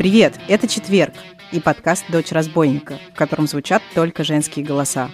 Привет, 0.00 0.40
это 0.48 0.66
четверг 0.66 1.12
и 1.52 1.60
подкаст 1.60 2.06
«Дочь 2.10 2.32
разбойника», 2.32 2.98
в 3.12 3.18
котором 3.18 3.46
звучат 3.46 3.82
только 3.94 4.24
женские 4.24 4.64
голоса. 4.64 5.10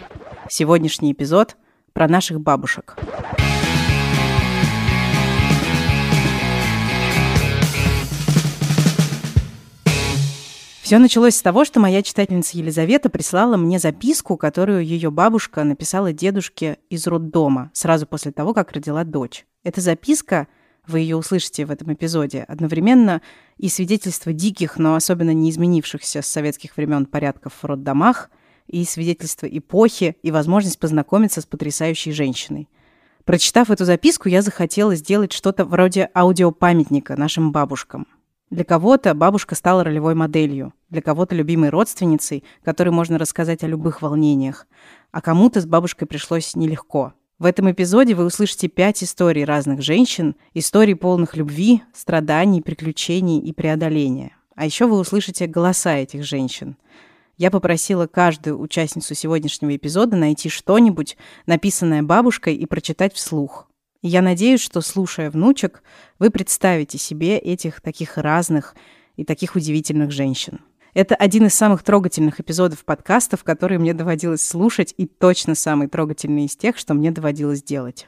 Сегодняшний 0.49 1.11
эпизод 1.11 1.57
про 1.93 2.07
наших 2.07 2.41
бабушек. 2.41 2.97
Все 10.83 10.99
началось 10.99 11.35
с 11.35 11.43
того, 11.43 11.65
что 11.65 11.81
моя 11.81 12.01
читательница 12.05 12.57
Елизавета 12.57 13.11
прислала 13.11 13.57
мне 13.57 13.81
записку, 13.81 14.37
которую 14.37 14.85
ее 14.85 15.11
бабушка 15.11 15.65
написала 15.65 16.13
дедушке 16.13 16.79
из 16.91 17.09
роддома 17.09 17.73
сразу 17.75 18.07
после 18.07 18.31
того, 18.31 18.55
как 18.55 18.71
родила 18.71 19.03
дочь. 19.03 19.47
Эта 19.65 19.81
записка 19.81 20.47
вы 20.87 21.01
ее 21.01 21.17
услышите 21.17 21.67
в 21.67 21.73
этом 21.73 21.93
эпизоде, 21.93 22.45
одновременно 22.47 23.21
и 23.59 23.69
свидетельство 23.69 24.33
диких, 24.33 24.79
но 24.79 24.95
особенно 24.95 25.33
не 25.33 25.51
изменившихся 25.51 26.23
с 26.23 26.27
советских 26.27 26.77
времен 26.77 27.07
порядков 27.07 27.55
в 27.61 27.65
роддомах, 27.65 28.31
и 28.67 28.85
свидетельство 28.85 29.47
эпохи, 29.47 30.17
и 30.23 30.31
возможность 30.31 30.79
познакомиться 30.79 31.41
с 31.41 31.47
потрясающей 31.47 32.13
женщиной. 32.13 32.69
Прочитав 33.25 33.71
эту 33.71 33.85
записку, 33.85 34.29
я 34.29 34.43
захотела 34.43 34.95
сделать 34.95 35.33
что-то 35.33 35.65
вроде 35.65 36.11
аудиопамятника 36.15 37.17
нашим 37.17 37.53
бабушкам. 37.53 38.07
Для 38.51 38.65
кого-то 38.65 39.15
бабушка 39.15 39.55
стала 39.55 39.83
ролевой 39.83 40.15
моделью, 40.15 40.73
для 40.91 41.03
кого-то 41.03 41.35
любимой 41.35 41.71
родственницей, 41.71 42.45
которой 42.65 42.91
можно 42.91 43.19
рассказать 43.19 43.65
о 43.65 43.67
любых 43.67 44.03
волнениях, 44.03 44.67
а 45.11 45.21
кому-то 45.21 45.61
с 45.61 45.67
бабушкой 45.67 46.07
пришлось 46.07 46.55
нелегко– 46.55 47.15
в 47.39 47.45
этом 47.45 47.71
эпизоде 47.71 48.15
вы 48.15 48.25
услышите 48.25 48.69
пять 48.69 49.05
историй 49.05 49.45
разных 49.45 49.83
женщин, 49.83 50.37
историй 50.55 50.97
полных 50.97 51.37
любви, 51.37 51.83
страданий, 51.93 52.63
приключений 52.63 53.41
и 53.41 53.53
преодоления. 53.53 54.35
А 54.55 54.65
еще 54.65 54.87
вы 54.87 54.99
услышите 54.99 55.47
голоса 55.47 55.97
этих 55.97 56.25
женщин. 56.25 56.79
Я 57.37 57.51
попросила 57.51 58.07
каждую 58.07 58.59
участницу 58.59 59.15
сегодняшнего 59.15 59.77
эпизода 59.77 60.17
найти 60.17 60.49
что-нибудь, 60.49 61.19
написанное 61.45 62.03
бабушкой, 62.03 62.57
и 62.57 62.65
прочитать 62.65 63.13
вслух. 63.15 63.69
И 64.01 64.09
я 64.09 64.23
надеюсь, 64.23 64.63
что, 64.63 64.81
слушая 64.81 65.31
внучек, 65.31 65.83
вы 66.19 66.31
представите 66.31 66.97
себе 66.97 67.37
этих 67.37 67.83
таких 67.83 68.17
разных 68.17 68.75
и 69.17 69.25
таких 69.25 69.57
удивительных 69.57 70.11
женщин. 70.11 70.61
Это 70.97 71.15
один 71.15 71.45
из 71.45 71.55
самых 71.55 71.83
трогательных 71.83 72.41
эпизодов 72.41 72.83
подкастов, 72.87 73.45
которые 73.45 73.79
мне 73.79 73.93
доводилось 73.93 74.43
слушать, 74.43 74.95
и 74.97 75.05
точно 75.05 75.55
самый 75.55 75.89
трогательный 75.89 76.47
из 76.47 76.57
тех, 76.57 76.79
что 76.79 76.95
мне 76.95 77.11
доводилось 77.11 77.63
делать. 77.63 78.07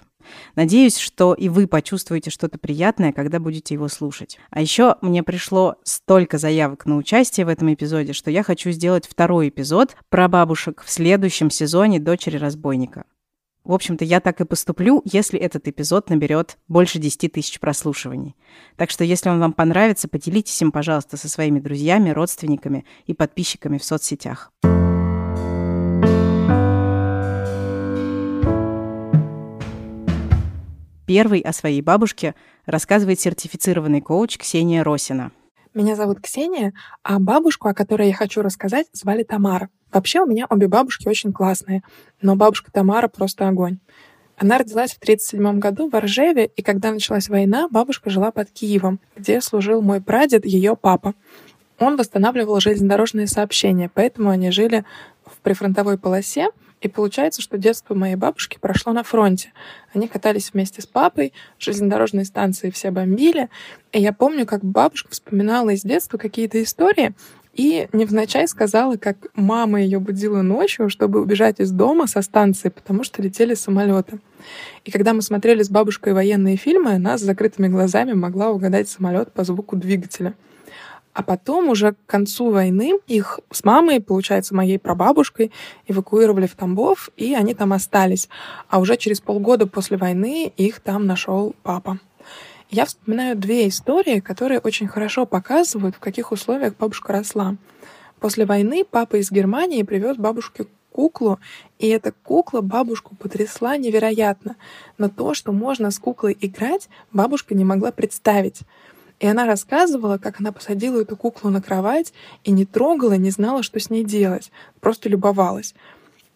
Надеюсь, 0.57 0.97
что 0.97 1.35
и 1.35 1.51
вы 1.51 1.67
почувствуете 1.67 2.31
что-то 2.31 2.57
приятное, 2.57 3.13
когда 3.13 3.41
будете 3.41 3.75
его 3.75 3.89
слушать. 3.89 4.39
А 4.49 4.63
еще 4.63 4.97
мне 5.03 5.23
пришло 5.23 5.77
столько 5.85 6.39
заявок 6.39 6.87
на 6.87 6.97
участие 6.97 7.45
в 7.45 7.51
этом 7.51 7.75
эпизоде, 7.75 8.15
что 8.15 8.31
я 8.31 8.43
хочу 8.43 8.71
сделать 8.71 9.07
второй 9.07 9.51
эпизод 9.51 9.95
про 10.09 10.27
бабушек 10.27 10.83
в 10.83 10.91
следующем 10.91 11.51
сезоне 11.51 12.01
«Дочери 12.01 12.39
разбойника». 12.39 13.05
В 13.69 13.75
общем-то, 13.75 14.03
я 14.03 14.21
так 14.21 14.41
и 14.41 14.47
поступлю, 14.47 15.03
если 15.05 15.39
этот 15.39 15.69
эпизод 15.69 16.09
наберет 16.09 16.57
больше 16.69 16.99
10 16.99 17.31
тысяч 17.31 17.61
прослушиваний. 17.61 18.35
Так 18.77 18.89
что, 18.89 19.05
если 19.05 19.29
он 19.29 19.41
вам 19.41 19.53
понравится, 19.53 20.09
поделитесь 20.09 20.63
им, 20.63 20.73
пожалуйста, 20.73 21.19
со 21.19 21.29
своими 21.29 21.61
друзьями, 21.61 22.09
родственниками 22.09 22.87
и 23.05 23.13
подписчиками 23.13 23.77
в 23.77 23.85
соцсетях. 23.85 24.51
Первый 31.07 31.41
о 31.41 31.53
своей 31.53 31.83
бабушке 31.83 32.35
рассказывает 32.65 33.21
сертифицированный 33.21 34.01
коуч 34.01 34.39
Ксения 34.39 34.83
Росина. 34.83 35.31
Меня 35.79 35.95
зовут 35.95 36.21
Ксения, 36.21 36.73
а 37.05 37.21
бабушку, 37.21 37.69
о 37.69 37.73
которой 37.73 38.09
я 38.09 38.13
хочу 38.13 38.43
рассказать, 38.43 38.89
звали 38.93 39.23
Тамара. 39.23 39.69
Вообще 39.93 40.21
у 40.21 40.27
меня 40.27 40.45
обе 40.51 40.67
бабушки 40.67 41.07
очень 41.07 41.33
классные, 41.33 41.85
но 42.21 42.35
бабушка 42.35 42.73
Тамара 42.73 43.07
просто 43.07 43.47
огонь. 43.47 43.79
Она 44.37 44.59
родилась 44.59 44.91
в 44.91 44.99
1937 45.01 45.61
году 45.61 45.89
в 45.89 45.95
Оржеве, 45.95 46.47
и 46.47 46.63
когда 46.63 46.91
началась 46.91 47.29
война, 47.29 47.69
бабушка 47.71 48.11
жила 48.11 48.33
под 48.33 48.51
Киевом, 48.51 48.99
где 49.15 49.41
служил 49.41 49.81
мой 49.81 50.01
прадед, 50.01 50.45
ее 50.45 50.75
папа. 50.75 51.15
Он 51.79 51.97
восстанавливал 51.97 52.59
железнодорожные 52.59 53.29
сообщения, 53.29 53.89
поэтому 53.89 54.31
они 54.31 54.51
жили 54.51 54.85
в 55.25 55.39
прифронтовой 55.43 55.97
полосе, 55.97 56.49
и 56.81 56.89
получается, 56.89 57.43
что 57.43 57.59
детство 57.59 57.95
моей 57.95 58.17
бабушки 58.17 58.59
прошло 58.61 58.93
на 58.93 59.03
фронте. 59.03 59.53
Они 59.95 60.09
катались 60.09 60.53
вместе 60.53 60.83
с 60.83 60.87
папой, 60.87 61.33
железнодорожные 61.59 62.25
станции 62.25 62.71
все 62.71 62.91
бомбили. 62.91 63.49
И 63.93 64.01
я 64.01 64.13
помню, 64.13 64.47
как 64.47 64.65
бабушка 64.65 65.11
вспоминала 65.11 65.71
из 65.71 65.83
детства 65.83 66.19
какие-то 66.19 66.63
истории, 66.63 67.15
и 67.55 67.89
невзначай 67.93 68.47
сказала, 68.47 68.97
как 68.97 69.17
мама 69.35 69.83
ее 69.83 69.99
будила 69.99 70.43
ночью, 70.43 70.89
чтобы 70.89 71.21
убежать 71.21 71.59
из 71.59 71.73
дома 71.73 72.07
со 72.07 72.23
станции, 72.23 72.69
потому 72.69 73.03
что 73.03 73.21
летели 73.21 73.55
самолеты. 73.55 74.21
И 74.85 74.93
когда 74.93 75.13
мы 75.13 75.23
смотрели 75.23 75.65
с 75.65 75.69
бабушкой 75.69 76.13
военные 76.13 76.57
фильмы, 76.57 76.93
она 76.93 77.19
с 77.19 77.23
закрытыми 77.23 77.67
глазами 77.67 78.13
могла 78.13 78.51
угадать 78.51 78.89
самолет 78.89 79.33
по 79.33 79.43
звуку 79.43 79.75
двигателя. 79.75 80.35
А 81.19 81.23
потом 81.25 81.69
уже 81.69 81.95
к 81.95 82.07
концу 82.07 82.53
войны 82.53 83.01
их 83.09 83.41
с 83.51 83.65
мамой, 83.65 84.01
получается, 84.01 84.55
моей 84.55 84.79
прабабушкой, 84.79 85.51
эвакуировали 85.89 86.47
в 86.47 86.55
Тамбов, 86.55 87.11
и 87.17 87.35
они 87.35 87.55
там 87.55 87.73
остались. 87.73 88.29
А 88.69 88.79
уже 88.79 88.97
через 88.97 89.21
полгода 89.21 89.67
после 89.67 89.97
войны 89.97 90.53
их 90.57 90.79
там 90.79 91.07
нашел 91.07 91.57
папа. 91.65 91.99
Я 92.71 92.85
вспоминаю 92.85 93.37
две 93.37 93.67
истории, 93.67 94.21
которые 94.21 94.61
очень 94.61 94.87
хорошо 94.87 95.27
показывают, 95.27 95.97
в 95.97 95.99
каких 95.99 96.31
условиях 96.31 96.77
бабушка 96.77 97.15
росла. 97.15 97.57
После 98.21 98.47
войны 98.47 98.85
папа 98.89 99.17
из 99.17 99.33
Германии 99.33 99.83
привез 99.83 100.17
бабушке 100.19 100.67
куклу, 100.93 101.41
и 101.81 101.89
эта 101.89 102.13
кукла 102.13 102.61
бабушку 102.61 103.17
потрясла 103.17 103.77
невероятно. 103.77 104.55
Но 104.99 105.09
то, 105.09 105.35
что 105.35 105.51
можно 105.51 105.91
с 105.91 105.99
куклой 105.99 106.37
играть, 106.41 106.89
бабушка 107.13 107.57
не 107.57 107.65
могла 107.65 107.91
представить. 107.91 108.63
И 109.21 109.27
она 109.27 109.47
рассказывала, 109.47 110.19
как 110.19 110.41
она 110.41 110.53
посадила 110.53 111.01
эту 111.01 111.17
куклу 111.17 111.51
на 111.51 111.61
кровать 111.61 112.13
и 112.45 112.53
не 112.53 112.65
трогала, 112.65 113.15
не 113.15 113.31
знала, 113.31 113.63
что 113.63 113.81
с 113.81 113.91
ней 113.91 114.05
делать, 114.05 114.53
просто 114.81 115.09
любовалась. 115.09 115.75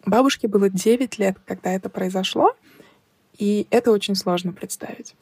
Бабушке 0.05 0.47
было 0.47 0.69
9 0.69 1.17
лет, 1.17 1.37
когда 1.45 1.71
это 1.71 1.89
произошло, 1.89 2.53
и 3.37 3.67
это 3.69 3.91
очень 3.91 4.15
сложно 4.15 4.51
представить. 4.51 5.15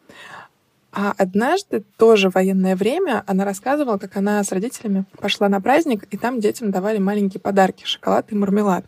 А 0.92 1.14
однажды, 1.18 1.84
тоже 1.98 2.30
в 2.30 2.36
военное 2.36 2.76
время, 2.76 3.24
она 3.26 3.46
рассказывала, 3.46 3.98
как 3.98 4.18
она 4.18 4.44
с 4.44 4.52
родителями 4.52 5.06
пошла 5.20 5.48
на 5.48 5.62
праздник, 5.62 6.06
и 6.12 6.18
там 6.18 6.42
детям 6.42 6.72
давали 6.72 6.98
маленькие 6.98 7.40
подарки— 7.40 7.84
шоколад 7.86 8.32
и 8.32 8.36
мармелад. 8.36 8.86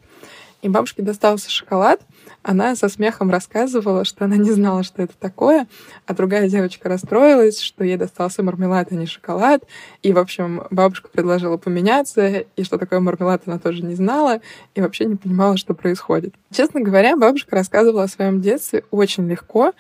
И 0.64 0.70
бабушке 0.70 1.02
достался 1.02 1.52
шоколад, 1.52 2.00
она 2.42 2.76
со 2.78 2.88
смехом 2.88 3.30
рассказывала, 3.30 4.06
что 4.06 4.24
она 4.24 4.38
не 4.38 4.52
знала, 4.52 4.84
что 4.84 5.02
это 5.02 5.14
такое, 5.20 5.68
а 6.08 6.14
другая 6.14 6.48
девочка 6.48 6.88
расстроилась, 6.88 7.60
что 7.60 7.84
ей 7.84 7.98
достался 7.98 8.44
мармелад, 8.44 8.88
а 8.92 8.96
не 8.96 9.06
шоколад. 9.06 9.64
И, 10.04 10.14
в 10.14 10.18
общем, 10.18 10.64
бабушка 10.72 11.10
предложила 11.10 11.58
поменяться, 11.58 12.46
и 12.56 12.64
что 12.64 12.78
такое 12.78 13.02
мармелад 13.02 13.44
она 13.46 13.60
тоже 13.60 13.84
не 13.84 13.96
знала, 13.96 14.40
и 14.74 14.80
вообще 14.80 15.04
не 15.04 15.18
понимала, 15.18 15.58
что 15.58 15.74
происходит. 15.74 16.34
Честно 16.50 16.80
говоря, 16.80 17.18
бабушка 17.18 17.58
рассказывала 17.58 18.04
о 18.04 18.08
своем 18.08 18.40
детстве 18.40 18.86
очень 18.90 19.28
легко, 19.30 19.74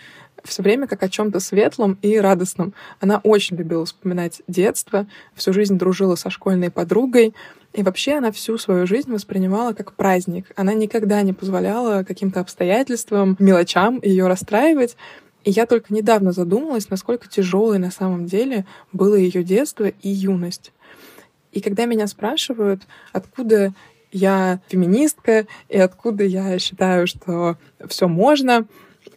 все 0.44 0.62
время 0.62 0.88
как 0.88 1.02
о 1.04 1.08
чем-то 1.08 1.40
светлом 1.40 1.98
и 2.02 2.18
радостном. 2.18 2.74
Она 3.00 3.20
очень 3.24 3.56
любила 3.56 3.86
вспоминать 3.86 4.42
детство, 4.48 5.08
всю 5.34 5.54
жизнь 5.54 5.78
дружила 5.78 6.16
со 6.16 6.30
школьной 6.30 6.70
подругой, 6.70 7.34
и 7.74 7.82
вообще 7.82 8.14
она 8.14 8.32
всю 8.32 8.58
свою 8.58 8.86
жизнь 8.86 9.12
воспринимала 9.12 9.74
как 9.74 9.94
праздник. 9.94 10.52
Она 10.56 10.74
никогда 10.74 11.22
не 11.24 11.34
позволяла 11.34 12.04
каким-то 12.04 12.40
обстоятельствам, 12.40 13.36
мелочам 13.40 14.00
ее 14.02 14.28
расстраивать. 14.28 14.96
И 15.44 15.50
я 15.52 15.66
только 15.66 15.94
недавно 15.94 16.32
задумалась, 16.32 16.90
насколько 16.90 17.28
тяжелой 17.28 17.80
на 17.80 17.92
самом 17.92 18.28
деле 18.28 18.66
было 18.92 19.16
ее 19.16 19.44
детство 19.44 19.86
и 19.88 20.10
юность. 20.10 20.72
И 21.52 21.62
когда 21.62 21.86
меня 21.86 22.08
спрашивают, 22.08 22.84
откуда 23.12 23.74
я 24.12 24.62
феминистка 24.68 25.48
и 25.68 25.78
откуда 25.78 26.24
я 26.24 26.58
считаю, 26.60 27.08
что 27.08 27.58
все 27.88 28.08
можно, 28.08 28.68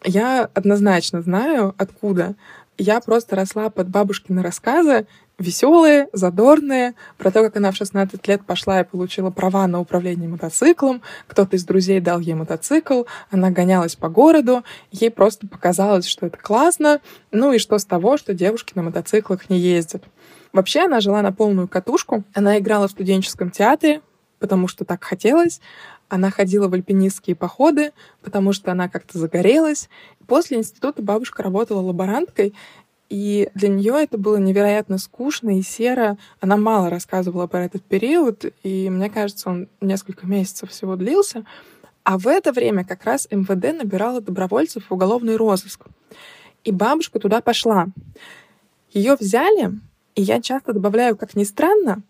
я 0.04 0.50
однозначно 0.54 1.20
знаю, 1.20 1.74
откуда. 1.76 2.34
Я 2.78 3.00
просто 3.00 3.36
росла 3.36 3.70
под 3.70 3.88
бабушкины 3.88 4.42
рассказы, 4.42 5.06
веселые, 5.38 6.08
задорные, 6.12 6.94
про 7.18 7.30
то, 7.30 7.42
как 7.42 7.56
она 7.56 7.70
в 7.70 7.76
16 7.76 8.26
лет 8.26 8.44
пошла 8.46 8.80
и 8.80 8.84
получила 8.84 9.30
права 9.30 9.66
на 9.66 9.80
управление 9.80 10.28
мотоциклом, 10.28 11.02
кто-то 11.26 11.56
из 11.56 11.64
друзей 11.64 12.00
дал 12.00 12.20
ей 12.20 12.34
мотоцикл, 12.34 13.02
она 13.30 13.50
гонялась 13.50 13.96
по 13.96 14.08
городу, 14.08 14.64
ей 14.90 15.10
просто 15.10 15.46
показалось, 15.46 16.06
что 16.06 16.26
это 16.26 16.38
классно, 16.38 17.00
ну 17.32 17.52
и 17.52 17.58
что 17.58 17.78
с 17.78 17.84
того, 17.84 18.16
что 18.16 18.32
девушки 18.32 18.72
на 18.74 18.82
мотоциклах 18.82 19.50
не 19.50 19.58
ездят. 19.58 20.04
Вообще 20.52 20.84
она 20.84 21.00
жила 21.00 21.20
на 21.20 21.32
полную 21.32 21.68
катушку, 21.68 22.24
она 22.32 22.58
играла 22.58 22.88
в 22.88 22.92
студенческом 22.92 23.50
театре, 23.50 24.00
потому 24.38 24.68
что 24.68 24.86
так 24.86 25.04
хотелось, 25.04 25.60
она 26.08 26.30
ходила 26.30 26.68
в 26.68 26.74
альпинистские 26.74 27.36
походы, 27.36 27.92
потому 28.22 28.52
что 28.52 28.70
она 28.72 28.88
как-то 28.88 29.18
загорелась. 29.18 29.88
После 30.26 30.56
института 30.58 31.02
бабушка 31.02 31.42
работала 31.42 31.80
лаборанткой, 31.80 32.54
И 33.08 33.50
для 33.54 33.68
нее 33.68 34.02
это 34.02 34.18
было 34.18 34.36
невероятно 34.36 34.98
скучно 34.98 35.58
и 35.58 35.62
серо. 35.62 36.18
Она 36.40 36.56
мало 36.56 36.90
рассказывала 36.90 37.46
про 37.46 37.64
этот 37.64 37.82
период, 37.82 38.44
и 38.62 38.90
мне 38.90 39.08
кажется, 39.10 39.48
он 39.48 39.68
несколько 39.80 40.26
месяцев 40.26 40.70
всего 40.70 40.96
длился. 40.96 41.44
А 42.02 42.18
в 42.18 42.26
это 42.26 42.52
время 42.52 42.84
как 42.84 43.04
раз 43.04 43.28
МВД 43.30 43.78
набирала 43.78 44.20
добровольцев 44.20 44.84
в 44.88 44.92
уголовный 44.92 45.36
розыск. 45.36 45.86
И 46.64 46.72
бабушка 46.72 47.18
туда 47.18 47.40
пошла. 47.40 47.86
Ее 48.92 49.16
взяли, 49.18 49.72
и 50.14 50.22
я 50.22 50.40
часто 50.40 50.72
добавляю, 50.72 51.16
как 51.16 51.34
ни 51.36 51.44
странно, 51.44 52.02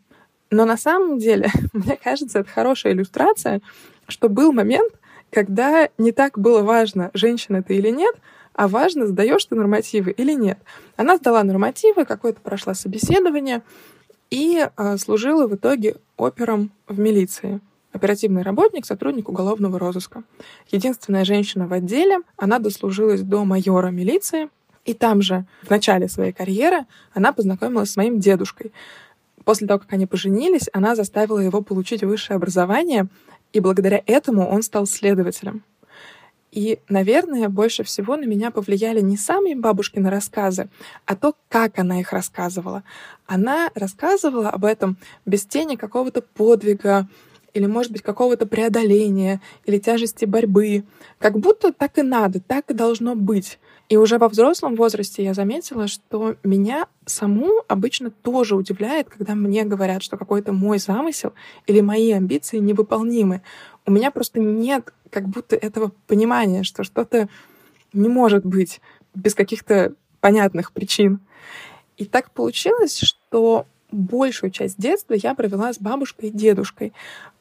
но 0.51 0.65
на 0.65 0.77
самом 0.77 1.19
деле, 1.19 1.51
мне 1.73 1.97
кажется, 1.97 2.41
это 2.41 2.49
хорошая 2.49 2.93
иллюстрация, 2.93 3.61
что 4.09 4.29
был 4.29 4.53
момент, 4.53 4.93
когда 5.31 5.89
не 5.99 6.13
так 6.13 6.39
было 6.39 6.63
важно, 6.63 7.11
женщина 7.15 7.63
ты 7.63 7.77
или 7.77 7.91
нет, 7.91 8.15
а 8.57 8.69
важно, 8.69 9.07
сдаешь 9.07 9.45
ты 9.45 9.55
нормативы 9.55 10.11
или 10.11 10.33
нет. 10.33 10.59
Она 10.97 11.19
сдала 11.19 11.45
нормативы, 11.45 12.07
какое-то 12.07 12.41
прошла 12.41 12.75
собеседование 12.75 13.63
и 14.31 14.67
э, 14.67 14.97
служила 14.97 15.47
в 15.47 15.55
итоге 15.55 15.97
опером 16.17 16.73
в 16.89 16.99
милиции. 16.99 17.61
Оперативный 17.93 18.43
работник, 18.43 18.87
сотрудник 18.87 19.29
уголовного 19.29 19.79
розыска. 19.79 20.25
Единственная 20.71 21.25
женщина 21.25 21.67
в 21.67 21.73
отделе, 21.73 22.19
она 22.37 22.59
дослужилась 22.59 23.21
до 23.21 23.45
майора 23.45 23.89
милиции, 23.89 24.49
и 24.87 24.95
там 24.95 25.21
же, 25.21 25.45
в 25.63 25.71
начале 25.71 26.09
своей 26.09 26.33
карьеры, 26.33 26.87
она 27.13 27.33
познакомилась 27.33 27.91
с 27.91 27.97
моим 27.97 28.21
дедушкой. 28.21 28.73
После 29.45 29.67
того, 29.67 29.81
как 29.81 29.93
они 29.93 30.07
поженились, 30.07 30.69
она 30.73 30.97
заставила 30.97 31.39
его 31.39 31.61
получить 31.61 32.03
высшее 32.03 32.37
образование, 32.37 33.09
и 33.53 33.61
благодаря 33.61 34.03
этому 34.07 34.49
он 34.49 34.63
стал 34.63 34.87
следователем. 34.87 35.63
И, 36.57 36.79
наверное, 36.89 37.51
больше 37.51 37.85
всего 37.85 38.17
на 38.17 38.25
меня 38.25 38.51
повлияли 38.51 39.03
не 39.03 39.19
сами 39.19 39.53
бабушкины 39.53 40.09
рассказы, 40.09 40.71
а 41.05 41.15
то, 41.15 41.35
как 41.51 41.79
она 41.79 42.01
их 42.01 42.15
рассказывала. 42.15 42.83
Она 43.27 43.71
рассказывала 43.75 44.49
об 44.49 44.65
этом 44.65 44.97
без 45.27 45.45
тени 45.45 45.77
какого-то 45.77 46.23
подвига, 46.23 47.09
или, 47.53 47.67
может 47.67 47.93
быть, 47.93 48.01
какого-то 48.01 48.47
преодоления, 48.47 49.43
или 49.67 49.79
тяжести 49.79 50.25
борьбы. 50.25 50.85
Как 51.19 51.39
будто 51.39 51.75
так 51.75 51.99
и 51.99 52.03
надо, 52.03 52.41
так 52.41 52.71
и 52.71 52.75
должно 52.75 53.15
быть. 53.15 53.59
И 53.91 53.97
уже 53.97 54.19
во 54.19 54.29
взрослом 54.29 54.77
возрасте 54.77 55.23
я 55.23 55.33
заметила, 55.33 55.87
что 55.87 56.37
меня 56.43 56.87
саму 57.05 57.63
обычно 57.69 58.11
тоже 58.11 58.57
удивляет, 58.57 59.09
когда 59.09 59.35
мне 59.35 59.65
говорят, 59.65 60.03
что 60.03 60.17
какой-то 60.17 60.53
мой 60.53 60.79
замысел 60.79 61.35
или 61.67 61.81
мои 61.81 62.13
амбиции 62.13 62.59
невыполнимы. 62.59 63.43
У 63.87 63.93
меня 63.93 64.11
просто 64.11 64.41
нет 64.41 64.93
как 65.11 65.29
будто 65.29 65.57
этого 65.57 65.93
понимания, 66.07 66.65
что 66.65 66.83
что-то 66.83 67.29
не 67.93 68.09
может 68.09 68.45
быть 68.45 68.81
без 69.15 69.35
каких-то 69.35 69.95
понятных 70.21 70.73
причин. 70.73 71.21
И 71.97 72.05
так 72.05 72.31
получилось, 72.33 73.01
что 73.01 73.67
большую 73.91 74.51
часть 74.51 74.79
детства 74.79 75.15
я 75.15 75.35
провела 75.35 75.73
с 75.73 75.79
бабушкой 75.79 76.29
и 76.29 76.33
дедушкой. 76.33 76.93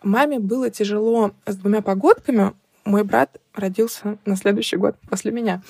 Маме 0.04 0.40
было 0.40 0.70
тяжело 0.70 1.32
с 1.46 1.56
двумя 1.56 1.82
погодками. 1.82 2.54
Мой 2.86 3.04
брат 3.04 3.38
родился 3.54 4.18
на 4.26 4.36
следующий 4.36 4.78
год 4.78 4.96
после 5.10 5.32
меня. 5.32 5.64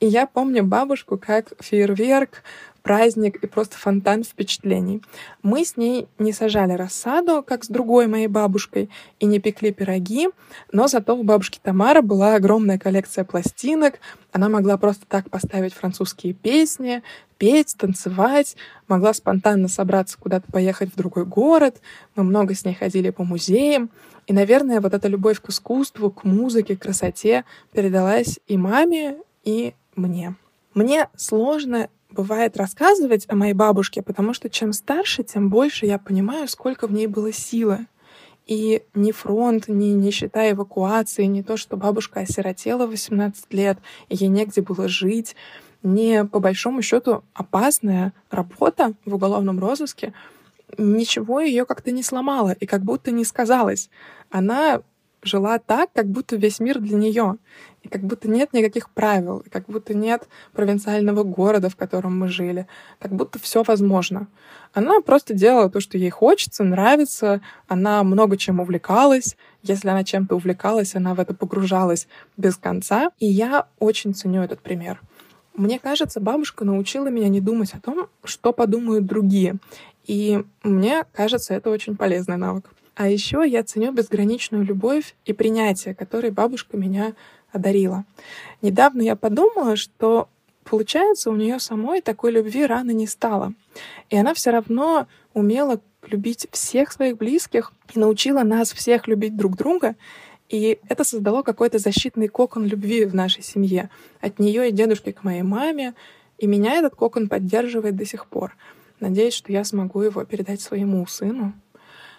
И 0.00 0.06
я 0.06 0.26
помню 0.26 0.64
бабушку 0.64 1.16
как 1.16 1.52
фейерверк, 1.60 2.42
праздник 2.86 3.42
и 3.42 3.48
просто 3.48 3.76
фонтан 3.76 4.22
впечатлений. 4.22 5.02
Мы 5.42 5.64
с 5.64 5.76
ней 5.76 6.06
не 6.20 6.32
сажали 6.32 6.74
рассаду, 6.74 7.42
как 7.42 7.64
с 7.64 7.68
другой 7.68 8.06
моей 8.06 8.28
бабушкой, 8.28 8.90
и 9.18 9.26
не 9.26 9.40
пекли 9.40 9.72
пироги, 9.72 10.28
но 10.70 10.86
зато 10.86 11.16
у 11.16 11.24
бабушки 11.24 11.58
Тамара 11.60 12.00
была 12.00 12.36
огромная 12.36 12.78
коллекция 12.78 13.24
пластинок. 13.24 13.98
Она 14.30 14.48
могла 14.48 14.76
просто 14.76 15.04
так 15.08 15.28
поставить 15.30 15.74
французские 15.74 16.32
песни, 16.32 17.02
петь, 17.38 17.74
танцевать, 17.76 18.56
могла 18.86 19.12
спонтанно 19.14 19.66
собраться 19.66 20.16
куда-то 20.16 20.52
поехать 20.52 20.92
в 20.92 20.96
другой 20.96 21.24
город. 21.24 21.80
Мы 22.14 22.22
много 22.22 22.54
с 22.54 22.64
ней 22.64 22.74
ходили 22.74 23.10
по 23.10 23.24
музеям. 23.24 23.90
И, 24.28 24.32
наверное, 24.32 24.80
вот 24.80 24.94
эта 24.94 25.08
любовь 25.08 25.40
к 25.40 25.48
искусству, 25.48 26.12
к 26.12 26.22
музыке, 26.22 26.76
к 26.76 26.82
красоте 26.82 27.44
передалась 27.72 28.38
и 28.46 28.56
маме, 28.56 29.16
и 29.42 29.74
мне. 29.96 30.36
Мне 30.72 31.08
сложно 31.16 31.88
бывает 32.16 32.56
рассказывать 32.56 33.26
о 33.28 33.36
моей 33.36 33.52
бабушке, 33.52 34.02
потому 34.02 34.32
что 34.34 34.50
чем 34.50 34.72
старше, 34.72 35.22
тем 35.22 35.50
больше 35.50 35.86
я 35.86 35.98
понимаю, 35.98 36.48
сколько 36.48 36.86
в 36.86 36.92
ней 36.92 37.06
было 37.06 37.32
силы. 37.32 37.86
И 38.46 38.82
ни 38.94 39.12
фронт, 39.12 39.68
ни 39.68 39.86
нищета 39.86 40.50
эвакуации, 40.50 41.24
не 41.24 41.42
то, 41.42 41.56
что 41.56 41.76
бабушка 41.76 42.20
осиротела 42.20 42.86
в 42.86 42.90
18 42.90 43.52
лет, 43.52 43.78
ей 44.08 44.28
негде 44.28 44.62
было 44.62 44.88
жить, 44.88 45.34
не 45.82 46.24
по 46.24 46.40
большому 46.40 46.82
счету 46.82 47.24
опасная 47.34 48.12
работа 48.30 48.94
в 49.04 49.14
уголовном 49.14 49.58
розыске, 49.58 50.12
ничего 50.78 51.40
ее 51.40 51.64
как-то 51.64 51.90
не 51.90 52.02
сломало 52.02 52.52
и 52.52 52.66
как 52.66 52.82
будто 52.82 53.10
не 53.10 53.24
сказалось. 53.24 53.90
Она 54.30 54.82
жила 55.22 55.58
так, 55.58 55.90
как 55.92 56.06
будто 56.06 56.36
весь 56.36 56.60
мир 56.60 56.78
для 56.80 56.96
нее. 56.96 57.36
И 57.82 57.88
как 57.88 58.02
будто 58.02 58.28
нет 58.28 58.52
никаких 58.52 58.90
правил, 58.90 59.38
и 59.38 59.48
как 59.48 59.66
будто 59.66 59.94
нет 59.94 60.28
провинциального 60.52 61.22
города, 61.22 61.68
в 61.68 61.76
котором 61.76 62.18
мы 62.18 62.28
жили. 62.28 62.66
Как 62.98 63.12
будто 63.12 63.38
все 63.38 63.62
возможно. 63.62 64.26
Она 64.72 65.00
просто 65.00 65.34
делала 65.34 65.70
то, 65.70 65.80
что 65.80 65.96
ей 65.96 66.10
хочется, 66.10 66.64
нравится. 66.64 67.40
Она 67.68 68.02
много 68.02 68.36
чем 68.36 68.60
увлекалась. 68.60 69.36
Если 69.62 69.88
она 69.88 70.04
чем-то 70.04 70.34
увлекалась, 70.34 70.94
она 70.94 71.14
в 71.14 71.20
это 71.20 71.34
погружалась 71.34 72.08
без 72.36 72.56
конца. 72.56 73.10
И 73.18 73.26
я 73.26 73.66
очень 73.78 74.14
ценю 74.14 74.42
этот 74.42 74.60
пример. 74.60 75.00
Мне 75.54 75.78
кажется, 75.78 76.20
бабушка 76.20 76.64
научила 76.64 77.08
меня 77.08 77.28
не 77.28 77.40
думать 77.40 77.72
о 77.72 77.80
том, 77.80 78.08
что 78.24 78.52
подумают 78.52 79.06
другие. 79.06 79.56
И 80.04 80.44
мне 80.62 81.04
кажется, 81.12 81.54
это 81.54 81.70
очень 81.70 81.96
полезный 81.96 82.36
навык. 82.36 82.70
А 82.96 83.08
еще 83.08 83.44
я 83.46 83.62
ценю 83.62 83.92
безграничную 83.92 84.64
любовь 84.64 85.14
и 85.26 85.34
принятие, 85.34 85.94
которой 85.94 86.30
бабушка 86.30 86.78
меня 86.78 87.12
одарила. 87.52 88.06
Недавно 88.62 89.02
я 89.02 89.16
подумала, 89.16 89.76
что 89.76 90.28
получается, 90.64 91.30
у 91.30 91.36
нее 91.36 91.60
самой 91.60 92.00
такой 92.00 92.32
любви 92.32 92.64
рано 92.64 92.92
не 92.92 93.06
стало. 93.06 93.52
И 94.08 94.16
она 94.16 94.32
все 94.32 94.50
равно 94.50 95.06
умела 95.34 95.78
любить 96.08 96.48
всех 96.52 96.90
своих 96.90 97.18
близких 97.18 97.74
и 97.94 97.98
научила 97.98 98.42
нас 98.44 98.72
всех 98.72 99.06
любить 99.08 99.36
друг 99.36 99.56
друга. 99.56 99.94
И 100.48 100.78
это 100.88 101.04
создало 101.04 101.42
какой-то 101.42 101.78
защитный 101.78 102.28
кокон 102.28 102.64
любви 102.64 103.04
в 103.04 103.14
нашей 103.14 103.42
семье. 103.42 103.90
От 104.22 104.38
нее 104.38 104.70
и 104.70 104.72
дедушки 104.72 105.12
к 105.12 105.22
моей 105.22 105.42
маме. 105.42 105.94
И 106.38 106.46
меня 106.46 106.74
этот 106.74 106.94
кокон 106.94 107.28
поддерживает 107.28 107.94
до 107.94 108.06
сих 108.06 108.26
пор. 108.26 108.56
Надеюсь, 109.00 109.34
что 109.34 109.52
я 109.52 109.64
смогу 109.64 110.00
его 110.00 110.24
передать 110.24 110.62
своему 110.62 111.06
сыну. 111.06 111.52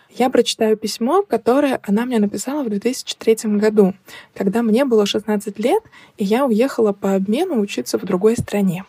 Я 0.10 0.30
прочитаю 0.30 0.78
письмо, 0.78 1.22
которое 1.22 1.80
она 1.84 2.06
мне 2.06 2.20
написала 2.20 2.64
в 2.64 2.70
2003 2.70 3.58
году, 3.58 3.94
когда 4.34 4.64
мне 4.64 4.86
было 4.86 5.06
16 5.06 5.60
лет, 5.60 5.84
и 6.18 6.24
я 6.24 6.46
уехала 6.46 6.94
по 6.94 7.14
обмену 7.14 7.60
учиться 7.60 7.98
в 7.98 8.06
другой 8.06 8.38
стране. 8.38 8.86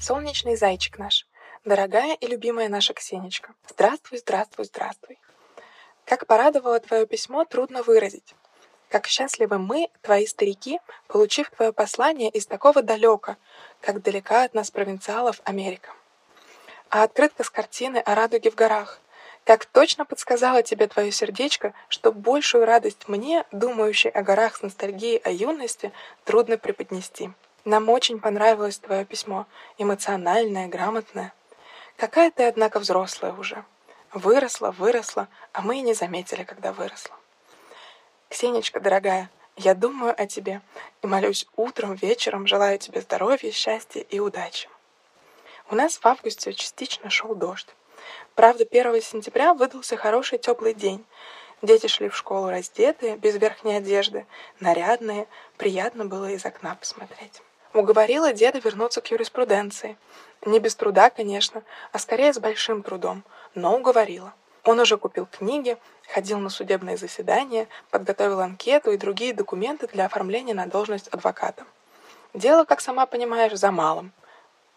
Солнечный 0.00 0.56
зайчик 0.56 0.98
наш, 0.98 1.26
дорогая 1.64 2.14
и 2.14 2.26
любимая 2.26 2.68
наша 2.68 2.94
Ксенечка, 2.94 3.52
здравствуй, 3.68 4.18
здравствуй, 4.18 4.64
здравствуй. 4.64 5.18
Как 6.06 6.26
порадовало 6.26 6.80
твое 6.80 7.06
письмо, 7.06 7.44
трудно 7.44 7.82
выразить. 7.82 8.34
Как 8.88 9.06
счастливы 9.06 9.58
мы, 9.58 9.88
твои 10.00 10.26
старики, 10.26 10.80
получив 11.06 11.50
твое 11.50 11.72
послание 11.72 12.30
из 12.30 12.46
такого 12.46 12.82
далека, 12.82 13.36
как 13.80 14.02
далека 14.02 14.44
от 14.44 14.54
нас 14.54 14.70
провинциалов 14.70 15.40
Америка 15.44 15.92
а 16.90 17.04
открытка 17.04 17.44
с 17.44 17.50
картины 17.50 17.98
о 17.98 18.14
радуге 18.14 18.50
в 18.50 18.56
горах. 18.56 19.00
Как 19.44 19.64
точно 19.64 20.04
подсказала 20.04 20.62
тебе 20.62 20.86
твое 20.86 21.10
сердечко, 21.10 21.72
что 21.88 22.12
большую 22.12 22.66
радость 22.66 23.08
мне, 23.08 23.44
думающей 23.52 24.10
о 24.10 24.22
горах 24.22 24.56
с 24.56 24.62
ностальгией 24.62 25.18
о 25.18 25.30
юности, 25.30 25.92
трудно 26.24 26.58
преподнести. 26.58 27.30
Нам 27.64 27.88
очень 27.88 28.20
понравилось 28.20 28.78
твое 28.78 29.04
письмо, 29.04 29.46
эмоциональное, 29.78 30.68
грамотное. 30.68 31.32
Какая 31.96 32.30
ты, 32.30 32.44
однако, 32.44 32.80
взрослая 32.80 33.32
уже. 33.32 33.64
Выросла, 34.12 34.72
выросла, 34.72 35.28
а 35.52 35.62
мы 35.62 35.78
и 35.78 35.82
не 35.82 35.94
заметили, 35.94 36.42
когда 36.42 36.72
выросла. 36.72 37.14
Ксенечка, 38.28 38.80
дорогая, 38.80 39.30
я 39.56 39.74
думаю 39.74 40.14
о 40.16 40.26
тебе 40.26 40.60
и 41.02 41.06
молюсь 41.06 41.46
утром, 41.56 41.94
вечером, 41.94 42.46
желаю 42.46 42.78
тебе 42.78 43.00
здоровья, 43.00 43.52
счастья 43.52 44.00
и 44.00 44.18
удачи. 44.18 44.68
У 45.72 45.76
нас 45.76 45.98
в 45.98 46.04
августе 46.04 46.52
частично 46.52 47.10
шел 47.10 47.32
дождь. 47.36 47.68
Правда, 48.34 48.66
1 48.68 49.00
сентября 49.02 49.54
выдался 49.54 49.96
хороший 49.96 50.38
теплый 50.38 50.74
день. 50.74 51.06
Дети 51.62 51.86
шли 51.86 52.08
в 52.08 52.16
школу 52.16 52.50
раздетые, 52.50 53.16
без 53.16 53.36
верхней 53.36 53.76
одежды, 53.76 54.26
нарядные. 54.58 55.28
Приятно 55.58 56.06
было 56.06 56.28
из 56.30 56.44
окна 56.44 56.74
посмотреть. 56.74 57.40
Уговорила 57.72 58.32
деда 58.32 58.58
вернуться 58.58 59.00
к 59.00 59.12
юриспруденции. 59.12 59.96
Не 60.44 60.58
без 60.58 60.74
труда, 60.74 61.08
конечно, 61.08 61.62
а 61.92 62.00
скорее 62.00 62.32
с 62.32 62.40
большим 62.40 62.82
трудом, 62.82 63.22
но 63.54 63.76
уговорила. 63.76 64.34
Он 64.64 64.80
уже 64.80 64.98
купил 64.98 65.28
книги, 65.30 65.78
ходил 66.08 66.38
на 66.38 66.50
судебные 66.50 66.96
заседания, 66.96 67.68
подготовил 67.90 68.40
анкету 68.40 68.90
и 68.90 68.96
другие 68.96 69.32
документы 69.34 69.86
для 69.86 70.06
оформления 70.06 70.54
на 70.54 70.66
должность 70.66 71.06
адвоката. 71.08 71.64
Дело, 72.34 72.64
как 72.64 72.80
сама 72.80 73.06
понимаешь, 73.06 73.54
за 73.54 73.70
малым. 73.70 74.12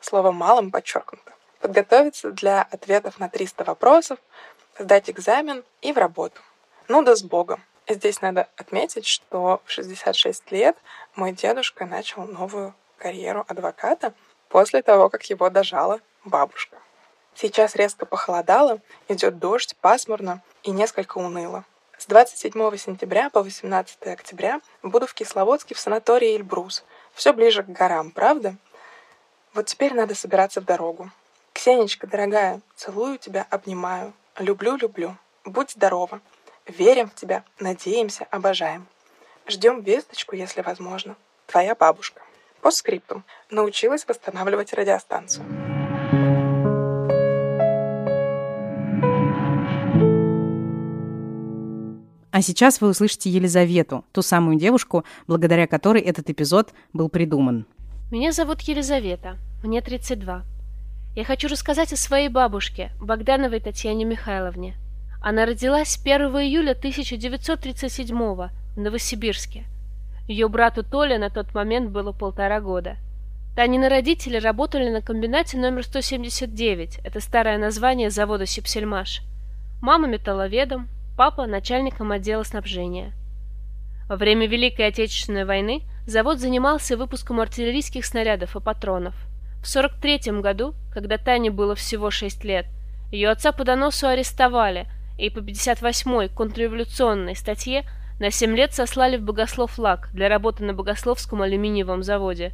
Слово 0.03 0.33
«малым» 0.33 0.69
подчеркнуто. 0.69 1.31
Подготовиться 1.61 2.31
для 2.31 2.61
ответов 2.61 3.19
на 3.19 3.29
300 3.29 3.63
вопросов, 3.63 4.19
сдать 4.77 5.09
экзамен 5.09 5.63
и 5.81 5.93
в 5.93 5.97
работу. 5.97 6.41
Ну 6.89 7.03
да 7.03 7.15
с 7.15 7.23
Богом. 7.23 7.63
Здесь 7.87 8.19
надо 8.19 8.49
отметить, 8.57 9.05
что 9.05 9.61
в 9.63 9.71
66 9.71 10.51
лет 10.51 10.75
мой 11.15 11.31
дедушка 11.31 11.85
начал 11.85 12.25
новую 12.25 12.75
карьеру 12.97 13.45
адвоката 13.47 14.13
после 14.49 14.81
того, 14.81 15.07
как 15.07 15.23
его 15.29 15.49
дожала 15.49 16.01
бабушка. 16.25 16.75
Сейчас 17.33 17.73
резко 17.77 18.05
похолодало, 18.05 18.81
идет 19.07 19.39
дождь, 19.39 19.73
пасмурно 19.79 20.41
и 20.63 20.71
несколько 20.71 21.17
уныло. 21.19 21.63
С 21.97 22.07
27 22.07 22.75
сентября 22.75 23.29
по 23.29 23.41
18 23.41 24.05
октября 24.07 24.59
буду 24.81 25.07
в 25.07 25.13
Кисловодске 25.13 25.75
в 25.75 25.79
санатории 25.79 26.35
Эльбрус. 26.35 26.83
Все 27.13 27.31
ближе 27.31 27.63
к 27.63 27.67
горам, 27.67 28.11
правда? 28.11 28.57
Вот 29.53 29.67
теперь 29.67 29.93
надо 29.93 30.15
собираться 30.15 30.61
в 30.61 30.65
дорогу. 30.65 31.11
Ксенечка, 31.53 32.07
дорогая, 32.07 32.61
целую 32.75 33.19
тебя, 33.19 33.45
обнимаю. 33.51 34.13
Люблю, 34.39 34.75
люблю. 34.77 35.15
Будь 35.45 35.71
здорова. 35.71 36.21
Верим 36.65 37.07
в 37.09 37.13
тебя, 37.13 37.43
надеемся, 37.59 38.25
обожаем. 38.31 38.87
Ждем 39.47 39.81
весточку, 39.81 40.35
если 40.35 40.61
возможно. 40.61 41.15
Твоя 41.45 41.75
бабушка. 41.75 42.23
По 42.61 42.71
скрипту. 42.71 43.21
Научилась 43.51 44.07
восстанавливать 44.07 44.73
радиостанцию. 44.73 45.45
А 52.31 52.41
сейчас 52.41 52.81
вы 52.81 52.89
услышите 52.89 53.29
Елизавету, 53.29 54.03
ту 54.11 54.23
самую 54.23 54.57
девушку, 54.57 55.05
благодаря 55.27 55.67
которой 55.67 56.01
этот 56.01 56.31
эпизод 56.31 56.73
был 56.91 57.07
придуман. 57.07 57.67
Меня 58.11 58.31
зовут 58.31 58.61
Елизавета, 58.61 59.37
мне 59.63 59.81
32. 59.81 60.43
Я 61.15 61.23
хочу 61.23 61.47
рассказать 61.47 61.93
о 61.93 61.97
своей 61.97 62.29
бабушке, 62.29 62.91
Богдановой 62.99 63.59
Татьяне 63.59 64.05
Михайловне. 64.05 64.75
Она 65.21 65.45
родилась 65.45 65.99
1 66.03 66.21
июля 66.21 66.71
1937 66.71 68.15
в 68.15 68.51
Новосибирске. 68.75 69.65
Ее 70.27 70.47
брату 70.47 70.83
Толе 70.83 71.17
на 71.17 71.29
тот 71.29 71.53
момент 71.53 71.89
было 71.91 72.11
полтора 72.11 72.61
года. 72.61 72.97
Танины 73.55 73.89
родители 73.89 74.37
работали 74.37 74.89
на 74.89 75.01
комбинате 75.01 75.57
номер 75.57 75.83
179, 75.83 76.99
это 77.03 77.19
старое 77.19 77.57
название 77.57 78.09
завода 78.09 78.45
«Сипсельмаш». 78.45 79.21
Мама 79.81 80.07
металловедом, 80.07 80.87
папа 81.15 81.45
начальником 81.45 82.11
отдела 82.11 82.43
снабжения. 82.43 83.11
Во 84.09 84.15
время 84.15 84.47
Великой 84.47 84.87
Отечественной 84.87 85.45
войны 85.45 85.83
завод 86.05 86.39
занимался 86.39 86.97
выпуском 86.97 87.39
артиллерийских 87.39 88.05
снарядов 88.05 88.55
и 88.55 88.59
патронов. 88.59 89.15
В 89.61 89.67
43 89.67 90.41
году, 90.41 90.75
когда 90.93 91.17
Тане 91.17 91.51
было 91.51 91.75
всего 91.75 92.11
6 92.11 92.43
лет, 92.43 92.65
ее 93.11 93.29
отца 93.29 93.51
по 93.51 93.63
доносу 93.63 94.07
арестовали– 94.07 94.87
и 95.17 95.29
по 95.29 95.39
58-й 95.39 96.29
контрреволюционной 96.29 97.35
статье 97.35 97.85
на 98.19 98.31
7 98.31 98.55
лет 98.55 98.73
сослали 98.73 99.17
в 99.17 99.23
Богослов 99.23 99.77
лак 99.77 100.09
для 100.13 100.29
работы 100.29 100.63
на 100.63 100.73
Богословском 100.73 101.41
алюминиевом 101.41 102.03
заводе. 102.03 102.53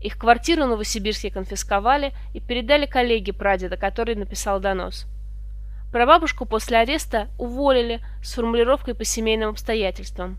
Их 0.00 0.18
квартиру 0.18 0.64
в 0.64 0.68
Новосибирске 0.68 1.30
конфисковали 1.30 2.12
и 2.34 2.40
передали 2.40 2.86
коллеге 2.86 3.32
прадеда, 3.32 3.76
который 3.76 4.14
написал 4.16 4.60
донос. 4.60 5.06
Прабабушку 5.92 6.44
после 6.44 6.78
ареста 6.78 7.28
уволили 7.38 8.00
с 8.22 8.34
формулировкой 8.34 8.94
по 8.94 9.04
семейным 9.04 9.50
обстоятельствам. 9.50 10.36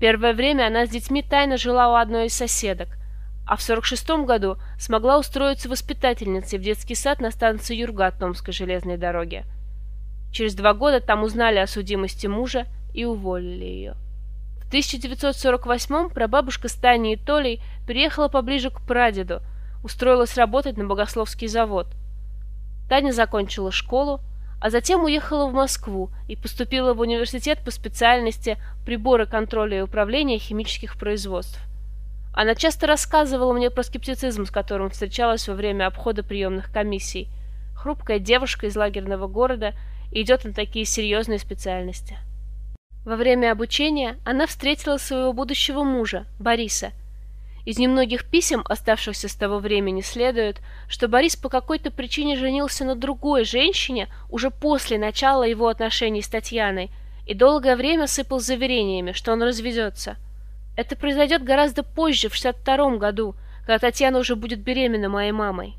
Первое 0.00 0.32
время 0.32 0.68
она 0.68 0.86
с 0.86 0.90
детьми 0.90 1.22
тайно 1.22 1.56
жила 1.56 1.90
у 1.90 1.94
одной 1.94 2.26
из 2.26 2.34
соседок, 2.34 2.88
а 3.46 3.56
в 3.56 3.62
46 3.62 4.08
году 4.24 4.56
смогла 4.78 5.18
устроиться 5.18 5.68
воспитательницей 5.68 6.58
в 6.58 6.62
детский 6.62 6.94
сад 6.94 7.20
на 7.20 7.30
станции 7.30 7.74
Юрга 7.74 8.10
Томской 8.12 8.52
железной 8.52 8.96
дороги. 8.96 9.44
Через 10.30 10.54
два 10.54 10.74
года 10.74 11.00
там 11.00 11.24
узнали 11.24 11.58
о 11.58 11.66
судимости 11.66 12.26
мужа 12.26 12.66
и 12.94 13.04
уволили 13.04 13.64
ее. 13.64 13.96
В 14.60 14.70
1948-м 14.70 16.10
прабабушка 16.10 16.68
с 16.68 16.74
Таней 16.74 17.14
и 17.14 17.16
Толей 17.16 17.62
переехала 17.86 18.28
поближе 18.28 18.70
к 18.70 18.82
прадеду, 18.82 19.40
устроилась 19.82 20.36
работать 20.36 20.76
на 20.76 20.84
богословский 20.84 21.48
завод. 21.48 21.86
Таня 22.88 23.12
закончила 23.12 23.72
школу, 23.72 24.20
а 24.60 24.70
затем 24.70 25.04
уехала 25.04 25.46
в 25.46 25.54
Москву 25.54 26.10
и 26.28 26.36
поступила 26.36 26.94
в 26.94 27.00
университет 27.00 27.60
по 27.64 27.70
специальности 27.70 28.56
приборы 28.84 29.26
контроля 29.26 29.78
и 29.78 29.82
управления 29.82 30.38
химических 30.38 30.98
производств. 30.98 31.60
Она 32.34 32.54
часто 32.54 32.86
рассказывала 32.86 33.52
мне 33.52 33.70
про 33.70 33.82
скептицизм, 33.82 34.46
с 34.46 34.50
которым 34.50 34.90
встречалась 34.90 35.48
во 35.48 35.54
время 35.54 35.86
обхода 35.86 36.22
приемных 36.22 36.72
комиссий. 36.72 37.28
Хрупкая 37.74 38.18
девушка 38.18 38.66
из 38.66 38.76
лагерного 38.76 39.26
города– 39.26 39.74
идет 40.12 40.44
на 40.44 40.52
такие 40.52 40.84
серьезные 40.84 41.38
специальности. 41.38 42.16
Во 43.04 43.16
время 43.16 43.52
обучения 43.52 44.18
она 44.24 44.46
встретила 44.46 44.98
своего 44.98 45.32
будущего 45.32 45.82
мужа, 45.82 46.26
Бориса. 46.38 46.92
Из 47.68 47.78
немногих 47.78 48.24
писем, 48.24 48.64
оставшихся 48.66 49.28
с 49.28 49.34
того 49.34 49.58
времени, 49.58 50.00
следует, 50.00 50.62
что 50.88 51.06
Борис 51.06 51.36
по 51.36 51.50
какой-то 51.50 51.90
причине 51.90 52.34
женился 52.34 52.86
на 52.86 52.94
другой 52.94 53.44
женщине 53.44 54.08
уже 54.30 54.50
после 54.50 54.96
начала 54.96 55.42
его 55.42 55.68
отношений 55.68 56.22
с 56.22 56.28
Татьяной 56.28 56.90
и 57.26 57.34
долгое 57.34 57.76
время 57.76 58.06
сыпал 58.06 58.40
заверениями, 58.40 59.12
что 59.12 59.32
он 59.34 59.42
разведется. 59.42 60.16
Это 60.78 60.96
произойдет 60.96 61.44
гораздо 61.44 61.82
позже, 61.82 62.30
в 62.30 62.34
62 62.34 62.96
году, 62.96 63.34
когда 63.66 63.78
Татьяна 63.78 64.20
уже 64.20 64.34
будет 64.34 64.60
беременна 64.60 65.10
моей 65.10 65.32
мамой. 65.32 65.74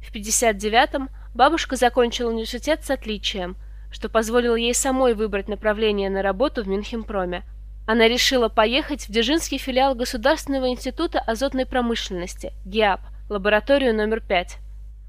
В 0.00 0.10
59-м 0.10 1.10
Бабушка 1.34 1.76
закончила 1.76 2.30
университет 2.30 2.86
с 2.86 2.90
отличием, 2.90 3.56
что 3.90 4.08
позволило 4.08 4.54
ей 4.54 4.72
самой 4.72 5.12
выбрать 5.12 5.48
направление 5.48 6.08
на 6.08 6.22
работу 6.22 6.64
в 6.64 6.68
Мюнхенпроме. 6.68 7.44
Она 7.88 8.06
решила 8.06 8.48
поехать 8.48 9.08
в 9.08 9.10
Дзержинский 9.10 9.56
филиал 9.58 9.94
Государственного 9.94 10.68
института 10.68 11.18
азотной 11.18 11.66
промышленности, 11.66 12.52
ГИАП, 12.64 13.00
лабораторию 13.30 13.94
номер 13.94 14.20
5. 14.20 14.58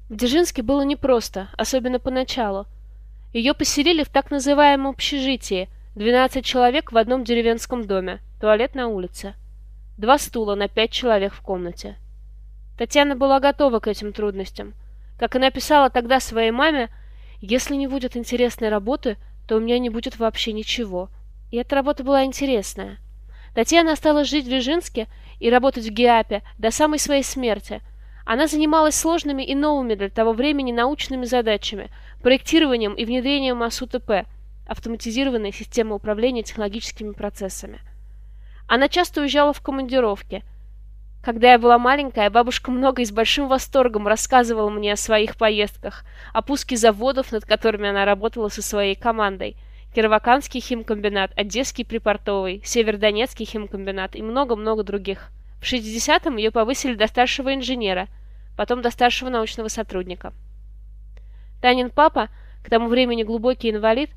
В 0.08 0.16
Дзержинске 0.16 0.62
было 0.62 0.82
непросто, 0.82 1.50
особенно 1.56 2.00
поначалу. 2.00 2.66
Ее 3.32 3.54
поселили 3.54 4.02
в 4.02 4.08
так 4.08 4.30
называемом 4.30 4.88
общежитии, 4.88 5.68
12 5.94 6.44
человек 6.44 6.90
в 6.90 6.96
одном 6.96 7.22
деревенском 7.22 7.86
доме, 7.86 8.20
туалет 8.40 8.74
на 8.74 8.88
улице. 8.88 9.34
Два 9.98 10.18
стула 10.18 10.54
на 10.54 10.66
пять 10.66 10.90
человек 10.90 11.34
в 11.34 11.42
комнате. 11.42 11.96
Татьяна 12.78 13.14
была 13.14 13.40
готова 13.40 13.78
к 13.78 13.88
этим 13.88 14.12
трудностям– 14.12 14.72
как 15.20 15.36
она 15.36 15.50
писала 15.50 15.90
тогда 15.90 16.18
своей 16.18 16.50
маме, 16.50 16.88
если 17.42 17.74
не 17.74 17.86
будет 17.86 18.16
интересной 18.16 18.70
работы, 18.70 19.18
то 19.46 19.56
у 19.56 19.60
меня 19.60 19.78
не 19.78 19.90
будет 19.90 20.18
вообще 20.18 20.54
ничего. 20.54 21.10
И 21.50 21.56
эта 21.56 21.74
работа 21.74 22.04
была 22.04 22.24
интересная. 22.24 22.98
Татьяна 23.54 23.92
осталась 23.92 24.28
жить 24.28 24.46
в 24.46 24.50
Вижинске 24.50 25.08
и 25.38 25.50
работать 25.50 25.84
в 25.84 25.90
ГИАПе 25.90 26.42
до 26.58 26.70
самой 26.70 26.98
своей 26.98 27.22
смерти. 27.22 27.82
Она 28.24 28.46
занималась 28.46 28.94
сложными 28.94 29.42
и 29.42 29.54
новыми 29.54 29.94
для 29.94 30.08
того 30.08 30.32
времени 30.32 30.72
научными 30.72 31.24
задачами, 31.24 31.90
проектированием 32.22 32.94
и 32.94 33.04
внедрением 33.04 33.62
АСУТП, 33.62 34.26
автоматизированной 34.68 35.52
системы 35.52 35.96
управления 35.96 36.42
технологическими 36.42 37.12
процессами. 37.12 37.80
Она 38.68 38.88
часто 38.88 39.20
уезжала 39.20 39.52
в 39.52 39.60
командировки– 39.60 40.44
когда 41.22 41.52
я 41.52 41.58
была 41.58 41.78
маленькая, 41.78 42.30
бабушка 42.30 42.70
много 42.70 43.02
и 43.02 43.04
с 43.04 43.12
большим 43.12 43.46
восторгом 43.46 44.08
рассказывала 44.08 44.70
мне 44.70 44.94
о 44.94 44.96
своих 44.96 45.36
поездках, 45.36 46.04
о 46.32 46.40
пуске 46.40 46.76
заводов, 46.76 47.30
над 47.30 47.44
которыми 47.44 47.90
она 47.90 48.06
работала 48.06 48.48
со 48.48 48.62
своей 48.62 48.94
командой. 48.94 49.56
Кироваканский 49.94 50.60
химкомбинат, 50.60 51.32
Одесский 51.36 51.84
припортовый, 51.84 52.62
Севердонецкий 52.64 53.44
химкомбинат 53.44 54.14
и 54.16 54.22
много-много 54.22 54.82
других. 54.82 55.30
В 55.60 55.64
60-м 55.64 56.36
ее 56.36 56.50
повысили 56.50 56.94
до 56.94 57.06
старшего 57.06 57.54
инженера, 57.54 58.08
потом 58.56 58.82
до 58.82 58.90
старшего 58.90 59.30
научного 59.30 59.68
сотрудника. 59.68 60.32
Танин 61.60 61.90
папа, 61.90 62.28
к 62.64 62.70
тому 62.70 62.88
времени 62.88 63.24
глубокий 63.24 63.70
инвалид, 63.70 64.10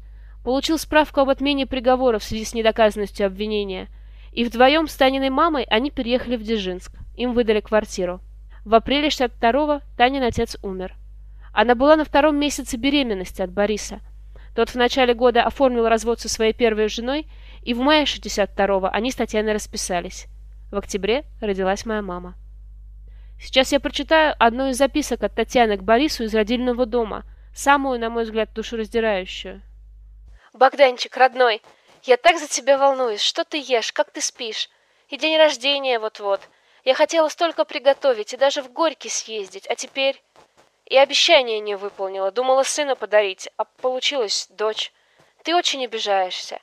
получил 0.44 0.78
справку 0.78 1.22
об 1.22 1.30
отмене 1.30 1.66
приговора 1.66 2.20
в 2.20 2.24
связи 2.24 2.46
с 2.46 2.54
недоказанностью 2.54 3.26
обвинения– 3.26 3.88
и 4.34 4.44
вдвоем 4.44 4.88
с 4.88 4.96
Таниной 4.96 5.30
мамой 5.30 5.64
они 5.66 5.92
переехали 5.92 6.36
в 6.36 6.44
Дзержинск. 6.44 6.92
Им 7.16 7.34
выдали 7.34 7.60
квартиру. 7.60 8.20
В 8.66 8.74
апреле 8.74 9.10
62-го 9.10 9.82
Танин 9.96 10.24
отец 10.24 10.58
умер. 10.64 10.96
Она 11.54 11.76
была 11.76 11.96
на 11.96 12.04
втором 12.04 12.38
месяце 12.38 12.78
беременности 12.78 13.44
от 13.44 13.52
Бориса. 13.52 14.00
Тот 14.56 14.70
в 14.70 14.76
начале 14.76 15.14
года 15.14 15.44
оформил 15.44 15.88
развод 15.88 16.20
со 16.20 16.30
своей 16.30 16.54
первой 16.54 16.88
женой, 16.88 17.28
и 17.64 17.74
в 17.74 17.80
мае 17.80 18.04
62-го 18.04 18.90
они 18.92 19.12
с 19.12 19.16
Татьяной 19.16 19.54
расписались. 19.54 20.28
В 20.72 20.78
октябре 20.78 21.26
родилась 21.42 21.86
моя 21.86 22.02
мама. 22.02 22.36
Сейчас 23.40 23.72
я 23.72 23.80
прочитаю 23.80 24.36
одну 24.40 24.70
из 24.70 24.78
записок 24.78 25.24
от 25.24 25.36
Татьяны 25.36 25.78
к 25.78 25.84
Борису 25.84 26.24
из 26.24 26.34
родильного 26.34 26.86
дома, 26.86 27.24
самую, 27.54 28.00
на 28.00 28.10
мой 28.10 28.24
взгляд, 28.24 28.54
душераздирающую. 28.54 29.62
«Богданчик, 30.54 31.18
родной, 31.18 31.62
я 32.04 32.18
так 32.18 32.38
за 32.38 32.48
тебя 32.48 32.78
волнуюсь. 32.78 33.22
Что 33.22 33.44
ты 33.44 33.58
ешь? 33.58 33.92
Как 33.92 34.12
ты 34.12 34.22
спишь? 34.22 34.70
И 35.10 35.18
день 35.18 35.38
рождения 35.38 36.00
вот-вот. 36.00 36.42
Я 36.84 36.96
хотела 36.96 37.30
столько 37.30 37.64
приготовить 37.66 38.34
и 38.34 38.38
даже 38.38 38.62
в 38.62 38.72
Горький 38.72 39.10
съездить, 39.10 39.68
а 39.68 39.76
теперь... 39.76 40.22
И 40.86 40.98
обещание 40.98 41.60
не 41.60 41.76
выполнила. 41.76 42.32
Думала 42.32 42.64
сына 42.64 42.96
подарить, 42.96 43.50
а 43.58 43.66
получилось 43.66 44.48
дочь. 44.50 44.92
Ты 45.44 45.56
очень 45.56 45.84
обижаешься. 45.84 46.60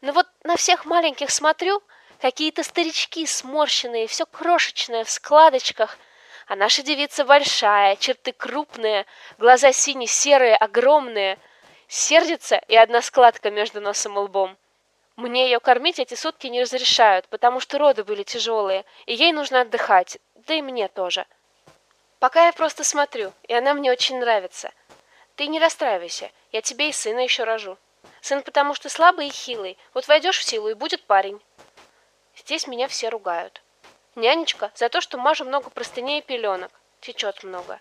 Но 0.00 0.12
вот 0.12 0.26
на 0.44 0.56
всех 0.56 0.84
маленьких 0.84 1.30
смотрю, 1.30 1.82
какие-то 2.20 2.62
старички 2.62 3.26
сморщенные, 3.26 4.06
все 4.06 4.26
крошечное 4.26 5.04
в 5.04 5.10
складочках. 5.10 5.98
А 6.46 6.56
наша 6.56 6.82
девица 6.82 7.24
большая, 7.24 7.96
черты 7.96 8.32
крупные, 8.32 9.06
глаза 9.38 9.72
сине-серые, 9.72 10.56
огромные. 10.56 11.38
Сердится 11.86 12.56
и 12.68 12.76
одна 12.76 13.02
складка 13.02 13.50
между 13.50 13.80
носом 13.80 14.16
и 14.16 14.22
лбом. 14.22 14.56
Мне 15.16 15.44
ее 15.44 15.60
кормить 15.60 15.98
эти 15.98 16.14
сутки 16.14 16.46
не 16.46 16.62
разрешают, 16.62 17.28
потому 17.28 17.60
что 17.60 17.78
роды 17.78 18.04
были 18.04 18.22
тяжелые, 18.22 18.84
и 19.06 19.14
ей 19.14 19.32
нужно 19.32 19.60
отдыхать, 19.60 20.18
да 20.34 20.54
и 20.54 20.62
мне 20.62 20.88
тоже. 20.88 21.26
Пока 22.20 22.46
я 22.46 22.52
просто 22.52 22.84
смотрю, 22.84 23.32
и 23.48 23.54
она 23.54 23.72
мне 23.72 23.90
очень 23.90 24.18
нравится. 24.18 24.70
Ты 25.36 25.46
не 25.46 25.58
расстраивайся, 25.58 26.30
я 26.52 26.60
тебе 26.60 26.90
и 26.90 26.92
сына 26.92 27.20
еще 27.20 27.44
рожу. 27.44 27.78
Сын 28.20 28.42
потому 28.42 28.74
что 28.74 28.90
слабый 28.90 29.28
и 29.28 29.32
хилый, 29.32 29.78
вот 29.94 30.06
войдешь 30.06 30.38
в 30.38 30.44
силу 30.44 30.68
и 30.68 30.74
будет 30.74 31.02
парень. 31.04 31.40
Здесь 32.36 32.66
меня 32.66 32.88
все 32.88 33.08
ругают. 33.08 33.62
Нянечка 34.16 34.70
за 34.74 34.90
то, 34.90 35.00
что 35.00 35.16
мажу 35.16 35.46
много 35.46 35.70
простыней 35.70 36.18
и 36.18 36.22
пеленок, 36.22 36.70
течет 37.00 37.42
много. 37.42 37.80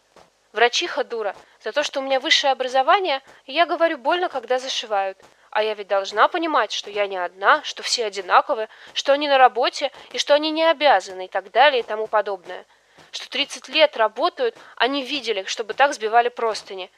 Врачиха 0.53 1.03
дура 1.03 1.35
за 1.61 1.73
то, 1.73 1.83
что 1.83 1.99
у 1.99 2.03
меня 2.03 2.21
высшее 2.21 2.53
образование, 2.53 3.21
и 3.45 3.51
я 3.51 3.65
говорю 3.65 3.97
больно, 3.97 4.29
когда 4.29 4.57
зашивают. 4.57 5.17
А 5.51 5.63
я 5.63 5.73
ведь 5.73 5.87
должна 5.87 6.29
понимать, 6.29 6.71
что 6.71 6.89
я 6.89 7.07
не 7.07 7.17
одна, 7.17 7.61
что 7.63 7.83
все 7.83 8.05
одинаковы, 8.05 8.69
что 8.93 9.11
они 9.11 9.27
на 9.27 9.37
работе 9.37 9.91
и 10.11 10.17
что 10.17 10.33
они 10.33 10.49
не 10.51 10.63
обязаны 10.63 11.25
и 11.25 11.27
так 11.27 11.51
далее 11.51 11.81
и 11.81 11.83
тому 11.83 12.07
подобное. 12.07 12.65
Что 13.11 13.29
30 13.29 13.67
лет 13.69 13.97
работают, 13.97 14.55
они 14.75 15.03
видели, 15.03 15.43
чтобы 15.45 15.73
так 15.73 15.93
сбивали 15.93 16.29
простыни. 16.29 16.91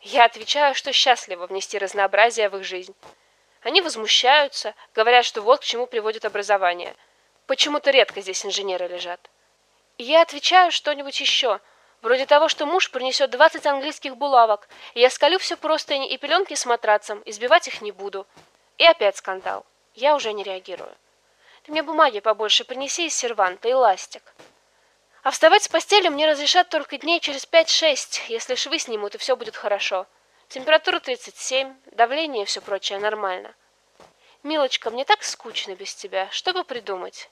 Я 0.00 0.24
отвечаю, 0.24 0.74
что 0.74 0.92
счастлива 0.92 1.46
внести 1.46 1.78
разнообразие 1.78 2.48
в 2.48 2.56
их 2.56 2.64
жизнь. 2.64 2.94
Они 3.62 3.80
возмущаются, 3.80 4.74
говорят, 4.94 5.24
что 5.24 5.42
вот 5.42 5.60
к 5.60 5.64
чему 5.64 5.86
приводит 5.86 6.24
образование. 6.24 6.96
Почему-то 7.46 7.90
редко 7.90 8.20
здесь 8.20 8.44
инженеры 8.44 8.88
лежат. 8.88 9.30
И 9.98 10.04
я 10.04 10.22
отвечаю 10.22 10.72
что-нибудь 10.72 11.20
еще– 11.20 11.60
Вроде 12.02 12.26
того, 12.26 12.48
что 12.48 12.66
муж 12.66 12.90
принесет 12.90 13.30
20 13.30 13.64
английских 13.64 14.16
булавок, 14.16 14.68
и 14.94 15.00
я 15.00 15.08
скалю 15.08 15.38
все 15.38 15.56
простыни 15.56 16.10
и 16.10 16.18
пеленки 16.18 16.54
с 16.54 16.66
матрацем, 16.66 17.22
избивать 17.24 17.68
их 17.68 17.80
не 17.80 17.92
буду. 17.92 18.26
И 18.76 18.84
опять 18.84 19.16
скандал. 19.16 19.64
Я 19.94 20.16
уже 20.16 20.32
не 20.32 20.42
реагирую. 20.42 20.92
Ты 21.62 21.70
мне 21.70 21.84
бумаги 21.84 22.18
побольше 22.18 22.64
принеси 22.64 23.06
из 23.06 23.14
серванта 23.14 23.68
и 23.68 23.72
ластик. 23.72 24.22
А 25.22 25.30
вставать 25.30 25.62
с 25.62 25.68
постели 25.68 26.08
мне 26.08 26.28
разрешат 26.28 26.68
только 26.68 26.98
дней 26.98 27.20
через 27.20 27.46
5-6, 27.46 28.22
если 28.28 28.56
швы 28.56 28.80
снимут, 28.80 29.14
и 29.14 29.18
все 29.18 29.36
будет 29.36 29.54
хорошо. 29.54 30.06
Температура 30.48 30.98
37, 30.98 31.74
давление 31.92 32.42
и 32.42 32.46
все 32.46 32.60
прочее 32.60 32.98
нормально. 32.98 33.54
Милочка, 34.42 34.90
мне 34.90 35.04
так 35.04 35.22
скучно 35.22 35.76
без 35.76 35.94
тебя. 35.94 36.28
Что 36.32 36.52
бы 36.52 36.64
придумать? 36.64 37.30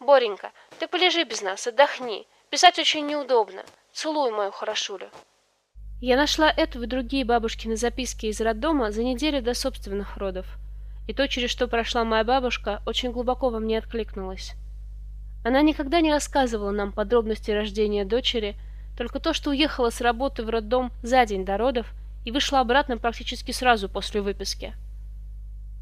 Боренька, 0.00 0.50
ты 0.80 0.88
полежи 0.88 1.22
без 1.22 1.42
нас, 1.42 1.64
отдохни. 1.68 2.26
Писать 2.50 2.80
очень 2.80 3.06
неудобно. 3.06 3.62
Целуй 3.92 4.32
мою 4.32 4.50
хорошулю. 4.50 5.08
Я 6.00 6.16
нашла 6.16 6.50
эту 6.50 6.82
и 6.82 6.86
другие 6.86 7.24
бабушкины 7.24 7.76
записки 7.76 8.26
из 8.26 8.40
роддома 8.40 8.90
за 8.90 9.04
неделю 9.04 9.40
до 9.40 9.54
собственных 9.54 10.16
родов. 10.16 10.46
И 11.06 11.14
то, 11.14 11.28
через 11.28 11.50
что 11.50 11.68
прошла 11.68 12.02
моя 12.02 12.24
бабушка, 12.24 12.82
очень 12.84 13.12
глубоко 13.12 13.50
во 13.50 13.60
мне 13.60 13.78
откликнулось. 13.78 14.54
Она 15.44 15.62
никогда 15.62 16.00
не 16.00 16.12
рассказывала 16.12 16.70
нам 16.70 16.92
подробности 16.92 17.50
рождения 17.50 18.04
дочери, 18.04 18.56
только 18.96 19.18
то, 19.18 19.32
что 19.32 19.50
уехала 19.50 19.90
с 19.90 20.00
работы 20.00 20.44
в 20.44 20.50
роддом 20.50 20.92
за 21.02 21.24
день 21.26 21.44
до 21.44 21.56
родов 21.56 21.92
и 22.24 22.30
вышла 22.30 22.60
обратно 22.60 22.98
практически 22.98 23.52
сразу 23.52 23.88
после 23.88 24.20
выписки. 24.20 24.74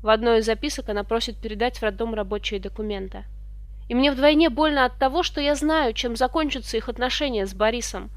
В 0.03 0.09
одной 0.09 0.38
из 0.38 0.46
записок 0.46 0.88
она 0.88 1.05
просит 1.05 1.37
передать 1.37 1.79
в 1.79 1.83
роддом 1.83 2.14
рабочие 2.14 2.61
документы 2.61 3.25
и 3.90 3.94
мне 3.94 4.12
вдвойне 4.12 4.51
больно 4.51 4.85
от 4.85 4.96
того, 4.99 5.25
что 5.25 5.40
я 5.40 5.57
знаю, 5.57 5.94
чем 5.94 6.14
закончатся 6.14 6.77
их 6.77 6.88
отношения 6.88 7.44
с 7.44 7.53
Борисом. 7.53 8.09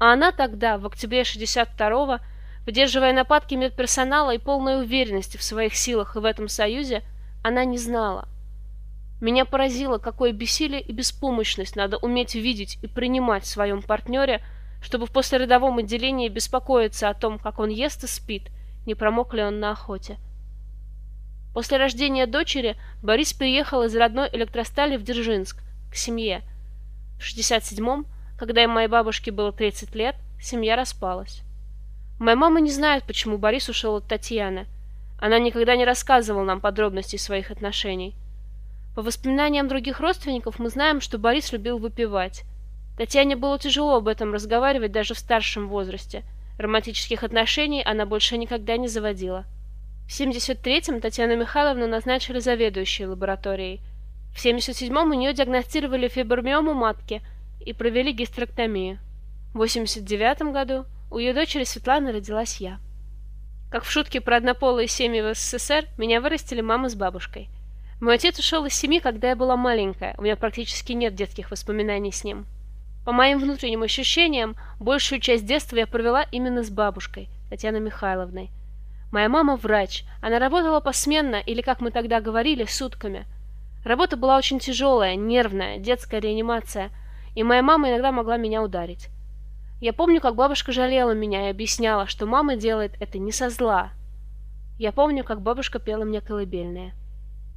А 0.00 0.14
она 0.14 0.32
тогда, 0.32 0.78
в 0.78 0.86
октябре 0.86 1.22
62-го, 1.22 2.18
выдерживая 2.66 3.12
нападки 3.12 3.54
медперсонала 3.54 4.34
и 4.34 4.38
полной 4.38 4.82
уверенности 4.82 5.36
в 5.36 5.44
своих 5.44 5.76
силах 5.76 6.16
и 6.16 6.18
в 6.18 6.24
этом 6.24 6.48
союзе, 6.48 7.04
она 7.44 7.64
не 7.64 7.78
знала. 7.78 8.26
Меня 9.22 9.44
поразило, 9.44 9.98
какое 9.98 10.32
бессилие 10.32 10.80
и 10.80 10.90
беспомощность 10.90 11.76
надо 11.76 11.96
уметь 11.96 12.34
видеть 12.34 12.76
и 12.82 12.88
принимать 12.88 13.44
в 13.44 13.46
своем 13.46 13.80
партнере, 13.80 14.42
чтобы 14.82 15.06
в 15.06 15.12
послеродовом 15.12 15.78
отделении 15.78 16.28
беспокоиться 16.28 17.08
о 17.08 17.14
том, 17.14 17.38
как 17.38 17.60
он 17.60 17.68
ест 17.68 18.02
и 18.02 18.08
спит, 18.08 18.50
не 18.84 18.96
промок 18.96 19.32
ли 19.32 19.44
он 19.44 19.60
на 19.60 19.70
охоте. 19.70 20.18
После 21.54 21.76
рождения 21.76 22.26
дочери 22.26 22.76
Борис 23.00 23.32
переехал 23.32 23.84
из 23.84 23.94
родной 23.94 24.28
электростали 24.32 24.96
в 24.96 25.04
Дзержинск, 25.04 25.62
к 25.92 25.94
семье. 25.94 26.42
В 27.20 27.22
67-м, 27.22 28.06
когда 28.36 28.66
моей 28.66 28.88
бабушке 28.88 29.30
было 29.30 29.52
30 29.52 29.94
лет, 29.94 30.16
семья 30.40 30.74
распалась. 30.74 31.42
Моя 32.18 32.36
мама 32.36 32.60
не 32.60 32.72
знает, 32.72 33.04
почему 33.04 33.38
Борис 33.38 33.68
ушел 33.68 33.94
от 33.94 34.08
Татьяны. 34.08 34.66
Она 35.20 35.38
никогда 35.38 35.76
не 35.76 35.84
рассказывала 35.84 36.42
нам 36.42 36.60
подробностей 36.60 37.20
своих 37.20 37.52
отношений. 37.52 38.16
По 38.94 39.02
воспоминаниям 39.02 39.68
других 39.68 40.00
родственников 40.00 40.58
мы 40.58 40.68
знаем, 40.68 41.00
что 41.00 41.18
Борис 41.18 41.50
любил 41.52 41.78
выпивать. 41.78 42.44
Татьяне 42.98 43.36
было 43.36 43.58
тяжело 43.58 43.96
об 43.96 44.08
этом 44.08 44.34
разговаривать 44.34 44.92
даже 44.92 45.14
в 45.14 45.18
старшем 45.18 45.68
возрасте. 45.68 46.24
Романтических 46.58 47.22
отношений 47.22 47.82
она 47.82 48.04
больше 48.04 48.36
никогда 48.36 48.76
не 48.76 48.88
заводила. 48.88 49.46
В 50.06 50.10
73-м 50.10 51.00
Татьяну 51.00 51.36
Михайловну 51.36 51.86
назначили 51.86 52.38
заведующей 52.38 53.06
лабораторией. 53.06 53.80
В 54.34 54.44
77-м 54.44 55.10
у 55.10 55.14
нее 55.14 55.32
диагностировали 55.32 56.08
фибромиому 56.08 56.74
матки 56.74 57.22
и 57.64 57.72
провели 57.72 58.12
гистерэктомию. 58.12 58.98
В 59.54 59.58
89 59.58 60.52
году 60.52 60.84
у 61.10 61.18
ее 61.18 61.32
дочери 61.32 61.64
Светланы 61.64 62.12
родилась 62.12 62.56
я. 62.56 62.78
Как 63.70 63.84
в 63.84 63.90
шутке 63.90 64.20
про 64.20 64.36
однополые 64.36 64.86
семьи 64.86 65.22
в 65.22 65.34
СССР, 65.34 65.86
меня 65.96 66.20
вырастили 66.20 66.60
мама 66.60 66.90
с 66.90 66.94
бабушкой. 66.94 67.48
Мой 68.02 68.16
отец 68.16 68.36
ушел 68.40 68.64
из 68.64 68.74
семьи, 68.74 68.98
когда 68.98 69.28
я 69.28 69.36
была 69.36 69.56
маленькая, 69.56 70.16
у 70.18 70.22
меня 70.22 70.34
практически 70.34 70.90
нет 70.90 71.14
детских 71.14 71.52
воспоминаний 71.52 72.10
с 72.10 72.24
ним. 72.24 72.46
По 73.04 73.12
моим 73.12 73.38
внутренним 73.38 73.84
ощущениям, 73.84 74.56
большую 74.80 75.20
часть 75.20 75.46
детства 75.46 75.76
я 75.76 75.86
провела 75.86 76.24
именно 76.32 76.64
с 76.64 76.70
бабушкой, 76.70 77.28
Татьяной 77.48 77.78
Михайловной. 77.78 78.50
Моя 79.12 79.28
мама 79.28 79.54
врач. 79.54 80.02
Она 80.20 80.40
работала 80.40 80.80
посменно, 80.80 81.36
или, 81.36 81.60
как 81.60 81.80
мы 81.80 81.92
тогда 81.92 82.20
говорили, 82.20 82.64
сутками. 82.64 83.24
Работа 83.84 84.16
была 84.16 84.36
очень 84.36 84.58
тяжелая, 84.58 85.14
нервная, 85.14 85.78
детская 85.78 86.18
реанимация, 86.18 86.90
и 87.36 87.44
моя 87.44 87.62
мама 87.62 87.88
иногда 87.88 88.10
могла 88.10 88.36
меня 88.36 88.64
ударить. 88.64 89.10
Я 89.80 89.92
помню, 89.92 90.20
как 90.20 90.34
бабушка 90.34 90.72
жалела 90.72 91.12
меня 91.12 91.46
и 91.46 91.50
объясняла, 91.52 92.08
что 92.08 92.26
мама 92.26 92.56
делает 92.56 92.96
это 92.98 93.18
не 93.18 93.30
со 93.30 93.48
зла. 93.48 93.92
Я 94.76 94.90
помню, 94.90 95.22
как 95.22 95.40
бабушка 95.40 95.78
пела 95.78 96.02
мне 96.02 96.20
колыбельные. 96.20 96.94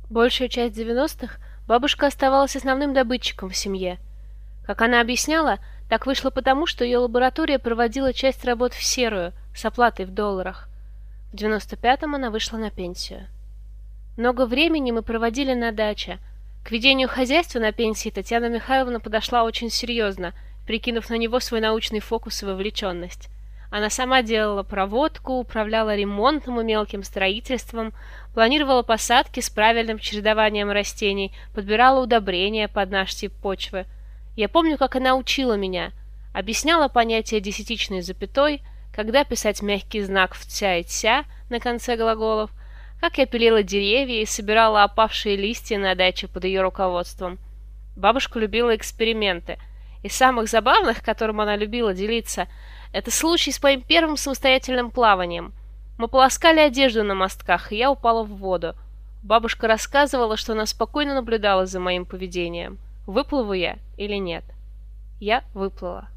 Большую 0.09 0.49
часть 0.49 0.77
90-х 0.77 1.37
бабушка 1.67 2.07
оставалась 2.07 2.55
основным 2.55 2.93
добытчиком 2.93 3.49
в 3.49 3.55
семье. 3.55 3.97
Как 4.65 4.81
она 4.81 5.01
объясняла, 5.01 5.57
так 5.89 6.05
вышло 6.05 6.29
потому, 6.29 6.67
что 6.67 6.83
ее 6.85 6.99
лаборатория 6.99 7.57
проводила 7.57 8.13
часть 8.13 8.45
работ 8.45 8.73
в 8.73 8.83
серую, 8.83 9.33
с 9.55 9.65
оплатой 9.65 10.05
в 10.05 10.13
долларах. 10.13 10.69
В 11.31 11.35
95-м 11.35 12.15
она 12.15 12.29
вышла 12.29 12.57
на 12.57 12.69
пенсию. 12.69 13.27
Много 14.15 14.45
времени 14.45 14.91
мы 14.91 15.01
проводили 15.01 15.53
на 15.53 15.71
даче. 15.71 16.19
К 16.63 16.71
ведению 16.71 17.09
хозяйства 17.09 17.59
на 17.59 17.71
пенсии 17.71 18.09
Татьяна 18.09 18.47
Михайловна 18.47 18.99
подошла 18.99 19.43
очень 19.43 19.69
серьезно, 19.69 20.33
прикинув 20.65 21.09
на 21.09 21.15
него 21.15 21.39
свой 21.39 21.61
научный 21.61 21.99
фокус 21.99 22.41
и 22.41 22.45
вовлеченность. 22.45 23.29
Она 23.75 23.89
сама 23.89 24.21
делала 24.21 24.63
проводку, 24.63 25.33
управляла 25.33 25.95
ремонтом 25.97 26.61
и 26.61 26.63
мелким 26.63 27.03
строительством, 27.03 27.93
планировала 28.33 28.83
посадки 28.83 29.41
с 29.41 29.49
правильным 29.49 29.99
чередованием 29.99 30.71
растений, 30.71 31.33
подбирала 31.53 32.01
удобрения 32.01 32.69
под 32.69 32.89
наш 32.89 33.13
тип 33.13 33.33
почвы. 33.33 33.85
Я 34.37 34.47
помню, 34.47 34.77
как 34.77 34.95
она 34.95 35.15
учила 35.15 35.57
меня, 35.57 35.91
объясняла 36.33 36.87
понятие 36.87 37.41
десятичной 37.41 38.01
запятой– 38.01 38.61
когда 38.95 39.25
писать 39.25 39.61
мягкий 39.61 40.01
знак 40.01 40.35
в 40.35 40.45
«ця» 40.45 40.77
и 40.77 40.83
«ця» 40.83 41.25
на 41.49 41.59
конце 41.59 41.97
глаголов, 41.97 42.49
как 43.01 43.17
я 43.17 43.25
пилила 43.25 43.61
деревья 43.61 44.21
и 44.21 44.25
собирала 44.25 44.83
опавшие 44.83 45.35
листья 45.35 45.77
на 45.77 45.95
даче 45.95 46.29
под 46.29 46.45
ее 46.45 46.61
руководством. 46.61 47.37
Бабушка 47.97 48.39
любила 48.39 48.73
эксперименты. 48.73 49.59
Из 50.01 50.15
самых 50.15 50.47
забавных, 50.47 51.03
которым 51.03 51.41
она 51.41 51.57
любила 51.57 51.93
делиться, 51.93 52.47
это 52.93 53.11
случай 53.11 53.51
с 53.51 53.61
моим 53.61 53.81
первым 53.81 54.17
самостоятельным 54.17 54.91
плаванием. 54.91 55.53
Мы 55.97 56.07
полоскали 56.07 56.59
одежду 56.59 57.03
на 57.03 57.15
мостках, 57.15 57.71
и 57.71 57.77
я 57.77 57.91
упала 57.91 58.23
в 58.23 58.35
воду. 58.37 58.75
Бабушка 59.23 59.67
рассказывала, 59.67 60.37
что 60.37 60.53
она 60.53 60.65
спокойно 60.65 61.15
наблюдала 61.15 61.65
за 61.65 61.79
моим 61.79 62.05
поведением. 62.05 62.77
выплыву 63.07 63.53
я 63.53 63.77
или 63.97 64.15
нет. 64.15 64.43
Я 65.19 65.43
выплыла. 65.53 66.09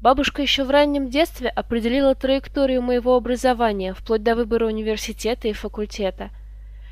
Бабушка 0.00 0.42
еще 0.42 0.64
в 0.64 0.70
раннем 0.70 1.08
детстве 1.08 1.48
определила 1.48 2.14
траекторию 2.14 2.82
моего 2.82 3.16
образования, 3.16 3.94
вплоть 3.94 4.22
до 4.22 4.34
выбора 4.34 4.66
университета 4.66 5.48
и 5.48 5.52
факультета. 5.52 6.30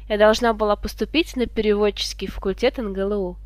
Я 0.09 0.19
должна 0.19 0.55
была 0.55 0.75
поступить 0.75 1.37
на 1.37 1.47
переводческий 1.47 2.27
факультет 2.27 2.79
НГЛУ. 2.79 3.37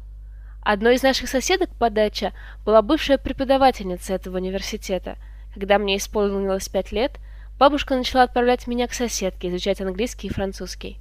Одной 0.62 0.94
из 0.94 1.02
наших 1.02 1.28
соседок 1.28 1.70
по 1.78 1.90
даче 1.90 2.32
была 2.64 2.82
бывшая 2.82 3.18
преподавательница 3.18 4.14
этого 4.14 4.36
университета. 4.36 5.16
Когда 5.54 5.78
мне 5.78 5.96
исполнилось 5.96 6.68
пять 6.68 6.92
лет, 6.92 7.18
бабушка 7.58 7.96
начала 7.96 8.24
отправлять 8.24 8.66
меня 8.66 8.86
к 8.86 8.94
соседке 8.94 9.48
изучать 9.48 9.80
английский 9.80 10.28
и 10.28 10.32
французский. 10.32 10.98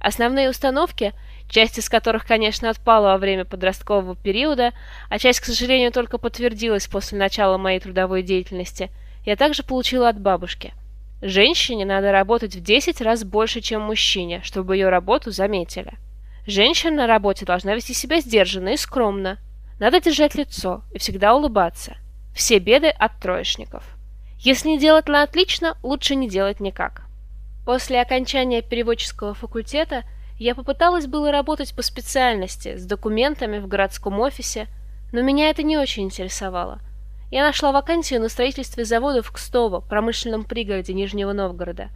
Основные 0.00 0.50
установки, 0.50 1.14
часть 1.48 1.78
из 1.78 1.88
которых, 1.88 2.26
конечно, 2.26 2.68
отпала 2.68 3.12
во 3.12 3.18
время 3.18 3.46
подросткового 3.46 4.16
периода, 4.16 4.72
а 5.08 5.18
часть, 5.18 5.40
к 5.40 5.46
сожалению, 5.46 5.92
только 5.92 6.18
подтвердилась 6.18 6.86
после 6.86 7.18
начала 7.18 7.56
моей 7.56 7.80
трудовой 7.80 8.22
деятельности, 8.22 8.90
я 9.24 9.34
также 9.34 9.62
получила 9.62 10.10
от 10.10 10.20
бабушки. 10.20 10.74
Женщине 11.22 11.86
надо 11.86 12.12
работать 12.12 12.54
в 12.54 12.62
10 12.62 13.00
раз 13.00 13.24
больше, 13.24 13.62
чем 13.62 13.80
мужчине, 13.80 14.42
чтобы 14.42 14.76
ее 14.76 14.90
работу 14.90 15.30
заметили. 15.30 15.94
Женщина 16.46 16.96
на 16.96 17.06
работе 17.06 17.46
должна 17.46 17.74
вести 17.74 17.94
себя 17.94 18.20
сдержанно 18.20 18.74
и 18.74 18.76
скромно. 18.76 19.38
Надо 19.80 20.02
держать 20.02 20.34
лицо 20.34 20.82
и 20.92 20.98
всегда 20.98 21.34
улыбаться. 21.34 21.96
Все 22.34 22.58
беды 22.58 22.88
от 22.88 23.20
троечников. 23.20 23.84
Если 24.40 24.68
не 24.68 24.78
делать 24.78 25.08
на 25.08 25.22
отлично, 25.22 25.76
лучше 25.82 26.16
не 26.16 26.28
делать 26.28 26.60
никак. 26.60 27.02
После 27.64 28.00
окончания 28.00 28.60
переводческого 28.60 29.34
факультета 29.34 30.02
я 30.38 30.54
попыталась 30.54 31.06
было 31.06 31.30
работать 31.30 31.74
по 31.74 31.82
специальности, 31.82 32.76
с 32.76 32.84
документами 32.84 33.58
в 33.58 33.68
городском 33.68 34.18
офисе, 34.18 34.66
но 35.12 35.22
меня 35.22 35.48
это 35.48 35.62
не 35.62 35.78
очень 35.78 36.04
интересовало. 36.04 36.80
Я 37.30 37.44
нашла 37.44 37.72
вакансию 37.72 38.20
на 38.20 38.28
строительстве 38.28 38.84
завода 38.84 39.22
в 39.22 39.30
Кстово, 39.30 39.80
промышленном 39.80 40.44
пригороде 40.44 40.92
Нижнего 40.92 41.32
Новгорода. 41.32 41.88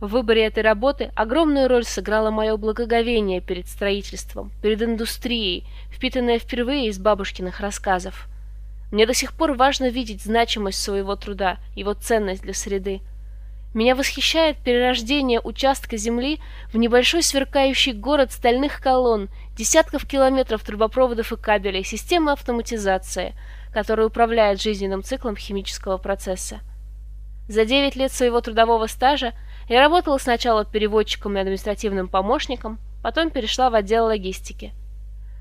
В 0.00 0.08
выборе 0.08 0.46
этой 0.46 0.62
работы 0.62 1.12
огромную 1.14 1.68
роль 1.68 1.84
сыграло 1.84 2.30
мое 2.30 2.56
благоговение 2.56 3.40
перед 3.40 3.68
строительством, 3.68 4.50
перед 4.62 4.82
индустрией, 4.82 5.66
впитанное 5.90 6.38
впервые 6.38 6.88
из 6.88 6.98
бабушкиных 6.98 7.60
рассказов. 7.60 8.26
Мне 8.92 9.06
до 9.06 9.14
сих 9.14 9.32
пор 9.32 9.54
важно 9.54 9.88
видеть 9.88 10.22
значимость 10.22 10.80
своего 10.80 11.16
труда, 11.16 11.56
его 11.74 11.94
ценность 11.94 12.42
для 12.42 12.52
среды. 12.52 13.00
Меня 13.72 13.96
восхищает 13.96 14.58
перерождение 14.58 15.40
участка 15.40 15.96
земли 15.96 16.40
в 16.70 16.76
небольшой 16.76 17.22
сверкающий 17.22 17.94
город 17.94 18.32
стальных 18.32 18.82
колонн, 18.82 19.30
десятков 19.56 20.06
километров 20.06 20.62
трубопроводов 20.62 21.32
и 21.32 21.36
кабелей, 21.38 21.84
системы 21.84 22.32
автоматизации, 22.32 23.34
которая 23.72 24.08
управляет 24.08 24.60
жизненным 24.60 25.02
циклом 25.02 25.36
химического 25.36 25.96
процесса. 25.96 26.60
За 27.48 27.64
9 27.64 27.96
лет 27.96 28.12
своего 28.12 28.42
трудового 28.42 28.88
стажа 28.88 29.32
я 29.70 29.80
работала 29.80 30.18
сначала 30.18 30.66
переводчиком 30.66 31.38
и 31.38 31.40
административным 31.40 32.08
помощником, 32.08 32.78
потом 33.02 33.30
перешла 33.30 33.70
в 33.70 33.74
отдел 33.74 34.04
логистики. 34.04 34.74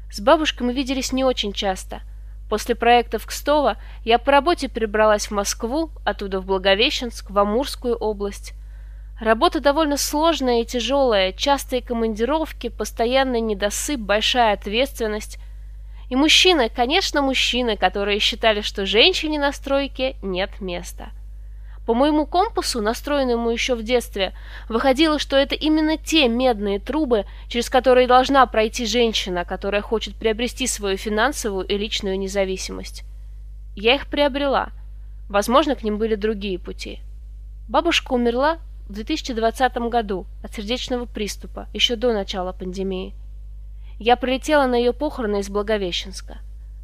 С 0.10 0.22
бабушкой 0.22 0.68
мы 0.68 0.74
виделись 0.74 1.12
не 1.12 1.26
очень 1.26 1.52
часто– 1.52 2.02
После 2.52 2.76
проекта 2.76 3.18
в 3.18 3.26
Кстово 3.26 3.78
я 4.04 4.20
по 4.20 4.30
работе 4.30 4.68
перебралась 4.68 5.28
в 5.28 5.32
Москву, 5.32 5.90
оттуда 6.04 6.42
в 6.42 6.46
Благовещенск, 6.46 7.32
в 7.32 7.40
Амурскую 7.40 7.96
область. 7.96 8.52
Работа 9.22 9.62
довольно 9.62 9.96
сложная 9.96 10.62
и 10.62 10.66
тяжелая, 10.66 11.32
частые 11.32 11.82
командировки, 11.82 12.68
постоянный 12.68 13.40
недосып, 13.40 14.02
большая 14.02 14.52
ответственность. 14.52 15.40
И 16.10 16.18
мужчины, 16.18 16.68
конечно, 16.68 17.22
мужчины, 17.22 17.78
которые 17.78 18.20
считали, 18.20 18.60
что 18.60 18.86
женщине 18.86 19.40
на 19.40 19.54
стройке 19.54 20.18
нет 20.22 20.60
места. 20.60 21.12
По 21.92 21.96
моему 21.96 22.26
компасу, 22.26 22.82
настроенному 22.82 23.50
еще 23.50 23.76
в 23.76 23.84
детстве, 23.84 24.32
выходило, 24.70 25.20
что 25.20 25.36
это 25.36 25.56
именно 25.56 25.98
те 25.98 26.30
медные 26.30 26.80
трубы, 26.80 27.26
через 27.50 27.70
которые 27.70 28.08
должна 28.08 28.46
пройти 28.46 28.86
женщина, 28.86 29.44
которая 29.44 29.82
хочет 29.82 30.16
приобрести 30.16 30.68
свою 30.68 30.96
финансовую 30.96 31.68
и 31.68 31.78
личную 31.78 32.18
независимость. 32.18 33.04
Я 33.76 33.96
их 33.96 34.08
приобрела. 34.08 34.70
Возможно, 35.28 35.76
к 35.76 35.84
ним 35.84 35.98
были 35.98 36.16
другие 36.16 36.58
пути. 36.60 37.02
Бабушка 37.68 38.14
умерла 38.14 38.60
в 38.88 38.94
2020 38.94 39.78
году 39.90 40.26
от 40.44 40.54
сердечного 40.54 41.04
приступа, 41.04 41.68
еще 41.74 41.98
до 41.98 42.14
начала 42.14 42.54
пандемии. 42.54 43.14
Я 44.00 44.16
прилетела 44.16 44.66
на 44.66 44.76
ее 44.76 44.94
похороны 44.94 45.42
из 45.42 45.50
Благовещенска. 45.50 46.38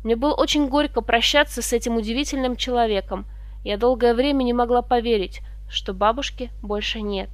Мне 0.03 0.17
было 0.17 0.33
очень 0.33 0.67
горько 0.67 0.99
прощаться 0.99 1.61
с 1.61 1.71
этим 1.71 1.95
удивительным 1.95 2.57
человеком– 2.57 3.25
я 3.67 3.77
долгое 3.77 4.13
время 4.13 4.43
не 4.43 4.53
могла 4.53 4.81
поверить, 4.81 5.41
что 5.69 5.93
бабушки 5.93 6.51
больше 6.61 7.01
нет. 7.01 7.27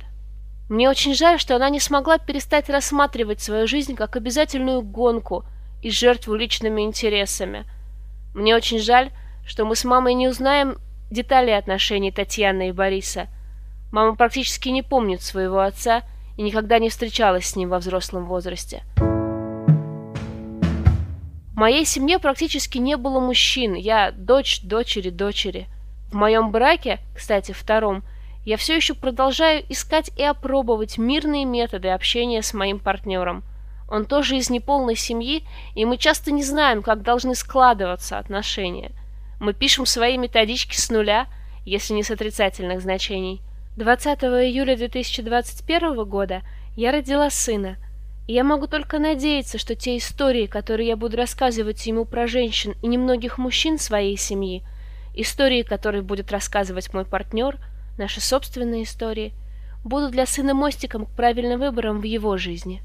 Мне 0.68 0.90
очень 0.90 1.14
жаль, 1.14 1.40
что 1.40 1.56
она 1.56 1.70
не 1.70 1.80
смогла 1.80 2.18
перестать 2.18 2.70
рассматривать 2.70 3.40
свою 3.40 3.68
жизнь 3.68 3.96
как 3.96 4.16
обязательную 4.16 4.82
гонку 4.82 5.46
и 5.84 5.92
жертву 5.92 6.34
личными 6.34 6.82
интересами. 6.82 7.66
Мне 8.34 8.56
очень 8.56 8.80
жаль, 8.80 9.12
что 9.46 9.64
мы 9.66 9.76
с 9.76 9.86
мамой 9.86 10.16
не 10.16 10.28
узнаем 10.28 10.78
детали 11.12 11.52
отношений 11.52 12.12
Татьяны 12.12 12.70
и 12.70 12.72
Бориса. 12.72 13.28
Мама 13.92 14.16
практически 14.16 14.70
не 14.70 14.82
помнит 14.82 15.22
своего 15.22 15.60
отца 15.60 16.02
и 16.36 16.42
никогда 16.42 16.80
не 16.80 16.90
встречалась 16.90 17.46
с 17.46 17.56
ним 17.56 17.70
во 17.70 17.78
взрослом 17.78 18.26
возрасте. 18.26 18.82
В 21.54 21.56
моей 21.56 21.86
семье 21.86 22.18
практически 22.18 22.80
не 22.80 22.98
было 22.98 23.20
мужчин. 23.20 23.76
Я 23.76 24.12
дочь 24.12 24.62
дочери 24.64 25.12
дочери. 25.12 25.68
В 26.14 26.16
моем 26.16 26.52
браке, 26.52 27.00
кстати, 27.16 27.54
втором, 27.54 28.04
я 28.46 28.56
все 28.58 28.76
еще 28.76 28.94
продолжаю 28.94 29.66
искать 29.68 30.12
и 30.16 30.22
опробовать 30.22 31.00
мирные 31.00 31.44
методы 31.44 31.88
общения 31.88 32.44
с 32.44 32.54
моим 32.54 32.78
партнером. 32.78 33.44
Он 33.90 34.06
тоже 34.06 34.38
из 34.38 34.52
неполной 34.52 34.96
семьи, 34.96 35.44
и 35.74 35.86
мы 35.86 35.98
часто 35.98 36.32
не 36.32 36.44
знаем, 36.44 36.84
как 36.84 37.02
должны 37.02 37.34
складываться 37.34 38.20
отношения. 38.20 38.92
Мы 39.40 39.54
пишем 39.54 39.88
свои 39.88 40.20
методички 40.20 40.76
с 40.76 40.92
нуля, 40.92 41.26
если 41.66 41.96
не 41.96 42.04
с 42.04 42.12
отрицательных 42.12 42.82
значений. 42.82 43.42
20 43.78 44.20
июля 44.24 44.78
2021 44.78 46.06
года 46.06 46.44
я 46.76 46.92
родила 46.92 47.32
сына, 47.32 47.78
и 48.28 48.34
я 48.34 48.44
могу 48.44 48.68
только 48.68 49.00
надеяться, 49.00 49.58
что 49.58 49.74
те 49.74 49.98
истории, 49.98 50.46
которые 50.46 50.90
я 50.90 50.96
буду 50.96 51.18
рассказывать 51.18 51.84
ему 51.88 52.06
про 52.06 52.28
женщин 52.28 52.76
и 52.84 52.88
немногих 52.88 53.40
мужчин 53.40 53.80
своей 53.80 54.16
семьи– 54.16 54.62
Истории, 55.16 55.62
которые 55.62 56.02
будет 56.02 56.32
рассказывать 56.32 56.92
мой 56.94 57.06
партнер, 57.06 57.60
наши 57.98 58.20
собственные 58.20 58.84
истории, 58.84 59.34
будут 59.84 60.12
для 60.12 60.26
сына 60.26 60.54
мостиком 60.56 61.06
к 61.06 61.12
правильным 61.12 61.60
выборам 61.60 62.00
в 62.00 62.04
его 62.04 62.38
жизни. 62.38 62.82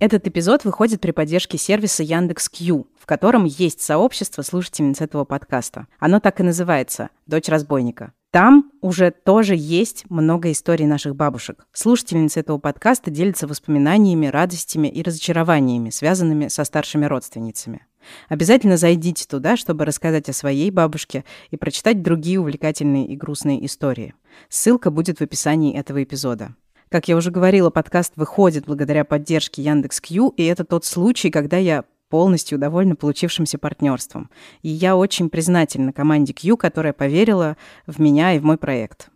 Этот 0.00 0.26
эпизод 0.28 0.64
выходит 0.64 1.00
при 1.00 1.10
поддержке 1.10 1.58
сервиса 1.58 2.02
Яндекс.Кью, 2.02 2.86
в 2.98 3.06
котором 3.06 3.44
есть 3.44 3.80
сообщество 3.80 4.42
слушательниц 4.42 5.00
этого 5.00 5.24
подкаста. 5.24 5.86
Оно 5.98 6.20
так 6.20 6.40
и 6.40 6.44
называется 6.44 7.10
«Дочь 7.26 7.48
разбойника». 7.48 8.12
Там 8.30 8.72
уже 8.82 9.10
тоже 9.10 9.54
есть 9.56 10.04
много 10.10 10.52
историй 10.52 10.84
наших 10.84 11.16
бабушек. 11.16 11.66
Слушательницы 11.72 12.40
этого 12.40 12.58
подкаста 12.58 13.10
делятся 13.10 13.46
воспоминаниями, 13.46 14.26
радостями 14.26 14.88
и 14.88 15.02
разочарованиями, 15.02 15.88
связанными 15.88 16.48
со 16.48 16.64
старшими 16.64 17.06
родственницами. 17.06 17.86
Обязательно 18.28 18.76
зайдите 18.76 19.26
туда, 19.26 19.56
чтобы 19.56 19.86
рассказать 19.86 20.28
о 20.28 20.34
своей 20.34 20.70
бабушке 20.70 21.24
и 21.50 21.56
прочитать 21.56 22.02
другие 22.02 22.38
увлекательные 22.38 23.06
и 23.06 23.16
грустные 23.16 23.64
истории. 23.64 24.14
Ссылка 24.50 24.90
будет 24.90 25.18
в 25.18 25.22
описании 25.22 25.76
этого 25.76 26.02
эпизода. 26.02 26.54
Как 26.90 27.08
я 27.08 27.16
уже 27.16 27.30
говорила, 27.30 27.70
подкаст 27.70 28.14
выходит 28.16 28.66
благодаря 28.66 29.04
поддержке 29.04 29.62
Яндекс.Кью, 29.62 30.34
и 30.36 30.44
это 30.44 30.64
тот 30.64 30.84
случай, 30.84 31.30
когда 31.30 31.56
я 31.56 31.84
полностью 32.08 32.58
довольна 32.58 32.96
получившимся 32.96 33.58
партнерством. 33.58 34.30
И 34.62 34.68
я 34.68 34.96
очень 34.96 35.30
признательна 35.30 35.92
команде 35.92 36.32
Q, 36.32 36.56
которая 36.56 36.92
поверила 36.92 37.56
в 37.86 38.00
меня 38.00 38.32
и 38.32 38.38
в 38.38 38.44
мой 38.44 38.58
проект. 38.58 39.10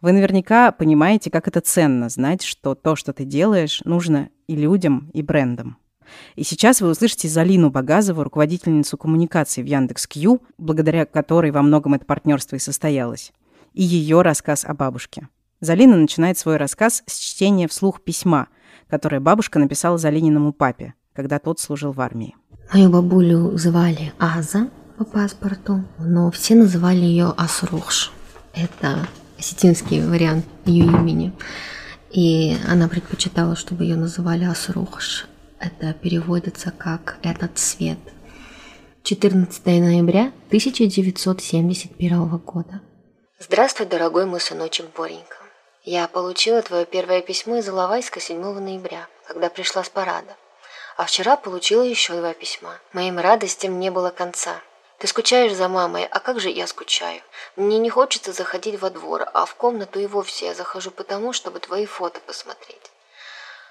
Вы 0.00 0.12
наверняка 0.12 0.72
понимаете, 0.72 1.30
как 1.30 1.48
это 1.48 1.60
ценно 1.60 2.08
знать, 2.08 2.42
что 2.42 2.74
то, 2.74 2.96
что 2.96 3.12
ты 3.12 3.24
делаешь, 3.24 3.82
нужно 3.84 4.30
и 4.46 4.56
людям, 4.56 5.10
и 5.12 5.22
брендам. 5.22 5.76
И 6.36 6.42
сейчас 6.42 6.80
вы 6.80 6.90
услышите 6.90 7.28
Залину 7.28 7.70
Багазову, 7.70 8.24
руководительницу 8.24 8.96
коммуникации 8.96 9.62
в 9.62 9.66
Яндекс.Кью, 9.66 10.40
благодаря 10.56 11.04
которой 11.04 11.50
во 11.50 11.62
многом 11.62 11.94
это 11.94 12.06
партнерство 12.06 12.56
и 12.56 12.60
состоялось, 12.60 13.32
и 13.74 13.82
ее 13.82 14.22
рассказ 14.22 14.64
о 14.64 14.74
бабушке. 14.74 15.28
Залина 15.60 15.96
начинает 15.96 16.38
свой 16.38 16.56
рассказ 16.56 17.02
с 17.06 17.18
чтения 17.18 17.68
вслух 17.68 18.00
письма, 18.02 18.48
которое 18.88 19.20
бабушка 19.20 19.58
написала 19.58 19.98
Залининому 19.98 20.52
папе, 20.52 20.94
когда 21.18 21.40
тот 21.40 21.58
служил 21.58 21.90
в 21.90 22.00
армии. 22.00 22.36
Мою 22.72 22.90
бабулю 22.90 23.58
звали 23.58 24.12
Аза 24.20 24.70
по 24.98 25.04
паспорту, 25.04 25.84
но 25.98 26.30
все 26.30 26.54
называли 26.54 27.00
ее 27.00 27.34
Асрухш. 27.36 28.12
Это 28.54 29.08
осетинский 29.36 30.00
вариант 30.06 30.46
ее 30.64 30.84
имени. 30.84 31.32
И 32.12 32.56
она 32.68 32.86
предпочитала, 32.86 33.56
чтобы 33.56 33.82
ее 33.82 33.96
называли 33.96 34.44
Асрухш. 34.44 35.26
Это 35.58 35.92
переводится 35.92 36.70
как 36.70 37.18
«этот 37.24 37.58
свет». 37.58 37.98
14 39.02 39.66
ноября 39.66 40.30
1971 40.46 42.28
года. 42.38 42.80
Здравствуй, 43.40 43.88
дорогой 43.88 44.26
мой 44.26 44.40
сыночек 44.40 44.86
Боренька. 44.96 45.38
Я 45.82 46.06
получила 46.06 46.62
твое 46.62 46.86
первое 46.86 47.22
письмо 47.22 47.56
из 47.56 47.68
Иловайска 47.68 48.20
7 48.20 48.60
ноября, 48.60 49.08
когда 49.26 49.48
пришла 49.48 49.82
с 49.82 49.88
парада. 49.88 50.36
А 50.98 51.04
вчера 51.04 51.36
получила 51.36 51.82
еще 51.82 52.14
два 52.14 52.34
письма. 52.34 52.76
Моим 52.92 53.20
радостям 53.20 53.78
не 53.78 53.88
было 53.88 54.10
конца. 54.10 54.60
Ты 54.98 55.06
скучаешь 55.06 55.54
за 55.54 55.68
мамой, 55.68 56.04
а 56.10 56.18
как 56.18 56.40
же 56.40 56.50
я 56.50 56.66
скучаю? 56.66 57.22
Мне 57.54 57.78
не 57.78 57.88
хочется 57.88 58.32
заходить 58.32 58.80
во 58.80 58.90
двор, 58.90 59.24
а 59.32 59.44
в 59.44 59.54
комнату 59.54 60.00
и 60.00 60.06
вовсе 60.06 60.46
я 60.46 60.54
захожу 60.54 60.90
потому, 60.90 61.32
чтобы 61.32 61.60
твои 61.60 61.86
фото 61.86 62.18
посмотреть. 62.18 62.90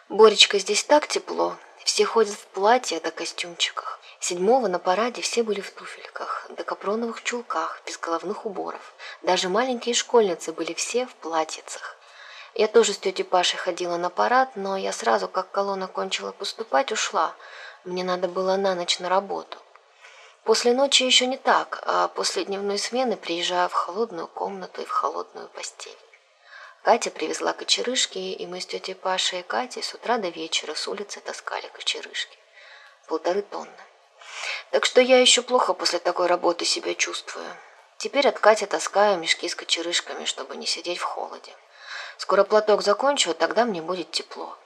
Боречка, 0.08 0.58
здесь 0.58 0.86
так 0.86 1.10
тепло. 1.10 1.58
Все 1.84 2.06
ходят 2.06 2.34
в 2.34 2.46
платье 2.48 3.02
да 3.02 3.12
костюмчиках. 3.12 4.00
Седьмого 4.22 4.70
на 4.70 4.80
параде 4.80 5.22
все 5.22 5.44
были 5.44 5.60
в 5.60 5.70
туфельках, 5.72 6.48
да 6.52 6.64
капроновых 6.64 7.22
чулках, 7.24 7.82
без 7.86 7.98
головных 7.98 8.46
уборов. 8.46 8.94
Даже 9.22 9.50
маленькие 9.50 9.96
школьницы 9.96 10.54
были 10.54 10.74
все 10.74 11.06
в 11.06 11.16
платьицах. 11.16 11.97
Я 12.60 12.68
тоже 12.68 12.94
с 12.94 12.98
тетей 12.98 13.24
Пашей 13.24 13.60
ходила 13.60 13.98
на 13.98 14.10
парад, 14.10 14.56
но 14.56 14.78
я 14.78 14.92
сразу, 14.92 15.28
как 15.28 15.52
колонна 15.52 15.88
кончила 15.88 16.32
поступать, 16.32 16.92
ушла. 16.92 17.36
Мне 17.86 18.04
надо 18.04 18.28
было 18.28 18.56
на 18.56 18.74
ночь 18.74 18.98
на 18.98 19.10
работу. 19.10 19.60
После 20.44 20.74
ночи 20.74 21.04
еще 21.04 21.28
не 21.28 21.38
так, 21.38 21.84
а 21.86 22.08
после 22.08 22.46
дневной 22.46 22.80
смены 22.80 23.16
приезжаю 23.16 23.70
в 23.70 23.74
холодную 23.74 24.28
комнату 24.28 24.82
и 24.82 24.86
в 24.86 24.90
холодную 24.90 25.50
постель. 25.50 25.96
Катя 26.82 27.12
привезла 27.12 27.54
кочерышки, 27.54 28.18
и 28.18 28.48
мы 28.48 28.60
с 28.60 28.66
тетей 28.66 28.96
Пашей 28.96 29.42
и 29.42 29.44
Катей 29.44 29.84
с 29.84 29.94
утра 29.94 30.18
до 30.18 30.30
вечера 30.30 30.74
с 30.74 30.88
улицы 30.88 31.20
таскали 31.20 31.68
кочерышки. 31.68 32.40
Полторы 33.08 33.44
тонны. 33.44 33.70
Так 34.72 34.86
что 34.86 35.00
я 35.00 35.20
еще 35.22 35.44
плохо 35.44 35.76
после 35.76 36.00
такой 36.00 36.26
работы 36.26 36.66
себя 36.66 36.96
чувствую. 36.96 37.46
Теперь 38.00 38.28
от 38.28 38.40
Кати 38.40 38.66
таскаю 38.66 39.20
мешки 39.20 39.48
с 39.48 39.54
кочерышками, 39.54 40.26
чтобы 40.26 40.56
не 40.56 40.66
сидеть 40.66 40.98
в 40.98 41.04
холоде. 41.04 41.54
Скоро 42.18 42.44
платок 42.44 42.82
закончу, 42.82 43.34
тогда 43.34 43.66
мне 43.66 43.82
будет 43.82 44.12
тепло. 44.12 44.58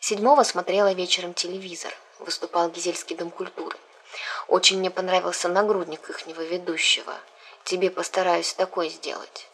Седьмого 0.00 0.42
смотрела 0.42 0.92
вечером 0.92 1.34
телевизор. 1.34 1.92
Выступал 2.18 2.70
Гизельский 2.70 3.16
дом 3.16 3.30
культуры. 3.30 3.76
Очень 4.48 4.78
мне 4.78 4.90
понравился 4.90 5.48
нагрудник 5.48 6.08
ихнего 6.08 6.42
ведущего. 6.42 7.14
Тебе 7.64 7.90
постараюсь 7.90 8.52
такой 8.54 8.88
сделать. 8.88 9.48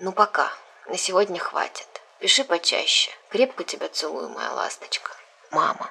Ну 0.00 0.12
пока, 0.12 0.50
на 0.88 0.96
сегодня 0.96 1.38
хватит. 1.38 1.86
Пиши 2.18 2.44
почаще. 2.44 3.10
Крепко 3.30 3.64
тебя 3.64 3.88
целую, 3.88 4.28
моя 4.28 4.52
ласточка. 4.52 5.10
Мама. 5.50 5.90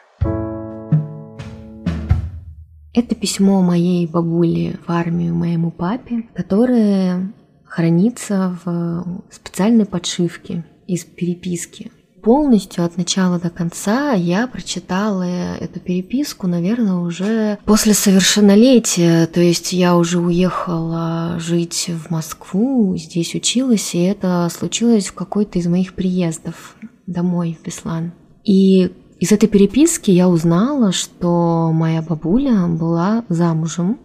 Это 2.93 3.13
письмо 3.13 3.61
моей 3.61 4.07
бабули 4.07 4.79
в 4.87 4.91
армию 4.91 5.35
моему 5.35 5.71
папе, 5.71 6.23
которое 6.35 7.31
хранится 7.77 8.57
в 8.65 9.05
специальной 9.29 9.85
подшивке 9.85 10.65
из 10.87 11.05
переписки 11.05 11.91
полностью 12.23 12.83
от 12.83 12.97
начала 12.97 13.39
до 13.39 13.49
конца 13.51 14.13
я 14.13 14.47
прочитала 14.47 15.55
эту 15.59 15.79
переписку, 15.79 16.47
наверное, 16.47 16.95
уже 16.95 17.57
после 17.63 17.93
совершеннолетия. 17.93 19.27
То 19.27 19.39
есть 19.39 19.71
я 19.71 19.95
уже 19.95 20.19
уехала 20.19 21.37
жить 21.39 21.89
в 21.89 22.09
Москву, 22.09 22.97
здесь 22.97 23.33
училась, 23.33 23.95
и 23.95 23.99
это 23.99 24.49
случилось 24.51 25.07
в 25.07 25.13
какой-то 25.13 25.59
из 25.59 25.67
моих 25.67 25.93
приездов 25.93 26.75
домой 27.05 27.57
в 27.61 27.65
Беслан. 27.65 28.11
И 28.43 28.91
из 29.19 29.31
этой 29.31 29.47
переписки 29.47 30.11
я 30.11 30.27
узнала, 30.27 30.91
что 30.91 31.71
моя 31.71 32.01
бабуля 32.01 32.67
была 32.67 33.23
замужем, 33.29 33.99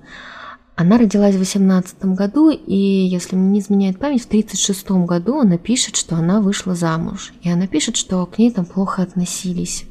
она 0.83 0.99
родилась 0.99 1.35
в 1.35 1.38
18 1.38 2.05
году, 2.05 2.51
и, 2.51 2.77
если 2.77 3.37
мне 3.37 3.51
не 3.51 3.59
изменяет 3.61 3.99
память, 3.99 4.23
в 4.23 4.27
36 4.27 4.90
году 4.90 5.40
она 5.40 5.57
пишет, 5.59 5.97
что 5.97 6.16
она 6.16 6.40
вышла 6.40 6.75
замуж. 6.75 7.33
И 7.42 7.51
она 7.51 7.66
пишет, 7.66 7.97
что 7.97 8.27
к 8.27 8.38
ней 8.38 8.51
там 8.51 8.64
плохо 8.64 9.03
относились. 9.03 9.85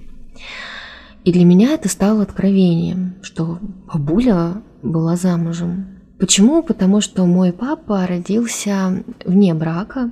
И 1.24 1.32
для 1.32 1.46
меня 1.46 1.74
это 1.74 1.88
стало 1.88 2.24
откровением, 2.24 3.16
что 3.22 3.60
бабуля 3.92 4.62
была 4.82 5.16
замужем. 5.16 6.00
Почему? 6.20 6.62
Потому 6.62 7.02
что 7.02 7.26
мой 7.26 7.52
папа 7.52 8.06
родился 8.08 9.04
вне 9.26 9.54
брака 9.54 10.12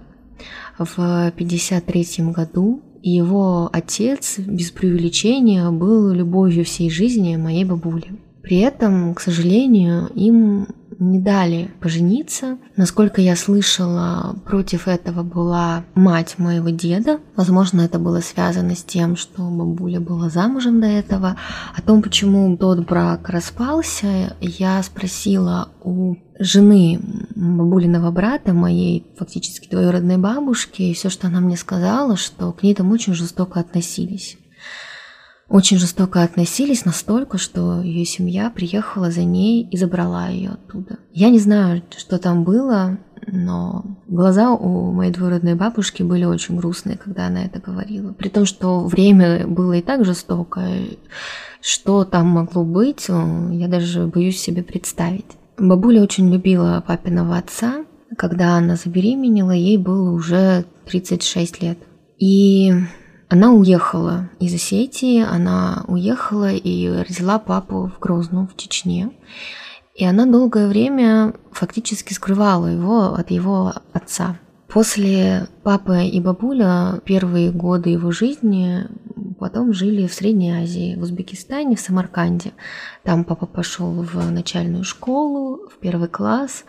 в 0.78 1.32
53 1.36 2.32
году, 2.32 2.82
и 3.02 3.12
его 3.12 3.70
отец, 3.72 4.40
без 4.40 4.72
преувеличения, 4.72 5.70
был 5.72 6.12
любовью 6.12 6.66
всей 6.66 6.90
жизни 6.90 7.36
моей 7.38 7.66
бабули. 7.66 8.20
При 8.42 8.58
этом, 8.58 9.14
к 9.14 9.22
сожалению, 9.22 10.08
им 10.16 10.68
не 11.00 11.20
дали 11.20 11.72
пожениться. 11.80 12.58
Насколько 12.76 13.22
я 13.22 13.36
слышала, 13.36 14.36
против 14.46 14.88
этого 14.88 15.24
была 15.24 15.86
мать 15.96 16.36
моего 16.38 16.70
деда. 16.70 17.20
Возможно, 17.36 17.82
это 17.82 18.00
было 18.00 18.20
связано 18.20 18.76
с 18.76 18.84
тем, 18.84 19.16
что 19.16 19.44
бабуля 19.44 20.00
была 20.00 20.30
замужем 20.30 20.82
до 20.82 20.88
этого. 20.88 21.38
О 21.76 21.82
том, 21.82 22.02
почему 22.02 22.56
тот 22.58 22.86
брак 22.86 23.30
распался, 23.30 24.36
я 24.42 24.84
спросила 24.84 25.70
у 25.82 26.16
жены 26.38 27.00
бабулиного 27.36 28.12
брата, 28.12 28.54
моей 28.54 29.06
фактически 29.18 29.70
двоюродной 29.70 30.18
бабушки, 30.18 30.82
и 30.82 30.94
все, 30.94 31.10
что 31.10 31.28
она 31.28 31.40
мне 31.40 31.58
сказала, 31.58 32.18
что 32.18 32.52
к 32.52 32.64
ней 32.64 32.76
там 32.76 32.92
очень 32.92 33.14
жестоко 33.14 33.60
относились 33.60 34.38
очень 35.50 35.78
жестоко 35.78 36.22
относились 36.24 36.86
настолько, 36.86 37.38
что 37.38 37.82
ее 37.82 38.06
семья 38.06 38.50
приехала 38.50 39.12
за 39.12 39.24
ней 39.24 39.68
и 39.70 39.78
забрала 39.78 40.28
ее 40.30 40.52
оттуда. 40.52 41.00
Я 41.12 41.30
не 41.30 41.40
знаю, 41.40 41.82
что 41.98 42.20
там 42.20 42.44
было, 42.44 43.00
но 43.26 43.84
глаза 44.08 44.52
у 44.52 44.92
моей 44.92 45.12
двоюродной 45.12 45.56
бабушки 45.56 46.04
были 46.04 46.24
очень 46.26 46.56
грустные, 46.56 46.98
когда 46.98 47.28
она 47.28 47.44
это 47.44 47.60
говорила. 47.60 48.14
При 48.14 48.30
том, 48.30 48.46
что 48.46 48.86
время 48.86 49.48
было 49.48 49.74
и 49.74 49.82
так 49.82 50.06
жестокое, 50.06 50.98
что 51.62 52.06
там 52.06 52.28
могло 52.28 52.64
быть, 52.64 53.08
я 53.08 53.68
даже 53.68 54.08
боюсь 54.08 54.40
себе 54.40 54.64
представить. 54.64 55.26
Бабуля 55.58 56.02
очень 56.02 56.32
любила 56.32 56.84
папиного 56.86 57.38
отца. 57.38 57.86
Когда 58.18 58.56
она 58.56 58.76
забеременела, 58.76 59.52
ей 59.52 59.78
было 59.78 60.12
уже 60.12 60.66
36 60.86 61.62
лет. 61.62 61.78
И 62.18 62.74
она 63.30 63.52
уехала 63.54 64.28
из 64.40 64.56
Осетии, 64.56 65.24
она 65.24 65.84
уехала 65.88 66.52
и 66.52 66.90
родила 66.90 67.38
папу 67.38 67.92
в 67.96 68.00
Грозну, 68.00 68.48
в 68.48 68.58
Чечне. 68.58 69.12
И 69.96 70.04
она 70.04 70.26
долгое 70.26 70.68
время 70.68 71.36
фактически 71.52 72.14
скрывала 72.14 72.66
его 72.66 73.14
от 73.14 73.30
его 73.30 73.74
отца. 73.94 74.40
После 74.68 75.48
папы 75.64 76.06
и 76.06 76.20
бабуля 76.20 77.02
первые 77.06 77.52
годы 77.52 77.92
его 77.92 78.12
жизни 78.12 78.88
потом 79.40 79.74
жили 79.74 80.08
в 80.08 80.14
Средней 80.14 80.52
Азии, 80.52 80.96
в 80.96 81.02
Узбекистане, 81.02 81.76
в 81.76 81.80
Самарканде. 81.80 82.54
Там 83.04 83.24
папа 83.24 83.46
пошел 83.46 83.92
в 84.04 84.32
начальную 84.32 84.84
школу, 84.84 85.68
в 85.70 85.80
первый 85.80 86.10
класс, 86.10 86.66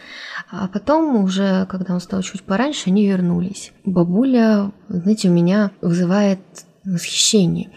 а 0.51 0.69
потом 0.69 1.23
уже, 1.23 1.67
когда 1.67 1.95
он 1.95 2.01
стал 2.01 2.23
чуть 2.23 2.43
пораньше, 2.43 2.91
они 2.91 3.07
вернулись. 3.07 3.73
Бабуля, 3.85 4.73
знаете, 4.89 5.29
у 5.29 5.33
меня 5.33 5.71
вызывает 5.81 6.41
восхищение. 6.85 7.71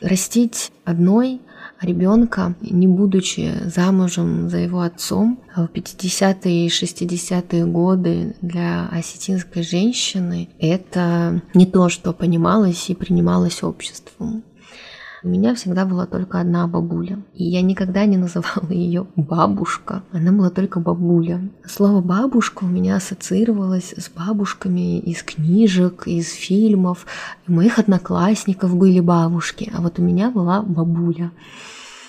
Растить 0.00 0.72
одной 0.84 1.40
ребенка, 1.82 2.54
не 2.60 2.86
будучи 2.86 3.52
замужем 3.66 4.48
за 4.48 4.58
его 4.58 4.80
отцом, 4.80 5.40
в 5.56 5.64
50-е 5.64 6.66
и 6.66 6.68
60-е 6.68 7.66
годы 7.66 8.36
для 8.40 8.88
осетинской 8.88 9.62
женщины 9.62 10.48
это 10.58 11.42
не 11.54 11.66
то, 11.66 11.88
что 11.88 12.12
понималось 12.12 12.88
и 12.90 12.94
принималось 12.94 13.62
обществом. 13.62 14.42
У 15.24 15.28
меня 15.28 15.54
всегда 15.54 15.84
была 15.84 16.06
только 16.06 16.40
одна 16.40 16.66
бабуля. 16.66 17.22
И 17.34 17.44
я 17.44 17.62
никогда 17.62 18.04
не 18.06 18.16
называла 18.16 18.70
ее 18.70 19.06
бабушка. 19.14 20.02
Она 20.10 20.32
была 20.32 20.50
только 20.50 20.80
бабуля. 20.80 21.48
Слово 21.64 22.00
бабушка 22.00 22.64
у 22.64 22.66
меня 22.66 22.96
ассоциировалось 22.96 23.94
с 23.96 24.08
бабушками 24.10 24.98
из 24.98 25.22
книжек, 25.22 26.08
из 26.08 26.32
фильмов. 26.32 27.06
У 27.46 27.52
моих 27.52 27.78
одноклассников 27.78 28.74
были 28.74 28.98
бабушки, 28.98 29.70
а 29.72 29.80
вот 29.80 30.00
у 30.00 30.02
меня 30.02 30.30
была 30.30 30.60
бабуля. 30.62 31.30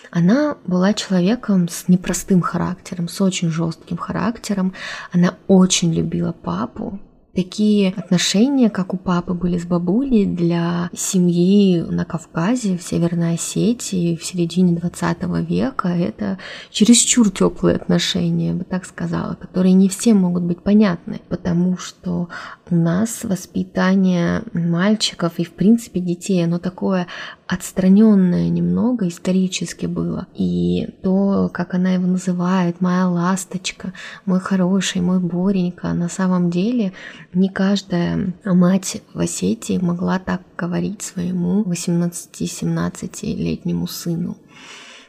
Она 0.09 0.57
была 0.65 0.93
человеком 0.93 1.67
с 1.69 1.87
непростым 1.87 2.41
характером, 2.41 3.07
с 3.07 3.21
очень 3.21 3.49
жестким 3.49 3.97
характером. 3.97 4.73
Она 5.11 5.35
очень 5.47 5.93
любила 5.93 6.31
папу, 6.31 6.99
Такие 7.35 7.95
отношения, 7.97 8.69
как 8.69 8.93
у 8.93 8.97
папы 8.97 9.33
были 9.33 9.57
с 9.57 9.65
бабулей, 9.65 10.27
для 10.27 10.91
семьи 10.95 11.81
на 11.81 12.05
Кавказе, 12.05 12.77
в 12.77 12.83
Северной 12.83 13.33
Осетии 13.33 14.15
в 14.15 14.23
середине 14.23 14.75
20 14.75 15.23
века, 15.49 15.87
это 15.87 16.37
чересчур 16.69 17.31
теплые 17.31 17.77
отношения, 17.77 18.49
я 18.49 18.53
бы 18.53 18.63
так 18.63 18.85
сказала, 18.85 19.33
которые 19.33 19.73
не 19.73 19.89
всем 19.89 20.17
могут 20.17 20.43
быть 20.43 20.61
понятны, 20.61 21.21
потому 21.27 21.75
что 21.75 22.29
у 22.69 22.75
нас 22.75 23.23
воспитание 23.23 24.43
мальчиков 24.53 25.33
и, 25.37 25.43
в 25.43 25.53
принципе, 25.53 25.99
детей, 25.99 26.43
оно 26.45 26.59
такое 26.59 27.07
отстраненное 27.47 28.49
немного 28.49 29.07
исторически 29.07 29.85
было. 29.85 30.27
И 30.35 30.89
то, 31.03 31.49
как 31.53 31.73
она 31.73 31.93
его 31.93 32.07
называет, 32.07 32.79
моя 32.81 33.07
ласточка, 33.07 33.93
мой 34.25 34.39
хороший, 34.39 35.01
мой 35.01 35.19
Боренька, 35.19 35.93
на 35.93 36.09
самом 36.09 36.49
деле 36.49 36.93
не 37.33 37.49
каждая 37.49 38.33
мать 38.45 39.01
в 39.13 39.19
Осетии 39.19 39.77
могла 39.77 40.19
так 40.19 40.41
говорить 40.57 41.01
своему 41.01 41.63
18-17-летнему 41.63 43.87
сыну, 43.87 44.37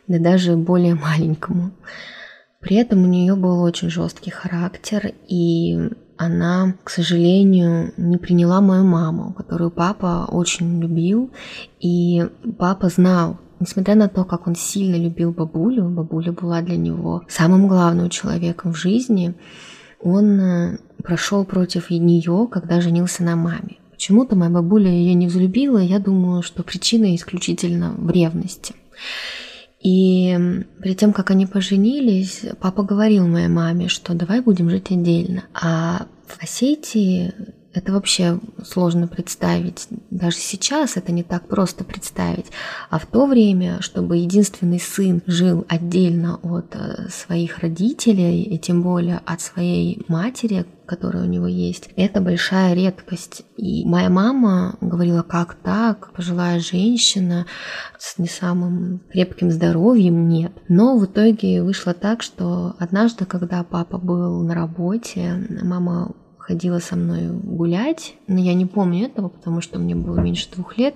да 0.09 0.19
даже 0.19 0.57
более 0.57 0.95
маленькому. 0.95 1.71
При 2.61 2.77
этом 2.77 3.05
у 3.05 3.07
нее 3.07 3.37
был 3.37 3.63
очень 3.63 3.91
жесткий 3.91 4.31
характер, 4.31 5.13
и 5.29 5.91
она, 6.17 6.75
к 6.83 6.91
сожалению, 6.91 7.93
не 7.97 8.17
приняла 8.17 8.61
мою 8.61 8.83
маму, 8.85 9.33
которую 9.35 9.71
папа 9.71 10.27
очень 10.31 10.81
любил, 10.81 11.31
и 11.81 12.29
папа 12.59 12.89
знал, 12.89 13.39
несмотря 13.61 13.95
на 13.97 14.09
то, 14.09 14.25
как 14.25 14.47
он 14.47 14.57
сильно 14.57 14.97
любил 14.97 15.33
бабулю, 15.33 15.91
бабуля 15.91 16.33
была 16.33 16.63
для 16.63 16.77
него 16.77 17.23
самым 17.29 17.69
главным 17.69 18.09
человеком 18.11 18.73
в 18.73 18.77
жизни, 18.77 19.35
он 20.05 20.41
э, 20.41 20.79
прошел 21.03 21.45
против 21.45 21.91
нее, 21.91 22.47
когда 22.51 22.81
женился 22.81 23.25
на 23.25 23.35
маме. 23.37 23.79
Почему-то 23.91 24.37
моя 24.37 24.51
бабуля 24.51 24.91
ее 24.91 25.15
не 25.15 25.27
взлюбила, 25.27 25.79
я 25.79 25.99
думаю, 25.99 26.43
что 26.43 26.63
причина 26.63 27.15
исключительно 27.15 27.95
в 27.97 28.11
ревности. 28.11 28.75
И 29.81 30.37
перед 30.83 30.99
тем, 30.99 31.13
как 31.13 31.31
они 31.31 31.47
поженились, 31.47 32.43
папа 32.61 32.83
говорил 32.83 33.27
моей 33.27 33.49
маме, 33.49 33.89
что 33.89 34.15
давай 34.15 34.41
будем 34.41 34.71
жить 34.71 34.91
отдельно. 34.91 35.45
А 35.55 36.07
в 36.27 36.43
Осетии 36.43 37.33
это 37.75 37.93
вообще 37.93 38.39
сложно 38.65 39.09
представить. 39.09 39.89
Даже 40.11 40.37
сейчас 40.37 40.97
это 40.97 41.13
не 41.13 41.25
так 41.25 41.49
просто 41.49 41.85
представить. 41.85 42.47
А 42.89 42.99
в 42.99 43.07
то 43.07 43.27
время, 43.27 43.81
чтобы 43.81 44.17
единственный 44.17 44.81
сын 44.81 45.23
жил 45.27 45.67
отдельно 45.69 46.39
от 46.43 46.75
э, 46.77 47.09
своих 47.11 47.59
родителей, 47.59 48.43
и 48.43 48.59
тем 48.59 48.83
более 48.83 49.21
от 49.27 49.41
своей 49.41 50.05
матери, 50.07 50.67
которая 50.87 51.25
у 51.25 51.29
него 51.29 51.49
есть, 51.49 51.89
это 51.97 52.21
большая 52.21 52.75
редкость. 52.75 53.43
И 53.57 53.85
моя 53.87 54.09
мама 54.09 54.77
говорила, 54.81 55.23
как 55.23 55.55
так, 55.55 56.13
пожилая 56.13 56.61
женщина 56.61 57.47
с 57.99 58.19
не 58.19 58.29
самым 58.29 59.01
крепким 59.11 59.51
здоровьем, 59.51 60.29
нет. 60.29 60.53
Но 60.69 60.97
в 60.97 61.07
итоге 61.07 61.63
вышло 61.63 61.95
так, 61.95 62.23
что 62.23 62.77
однажды, 62.79 63.25
когда 63.25 63.65
папа 63.65 63.99
был 63.99 64.43
на 64.43 64.55
работе, 64.55 65.45
мама 65.63 66.13
ходила 66.47 66.79
со 66.79 66.95
мной 66.95 67.29
гулять, 67.29 68.17
но 68.27 68.39
я 68.39 68.53
не 68.53 68.67
помню 68.67 69.07
этого, 69.07 69.29
потому 69.29 69.63
что 69.63 69.79
мне 69.79 69.95
было 69.95 70.21
меньше 70.21 70.51
двух 70.55 70.77
лет. 70.77 70.95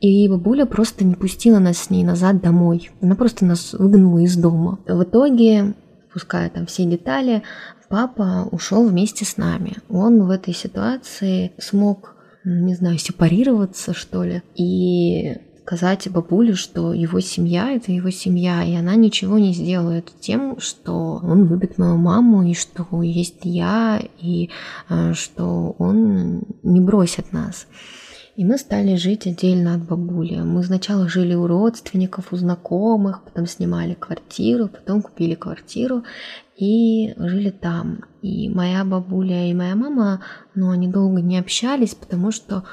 И 0.00 0.28
бабуля 0.28 0.64
просто 0.64 1.04
не 1.04 1.16
пустила 1.16 1.58
нас 1.58 1.78
с 1.78 1.90
ней 1.90 2.04
назад 2.04 2.40
домой. 2.40 2.90
Она 3.00 3.16
просто 3.16 3.44
нас 3.44 3.72
выгнала 3.72 4.18
из 4.18 4.36
дома. 4.36 4.78
В 4.86 5.02
итоге, 5.02 5.74
пуская 6.12 6.50
там 6.50 6.66
все 6.66 6.84
детали, 6.84 7.42
папа 7.88 8.48
ушел 8.52 8.86
вместе 8.86 9.24
с 9.24 9.36
нами. 9.36 9.78
Он 9.88 10.22
в 10.22 10.30
этой 10.30 10.54
ситуации 10.54 11.52
смог, 11.58 12.14
не 12.44 12.74
знаю, 12.74 12.98
сепарироваться, 12.98 13.92
что 13.92 14.22
ли, 14.22 14.42
и 14.54 15.36
сказать 15.64 16.10
бабуле, 16.10 16.54
что 16.54 16.92
его 16.92 17.20
семья— 17.20 17.70
это 17.74 17.90
его 17.90 18.10
семья, 18.10 18.62
и 18.62 18.74
она 18.74 18.96
ничего 18.96 19.38
не 19.38 19.54
сделает 19.54 20.12
тем, 20.20 20.60
что 20.60 21.20
он 21.22 21.48
любит 21.48 21.78
мою 21.78 21.96
маму, 21.96 22.42
и 22.42 22.54
что 22.54 23.02
есть 23.02 23.40
я, 23.44 24.00
и 24.20 24.50
э, 24.90 25.14
что 25.14 25.74
он 25.78 26.42
не 26.62 26.80
бросит 26.80 27.32
нас. 27.32 27.66
И 28.36 28.44
мы 28.44 28.58
стали 28.58 28.96
жить 28.96 29.26
отдельно 29.26 29.76
от 29.76 29.84
бабули. 29.84 30.36
Мы 30.36 30.64
сначала 30.64 31.08
жили 31.08 31.34
у 31.34 31.46
родственников, 31.46 32.32
у 32.32 32.36
знакомых, 32.36 33.22
потом 33.22 33.46
снимали 33.46 33.94
квартиру, 33.94 34.68
потом 34.68 35.02
купили 35.02 35.34
квартиру 35.34 36.02
и 36.56 37.14
жили 37.16 37.50
там. 37.50 38.00
И 38.22 38.50
моя 38.50 38.84
бабуля 38.84 39.48
и 39.48 39.54
моя 39.54 39.76
мама, 39.76 40.20
ну, 40.54 40.70
они 40.70 40.88
долго 40.88 41.22
не 41.22 41.38
общались, 41.38 41.94
потому 41.94 42.32
что 42.32 42.64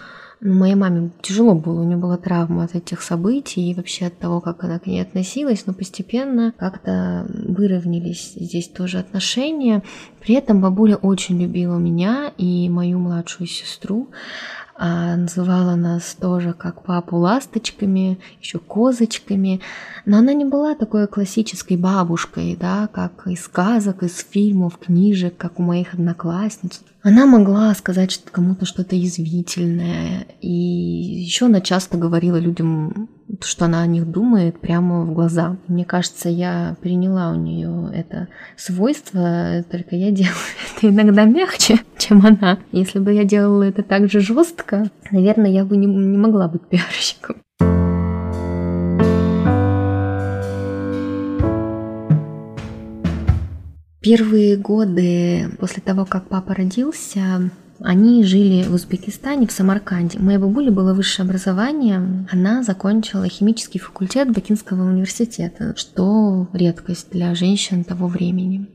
моей 0.42 0.76
маме 0.76 1.12
тяжело 1.22 1.54
было, 1.54 1.82
у 1.82 1.84
нее 1.84 1.98
была 1.98 2.18
травма 2.18 2.64
от 2.64 2.76
этих 2.76 3.02
событий 3.02 3.70
и 3.70 3.76
вообще 3.76 4.08
от 4.08 4.18
того, 4.18 4.42
как 4.42 4.64
она 4.64 4.80
к 4.80 4.88
ней 4.88 5.02
относилась, 5.02 5.66
но 5.66 5.74
постепенно 5.74 6.54
как-то 6.58 7.26
выровнялись 7.30 8.34
здесь 8.34 8.68
тоже 8.68 8.98
отношения. 9.00 9.84
При 10.20 10.36
этом 10.36 10.62
бабуля 10.62 10.96
очень 10.96 11.42
любила 11.42 11.78
меня 11.78 12.32
и 12.38 12.70
мою 12.70 13.00
младшую 13.00 13.48
сестру 13.48 14.10
а 14.84 15.16
называла 15.16 15.76
нас 15.76 16.18
тоже 16.20 16.54
как 16.54 16.82
папу 16.82 17.18
ласточками, 17.18 18.18
еще 18.42 18.58
козочками. 18.58 19.62
Но 20.08 20.18
она 20.18 20.34
не 20.34 20.44
была 20.44 20.74
такой 20.74 21.08
классической 21.08 21.78
бабушкой, 21.78 22.58
да, 22.60 22.88
как 22.92 23.28
из 23.28 23.44
сказок, 23.44 24.02
из 24.02 24.26
фильмов, 24.28 24.80
книжек, 24.80 25.38
как 25.38 25.60
у 25.60 25.62
моих 25.62 25.94
одноклассниц. 25.94 26.82
Она 27.04 27.28
могла 27.28 27.72
сказать 27.76 28.24
кому-то 28.32 28.66
что-то 28.66 28.96
язвительное, 28.96 30.26
и 30.42 30.52
еще 30.52 31.46
она 31.46 31.62
часто 31.62 32.00
говорила 32.00 32.38
людям, 32.38 33.08
что 33.42 33.66
она 33.66 33.82
о 33.82 33.88
них 33.88 34.10
думает 34.10 34.60
прямо 34.60 35.04
в 35.04 35.14
глаза. 35.14 35.58
Мне 35.68 35.86
кажется, 35.86 36.30
я 36.30 36.76
приняла 36.82 37.32
у 37.32 37.36
нее 37.36 37.90
это 37.94 38.28
свойство, 38.58 39.64
только 39.70 39.96
я 39.96 40.12
делаю 40.12 40.36
это 40.78 40.90
иногда 40.90 41.26
мягче, 41.26 41.80
чем 41.98 42.26
она. 42.26 42.60
Если 42.72 43.00
бы 43.00 43.14
я 43.14 43.24
делала 43.24 43.64
это 43.64 43.84
так 43.84 44.10
же 44.10 44.20
жестко, 44.20 44.90
наверное, 45.12 45.52
я 45.52 45.66
бы 45.66 45.78
не, 45.78 45.88
не 45.88 46.18
могла 46.18 46.48
быть 46.48 46.62
пиарщиком. 46.64 47.38
Первые 54.02 54.58
годы 54.58 55.52
после 55.60 55.84
того, 55.84 56.06
как 56.06 56.28
папа 56.28 56.56
родился, 56.56 57.52
они 57.84 58.24
жили 58.24 58.64
в 58.64 58.74
Узбекистане, 58.74 59.48
в 59.48 59.52
Самарканде. 59.52 60.20
У 60.20 60.24
моей 60.24 60.38
бабули 60.38 60.70
было 60.70 60.94
высшее 60.94 61.26
образование. 61.26 62.28
Она 62.32 62.64
закончила 62.64 63.28
химический 63.28 63.80
факультет 63.80 64.32
Бакинского 64.32 64.84
университета, 64.84 65.76
что 65.76 66.48
редкость 66.54 67.12
для 67.12 67.34
женщин 67.36 67.84
того 67.84 68.08
времени. 68.08 68.68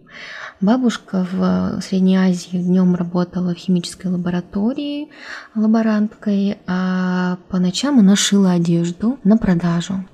Бабушка 0.60 1.26
в 1.30 1.80
Средней 1.82 2.16
Азии 2.16 2.56
днем 2.56 2.94
работала 2.94 3.54
в 3.54 3.58
химической 3.58 4.06
лаборатории 4.06 5.08
лаборанткой, 5.54 6.58
а 6.66 7.38
по 7.48 7.58
ночам 7.58 7.98
она 7.98 8.16
шила 8.16 8.52
одежду 8.52 9.18
на 9.22 9.36
продажу 9.36 10.04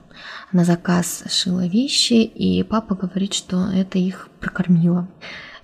на 0.53 0.65
заказ 0.65 1.25
шила 1.31 1.67
вещи, 1.67 2.23
и 2.25 2.63
папа 2.63 2.95
говорит, 2.95 3.33
что 3.35 3.69
это 3.71 3.99
их 3.99 4.29
прокормило. 4.39 5.09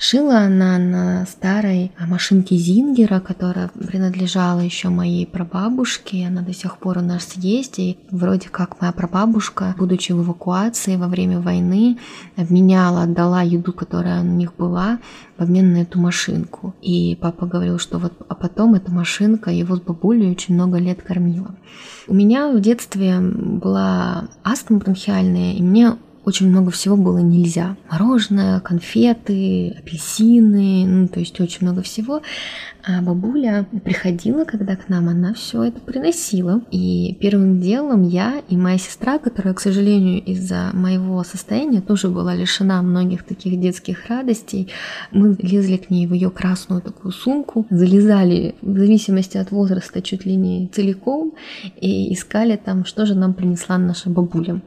Шила 0.00 0.38
она 0.38 0.78
на 0.78 1.26
старой 1.26 1.90
машинке 1.98 2.56
Зингера, 2.56 3.18
которая 3.18 3.68
принадлежала 3.68 4.61
еще 4.61 4.90
моей 4.90 5.26
прабабушке. 5.26 6.24
Она 6.24 6.42
до 6.42 6.54
сих 6.54 6.78
пор 6.78 6.98
у 6.98 7.00
нас 7.00 7.32
есть. 7.34 7.80
И 7.80 7.98
вроде 8.12 8.48
как 8.48 8.80
моя 8.80 8.92
прабабушка, 8.92 9.74
будучи 9.76 10.12
в 10.12 10.22
эвакуации 10.22 10.94
во 10.94 11.08
время 11.08 11.40
войны, 11.40 11.98
обменяла, 12.37 13.02
отдала 13.02 13.42
еду, 13.42 13.72
которая 13.72 14.22
у 14.22 14.24
них 14.24 14.54
была, 14.54 15.00
в 15.37 15.42
обмен 15.42 15.72
на 15.72 15.78
эту 15.78 15.98
машинку. 15.98 16.76
И 16.80 17.18
папа 17.20 17.46
говорил, 17.46 17.80
что 17.80 17.98
вот 17.98 18.12
а 18.28 18.37
потом 18.37 18.76
эта 18.76 18.92
машинка 18.92 19.50
его 19.50 19.76
с 19.76 19.80
бабулей 19.80 20.30
очень 20.30 20.54
много 20.54 20.78
лет 20.78 21.02
кормила. 21.02 21.56
У 22.06 22.14
меня 22.14 22.52
в 22.52 22.61
детстве 22.61 23.18
была 23.18 24.28
астма 24.44 24.78
бронхиальная, 24.78 25.54
и 25.54 25.62
мне 25.62 25.96
очень 26.29 26.49
много 26.51 26.70
всего 26.70 26.95
было 26.95 27.18
нельзя. 27.18 27.76
Мороженое, 27.91 28.61
конфеты, 28.61 29.74
апельсины, 29.79 30.85
ну, 30.87 31.09
то 31.09 31.20
есть 31.20 31.41
очень 31.41 31.61
много 31.62 31.81
всего. 31.81 32.20
А 32.85 33.01
бабуля 33.03 33.66
приходила, 33.83 34.45
когда 34.45 34.76
к 34.76 34.91
нам, 34.91 35.09
она 35.09 35.33
все 35.33 35.64
это 35.64 35.81
приносила. 35.81 36.61
И 36.70 37.16
первым 37.18 37.61
делом 37.61 38.03
я 38.07 38.43
и 38.49 38.57
моя 38.59 38.76
сестра, 38.76 39.18
которая, 39.18 39.55
к 39.55 39.61
сожалению, 39.61 40.22
из-за 40.22 40.70
моего 40.74 41.24
состояния 41.24 41.81
тоже 41.81 42.09
была 42.09 42.35
лишена 42.35 42.83
многих 42.83 43.24
таких 43.24 43.59
детских 43.59 44.07
радостей, 44.09 44.68
мы 45.11 45.35
лезли 45.41 45.79
к 45.79 45.89
ней 45.89 46.07
в 46.07 46.12
ее 46.12 46.31
красную 46.31 46.83
такую 46.83 47.12
сумку, 47.12 47.66
залезали 47.70 48.55
в 48.61 48.79
зависимости 48.79 49.39
от 49.39 49.51
возраста 49.51 50.03
чуть 50.03 50.26
ли 50.26 50.37
не 50.37 50.68
целиком 50.68 51.33
и 51.81 52.12
искали 52.12 52.57
там, 52.57 52.85
что 52.85 53.07
же 53.07 53.14
нам 53.14 53.33
принесла 53.33 53.79
наша 53.79 54.11
бабуля. 54.11 54.61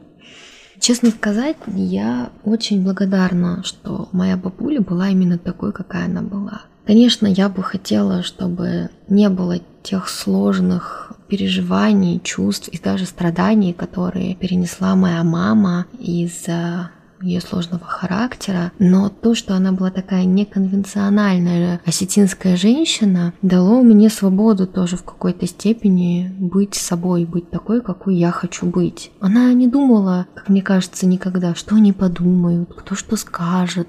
Честно 0.82 1.10
сказать, 1.10 1.56
я 1.76 2.30
очень 2.42 2.82
благодарна, 2.82 3.62
что 3.62 4.08
моя 4.10 4.36
бабуля 4.36 4.80
была 4.80 5.10
именно 5.10 5.38
такой, 5.38 5.72
какая 5.72 6.06
она 6.06 6.22
была. 6.22 6.62
Конечно, 6.84 7.28
я 7.28 7.48
бы 7.48 7.62
хотела, 7.62 8.24
чтобы 8.24 8.90
не 9.08 9.28
было 9.28 9.60
тех 9.84 10.08
сложных 10.08 11.12
переживаний, 11.28 12.20
чувств 12.24 12.66
и 12.66 12.80
даже 12.80 13.06
страданий, 13.06 13.72
которые 13.72 14.34
перенесла 14.34 14.96
моя 14.96 15.22
мама 15.22 15.86
из-за 16.00 16.90
ее 17.22 17.40
сложного 17.40 17.84
характера, 17.84 18.72
но 18.78 19.08
то, 19.08 19.34
что 19.34 19.54
она 19.54 19.72
была 19.72 19.90
такая 19.90 20.24
неконвенциональная 20.24 21.80
осетинская 21.84 22.56
женщина, 22.56 23.32
дало 23.42 23.82
мне 23.82 24.10
свободу 24.10 24.66
тоже 24.66 24.96
в 24.96 25.02
какой-то 25.02 25.46
степени 25.46 26.32
быть 26.38 26.74
собой, 26.74 27.24
быть 27.24 27.50
такой, 27.50 27.80
какой 27.80 28.16
я 28.16 28.30
хочу 28.30 28.66
быть. 28.66 29.10
Она 29.20 29.52
не 29.52 29.66
думала, 29.66 30.26
как 30.34 30.48
мне 30.48 30.62
кажется, 30.62 31.06
никогда, 31.06 31.54
что 31.54 31.76
они 31.76 31.92
подумают, 31.92 32.72
кто 32.74 32.94
что 32.94 33.16
скажет. 33.16 33.88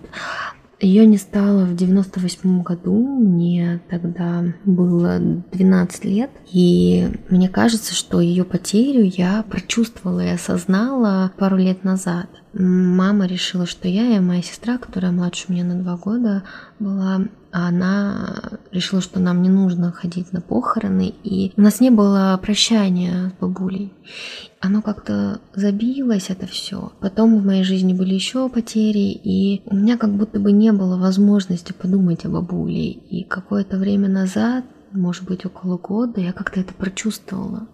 Ее 0.84 1.06
не 1.06 1.16
стало 1.16 1.64
в 1.64 1.78
98 1.78 2.62
году, 2.62 2.94
мне 2.94 3.82
тогда 3.90 4.44
было 4.66 5.18
12 5.18 6.04
лет, 6.04 6.30
и 6.52 7.08
мне 7.30 7.48
кажется, 7.48 7.96
что 7.96 8.20
ее 8.20 8.44
потерю 8.44 9.06
я 9.06 9.46
прочувствовала 9.50 10.20
и 10.20 10.32
осознала 10.32 11.32
пару 11.38 11.56
лет 11.56 11.86
назад. 11.86 12.28
Мама 12.52 13.28
решила, 13.28 13.66
что 13.66 13.88
я 13.88 14.18
и 14.18 14.20
моя 14.20 14.42
сестра, 14.42 14.78
которая 14.78 15.14
младше 15.14 15.46
меня 15.48 15.64
на 15.64 15.82
два 15.82 15.96
года 15.96 16.44
была, 16.80 17.22
она 17.52 18.60
решила, 18.72 19.00
что 19.00 19.22
нам 19.22 19.42
не 19.42 19.50
нужно 19.50 19.94
ходить 19.94 20.34
на 20.34 20.42
похороны, 20.42 21.14
и 21.24 21.54
у 21.56 21.62
нас 21.62 21.80
не 21.80 21.92
было 21.92 22.38
прощания 22.42 23.30
с 23.30 23.40
бабулей. 23.40 23.94
Оно 24.64 24.82
как-то 24.82 25.42
забилось, 25.54 26.30
это 26.30 26.48
все. 26.48 26.94
Потом 27.02 27.38
в 27.38 27.46
моей 27.46 27.66
жизни 27.66 27.94
были 27.94 28.14
еще 28.14 28.48
потери, 28.48 29.12
и 29.12 29.62
у 29.66 29.76
меня 29.76 29.98
как 29.98 30.16
будто 30.16 30.40
бы 30.40 30.54
не 30.54 30.72
было 30.72 30.96
возможности 30.98 31.74
подумать 31.74 32.24
о 32.24 32.30
бабуле. 32.30 32.92
И 32.92 33.26
какое-то 33.26 33.78
время 33.78 34.08
назад, 34.08 34.64
может 34.94 35.26
быть, 35.26 35.46
около 35.46 35.78
года, 35.78 36.22
я 36.22 36.32
как-то 36.32 36.62
это 36.62 36.74
прочувствовала. 36.74 37.68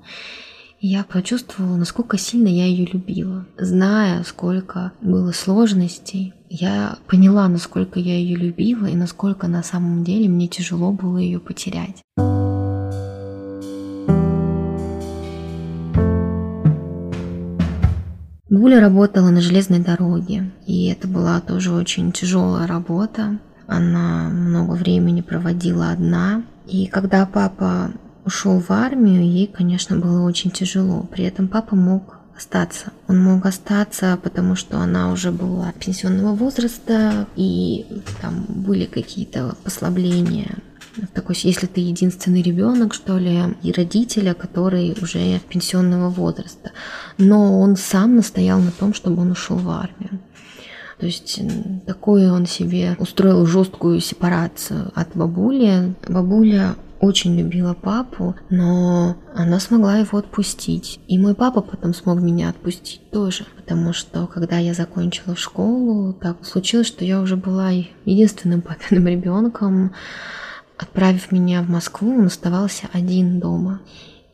Я 0.82 1.04
почувствовала, 1.04 1.76
насколько 1.76 2.18
сильно 2.18 2.48
я 2.48 2.66
ее 2.66 2.88
любила. 2.88 3.46
Зная, 3.60 4.24
сколько 4.24 4.92
было 5.00 5.32
сложностей, 5.32 6.34
я 6.50 6.98
поняла, 7.06 7.48
насколько 7.50 8.00
я 8.00 8.18
ее 8.18 8.36
любила 8.36 8.88
и 8.88 8.96
насколько 8.96 9.48
на 9.48 9.62
самом 9.62 10.04
деле 10.04 10.28
мне 10.28 10.48
тяжело 10.48 10.92
было 10.92 11.20
ее 11.20 11.40
потерять. 11.40 12.02
Буля 18.50 18.80
работала 18.80 19.30
на 19.30 19.41
железной 19.41 19.80
дороге, 19.80 20.52
и 20.66 20.88
это 20.88 21.08
была 21.08 21.39
тоже 21.39 21.72
очень 21.72 22.12
тяжелая 22.12 22.66
работа. 22.66 23.39
Она 23.68 24.30
много 24.30 24.74
времени 24.74 25.22
проводила 25.22 25.91
одна. 25.91 26.41
И 26.66 26.88
когда 26.88 27.28
папа 27.28 27.91
ушел 28.26 28.60
в 28.60 28.72
армию, 28.72 29.22
ей, 29.22 29.45
конечно, 29.45 29.97
было 29.97 30.26
очень 30.26 30.50
тяжело. 30.50 31.04
При 31.12 31.26
этом 31.26 31.47
папа 31.47 31.76
мог 31.76 32.18
остаться. 32.36 32.91
Он 33.08 33.22
мог 33.22 33.45
остаться, 33.45 34.18
потому 34.24 34.56
что 34.56 34.80
она 34.80 35.12
уже 35.12 35.32
была 35.32 35.72
пенсионного 35.74 36.34
возраста, 36.34 37.28
и 37.36 37.86
там 38.22 38.45
были 38.47 38.86
какие-то 38.86 39.56
послабления. 39.64 40.58
Такой, 41.14 41.36
если 41.41 41.68
ты 41.68 41.82
единственный 41.82 42.41
ребенок, 42.41 42.93
что 42.93 43.18
ли, 43.18 43.39
и 43.64 43.72
родителя, 43.72 44.34
который 44.34 44.95
уже 45.02 45.39
пенсионного 45.50 46.10
возраста. 46.10 46.72
Но 47.18 47.60
он 47.60 47.76
сам 47.76 48.16
настоял 48.16 48.60
на 48.60 48.72
том, 48.72 48.93
чтобы 48.93 49.22
он 49.22 49.32
ушел 49.32 49.58
в 49.58 49.70
армию. 49.70 50.20
То 51.00 51.06
есть 51.06 51.39
такую 51.86 52.34
он 52.34 52.45
себе 52.45 52.97
устроил 53.00 53.45
жесткую 53.45 54.02
сепарацию 54.02 54.91
от 54.95 55.16
бабули. 55.16 55.95
Бабуля 56.08 56.76
очень 57.00 57.38
любила 57.38 57.74
папу, 57.74 58.36
но 58.50 59.16
она 59.34 59.60
смогла 59.60 59.97
его 59.97 60.18
отпустить. 60.18 61.00
И 61.08 61.18
мой 61.18 61.36
папа 61.36 61.62
потом 61.62 61.93
смог 61.93 62.20
меня 62.20 62.50
отпустить 62.50 63.02
тоже, 63.12 63.45
потому 63.56 63.93
что 63.93 64.28
когда 64.28 64.58
я 64.58 64.74
закончила 64.74 65.36
школу, 65.36 66.14
так 66.14 66.45
случилось, 66.45 66.88
что 66.88 67.06
я 67.06 67.22
уже 67.22 67.38
была 67.38 67.72
единственным 68.06 68.62
папиным 68.62 69.08
ребенком. 69.08 69.93
Отправив 70.80 71.34
меня 71.34 71.61
в 71.61 71.69
Москву, 71.69 72.15
он 72.17 72.27
оставался 72.27 72.88
один 72.93 73.41
дома. 73.41 73.82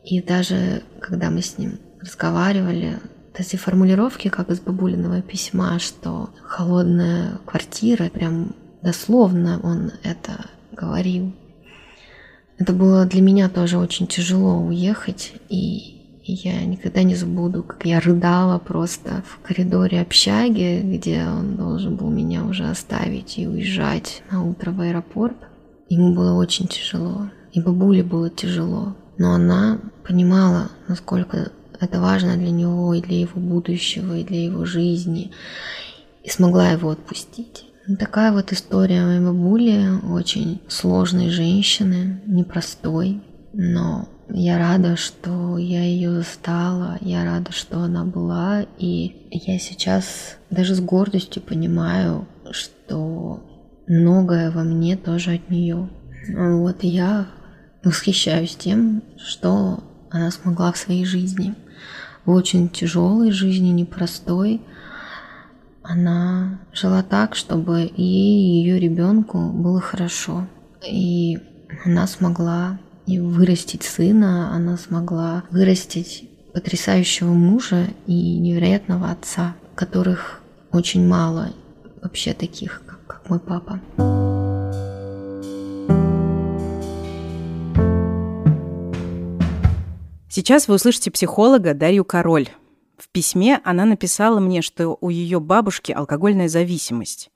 И 0.04 0.22
даже 0.22 0.84
когда 1.00 1.28
мы 1.28 1.42
с 1.42 1.58
ним 1.58 1.80
разговаривали, 2.00 3.00
эти 3.34 3.56
формулировки, 3.56 4.28
как 4.28 4.48
из 4.50 4.60
бабулиного 4.60 5.20
письма, 5.22 5.78
что 5.80 6.30
холодная 6.44 7.38
квартира, 7.44 8.08
прям 8.08 8.54
дословно 8.80 9.60
он 9.62 9.90
это 10.04 10.46
говорил. 10.70 11.34
Это 12.58 12.72
было 12.72 13.04
для 13.04 13.20
меня 13.20 13.48
тоже 13.48 13.76
очень 13.76 14.06
тяжело 14.06 14.56
уехать, 14.58 15.32
и 15.48 16.22
я 16.24 16.64
никогда 16.64 17.02
не 17.02 17.16
забуду, 17.16 17.64
как 17.64 17.84
я 17.84 17.98
рыдала 17.98 18.58
просто 18.58 19.22
в 19.26 19.46
коридоре 19.46 20.00
общаги, 20.00 20.80
где 20.82 21.24
он 21.26 21.56
должен 21.56 21.96
был 21.96 22.08
меня 22.08 22.44
уже 22.44 22.70
оставить 22.70 23.36
и 23.36 23.48
уезжать 23.48 24.22
на 24.30 24.44
утро 24.44 24.70
в 24.70 24.80
аэропорт. 24.80 25.36
Ему 25.88 26.14
было 26.14 26.34
очень 26.34 26.66
тяжело, 26.66 27.30
и 27.52 27.60
бабуле 27.60 28.02
было 28.02 28.28
тяжело, 28.28 28.96
но 29.18 29.34
она 29.34 29.78
понимала, 30.04 30.70
насколько 30.88 31.52
это 31.80 32.00
важно 32.00 32.36
для 32.36 32.50
него 32.50 32.92
и 32.94 33.00
для 33.00 33.20
его 33.20 33.40
будущего, 33.40 34.16
и 34.16 34.24
для 34.24 34.44
его 34.44 34.64
жизни, 34.64 35.30
и 36.24 36.28
смогла 36.28 36.70
его 36.70 36.90
отпустить. 36.90 37.64
Такая 38.00 38.32
вот 38.32 38.52
история 38.52 39.04
моей 39.04 39.20
бабули, 39.20 40.00
очень 40.10 40.60
сложной 40.66 41.30
женщины, 41.30 42.20
непростой, 42.26 43.22
но 43.52 44.08
я 44.28 44.58
рада, 44.58 44.96
что 44.96 45.56
я 45.56 45.84
ее 45.84 46.10
застала, 46.10 46.98
я 47.00 47.24
рада, 47.24 47.52
что 47.52 47.78
она 47.78 48.04
была, 48.04 48.66
и 48.76 49.28
я 49.30 49.60
сейчас 49.60 50.36
даже 50.50 50.74
с 50.74 50.80
гордостью 50.80 51.42
понимаю, 51.42 52.26
что 52.50 53.40
многое 53.86 54.50
во 54.50 54.62
мне 54.62 54.96
тоже 54.96 55.34
от 55.34 55.50
нее. 55.50 55.88
Вот 56.28 56.82
я 56.82 57.26
восхищаюсь 57.84 58.56
тем, 58.56 59.02
что 59.18 59.84
она 60.10 60.30
смогла 60.30 60.72
в 60.72 60.76
своей 60.76 61.04
жизни. 61.04 61.54
В 62.24 62.30
очень 62.30 62.68
тяжелой 62.68 63.30
жизни, 63.30 63.68
непростой, 63.68 64.60
она 65.82 66.58
жила 66.72 67.02
так, 67.02 67.36
чтобы 67.36 67.90
ей 67.96 68.40
и 68.40 68.60
ее 68.60 68.80
ребенку 68.80 69.38
было 69.52 69.80
хорошо. 69.80 70.48
И 70.84 71.38
она 71.84 72.06
смогла 72.08 72.78
и 73.06 73.20
вырастить 73.20 73.84
сына, 73.84 74.52
она 74.52 74.76
смогла 74.76 75.44
вырастить 75.50 76.28
потрясающего 76.52 77.32
мужа 77.32 77.86
и 78.06 78.38
невероятного 78.38 79.10
отца, 79.10 79.54
которых 79.74 80.40
очень 80.72 81.06
мало 81.06 81.50
вообще 82.02 82.32
таких, 82.32 82.82
как, 83.06 83.28
мой 83.28 83.38
папа. 83.38 83.80
Сейчас 90.28 90.68
вы 90.68 90.74
услышите 90.74 91.10
психолога 91.10 91.72
Дарью 91.72 92.04
Король. 92.04 92.48
В 92.98 93.08
письме 93.08 93.60
она 93.64 93.84
написала 93.84 94.38
мне, 94.38 94.60
что 94.60 94.98
у 95.00 95.08
ее 95.08 95.40
бабушки 95.40 95.92
алкогольная 95.92 96.48
зависимость. 96.48 97.30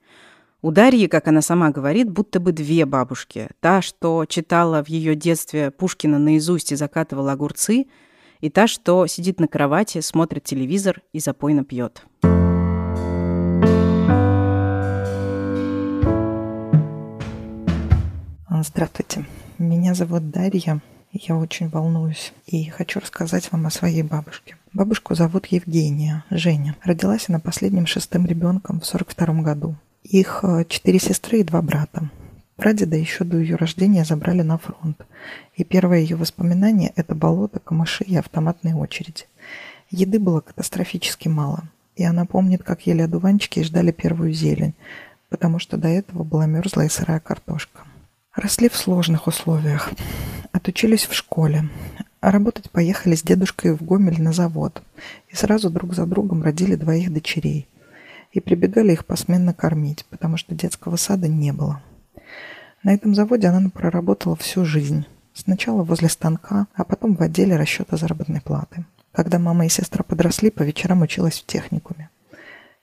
У 0.61 0.69
Дарьи, 0.69 1.07
как 1.07 1.27
она 1.27 1.41
сама 1.41 1.71
говорит, 1.71 2.11
будто 2.11 2.39
бы 2.39 2.51
две 2.51 2.85
бабушки. 2.85 3.49
Та, 3.59 3.81
что 3.81 4.25
читала 4.25 4.83
в 4.83 4.89
ее 4.89 5.15
детстве 5.15 5.71
Пушкина 5.71 6.19
наизусть 6.19 6.71
и 6.71 6.75
закатывала 6.75 7.31
огурцы, 7.31 7.87
и 8.39 8.49
та, 8.51 8.67
что 8.67 9.07
сидит 9.07 9.39
на 9.39 9.47
кровати, 9.47 10.01
смотрит 10.01 10.43
телевизор 10.43 11.01
и 11.13 11.19
запойно 11.19 11.63
пьет. 11.63 12.05
Здравствуйте, 18.63 19.25
меня 19.57 19.95
зовут 19.95 20.29
Дарья. 20.29 20.81
Я 21.11 21.35
очень 21.35 21.67
волнуюсь 21.69 22.31
и 22.45 22.65
хочу 22.69 22.99
рассказать 22.99 23.51
вам 23.51 23.65
о 23.65 23.71
своей 23.71 24.03
бабушке. 24.03 24.55
Бабушку 24.71 25.15
зовут 25.15 25.47
Евгения, 25.47 26.23
Женя. 26.29 26.75
Родилась 26.83 27.27
она 27.27 27.39
последним 27.39 27.87
шестым 27.87 28.27
ребенком 28.27 28.79
в 28.79 28.85
42 28.85 29.41
году. 29.41 29.75
Их 30.03 30.41
э, 30.43 30.65
четыре 30.69 30.99
сестры 30.99 31.39
и 31.39 31.43
два 31.43 31.63
брата. 31.63 32.11
Прадеда 32.55 32.97
еще 32.97 33.23
до 33.23 33.37
ее 33.37 33.55
рождения 33.55 34.05
забрали 34.05 34.43
на 34.43 34.59
фронт. 34.59 35.07
И 35.55 35.63
первое 35.63 35.97
ее 35.97 36.15
воспоминание– 36.15 36.93
это 36.95 37.15
болото, 37.15 37.59
камыши 37.59 38.03
и 38.03 38.15
автоматные 38.15 38.75
очереди. 38.75 39.23
Еды 39.89 40.19
было 40.19 40.39
катастрофически 40.39 41.27
мало. 41.27 41.63
И 41.95 42.03
она 42.03 42.25
помнит, 42.25 42.61
как 42.61 42.85
ели 42.85 43.01
одуванчики 43.01 43.59
и 43.59 43.63
ждали 43.63 43.91
первую 43.91 44.33
зелень, 44.33 44.75
потому 45.29 45.57
что 45.57 45.77
до 45.77 45.87
этого 45.87 46.23
была 46.23 46.45
мерзлая 46.45 46.85
и 46.85 46.91
сырая 46.91 47.19
картошка. 47.19 47.85
Росли 48.35 48.69
в 48.69 48.77
сложных 48.77 49.27
условиях. 49.27 49.91
Отучились 50.53 51.05
в 51.05 51.13
школе. 51.13 51.67
Работать 52.21 52.71
поехали 52.71 53.15
с 53.15 53.23
дедушкой 53.23 53.73
в 53.73 53.83
Гомель 53.83 54.21
на 54.21 54.31
завод. 54.31 54.81
И 55.27 55.35
сразу 55.35 55.69
друг 55.69 55.93
за 55.93 56.05
другом 56.05 56.41
родили 56.41 56.75
двоих 56.75 57.11
дочерей. 57.11 57.67
И 58.31 58.39
прибегали 58.39 58.93
их 58.93 59.05
посменно 59.05 59.53
кормить, 59.53 60.05
потому 60.09 60.37
что 60.37 60.55
детского 60.55 60.95
сада 60.95 61.27
не 61.27 61.51
было. 61.51 61.81
На 62.83 62.93
этом 62.93 63.15
заводе 63.15 63.47
она 63.47 63.69
проработала 63.69 64.37
всю 64.37 64.63
жизнь. 64.63 65.05
Сначала 65.33 65.83
возле 65.83 66.07
станка, 66.07 66.67
а 66.73 66.85
потом 66.85 67.15
в 67.15 67.21
отделе 67.21 67.57
расчета 67.57 67.97
заработной 67.97 68.39
платы. 68.39 68.85
Когда 69.11 69.39
мама 69.39 69.65
и 69.65 69.69
сестра 69.69 70.03
подросли, 70.03 70.51
по 70.51 70.63
вечерам 70.63 71.01
училась 71.01 71.41
в 71.41 71.45
техникуме. 71.45 72.09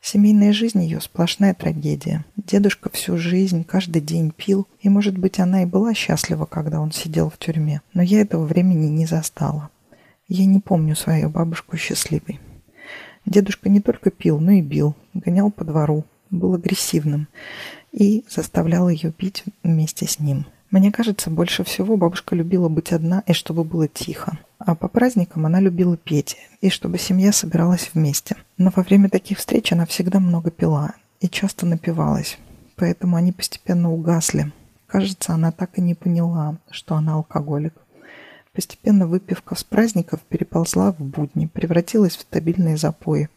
Семейная 0.00 0.52
жизнь 0.52 0.82
ее 0.82 1.00
сплошная 1.00 1.54
трагедия. 1.54 2.24
Дедушка 2.36 2.88
всю 2.90 3.16
жизнь, 3.16 3.64
каждый 3.64 4.00
день 4.00 4.30
пил, 4.30 4.66
и, 4.80 4.88
может 4.88 5.18
быть, 5.18 5.38
она 5.38 5.62
и 5.62 5.66
была 5.66 5.92
счастлива, 5.92 6.46
когда 6.46 6.80
он 6.80 6.92
сидел 6.92 7.30
в 7.30 7.38
тюрьме. 7.38 7.82
Но 7.94 8.02
я 8.02 8.20
этого 8.20 8.46
времени 8.46 8.86
не 8.86 9.06
застала. 9.06 9.70
Я 10.28 10.46
не 10.46 10.60
помню 10.60 10.94
свою 10.94 11.30
бабушку 11.30 11.76
счастливой. 11.76 12.40
Дедушка 13.26 13.68
не 13.68 13.80
только 13.80 14.10
пил, 14.10 14.38
но 14.40 14.52
и 14.52 14.62
бил, 14.62 14.94
гонял 15.14 15.50
по 15.50 15.64
двору, 15.64 16.04
был 16.30 16.54
агрессивным 16.54 17.28
и 17.92 18.24
заставлял 18.28 18.88
ее 18.88 19.12
пить 19.12 19.44
вместе 19.62 20.06
с 20.06 20.18
ним. 20.18 20.46
Мне 20.70 20.92
кажется, 20.92 21.30
больше 21.30 21.64
всего 21.64 21.96
бабушка 21.96 22.36
любила 22.36 22.68
быть 22.68 22.92
одна 22.92 23.22
и 23.26 23.32
чтобы 23.32 23.64
было 23.64 23.88
тихо. 23.88 24.38
А 24.58 24.74
по 24.74 24.88
праздникам 24.88 25.46
она 25.46 25.60
любила 25.60 25.96
петь, 25.96 26.36
и 26.60 26.68
чтобы 26.68 26.98
семья 26.98 27.32
собиралась 27.32 27.90
вместе. 27.94 28.36
Но 28.58 28.70
во 28.74 28.82
время 28.82 29.08
таких 29.08 29.38
встреч 29.38 29.72
она 29.72 29.86
всегда 29.86 30.20
много 30.20 30.50
пила 30.50 30.92
и 31.20 31.28
часто 31.28 31.64
напивалась. 31.64 32.38
Поэтому 32.76 33.16
они 33.16 33.32
постепенно 33.32 33.90
угасли. 33.90 34.52
Кажется, 34.86 35.32
она 35.32 35.52
так 35.52 35.78
и 35.78 35.80
не 35.80 35.94
поняла, 35.94 36.58
что 36.70 36.96
она 36.96 37.14
алкоголик. 37.14 37.74
Постепенно 38.52 39.06
выпивка 39.06 39.54
с 39.54 39.64
праздников 39.64 40.20
переползла 40.28 40.92
в 40.92 41.00
будни, 41.00 41.46
превратилась 41.46 42.16
в 42.16 42.22
стабильные 42.22 42.76
запои. 42.76 43.28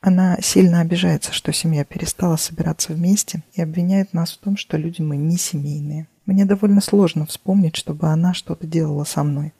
Она 0.00 0.38
сильно 0.40 0.80
обижается, 0.80 1.32
что 1.32 1.52
семья 1.52 1.84
перестала 1.84 2.36
собираться 2.36 2.92
вместе 2.92 3.42
и 3.52 3.60
обвиняет 3.60 4.14
нас 4.14 4.32
в 4.32 4.38
том, 4.38 4.56
что 4.56 4.78
люди 4.78 5.02
мы 5.02 5.16
не 5.16 5.36
семейные. 5.36 6.08
Мне 6.26 6.44
довольно 6.44 6.80
сложно 6.80 7.26
вспомнить, 7.26 7.76
чтобы 7.76 8.08
она 8.08 8.34
что-то 8.34 8.66
делала 8.66 9.04
со 9.04 9.22
мной. 9.22 9.52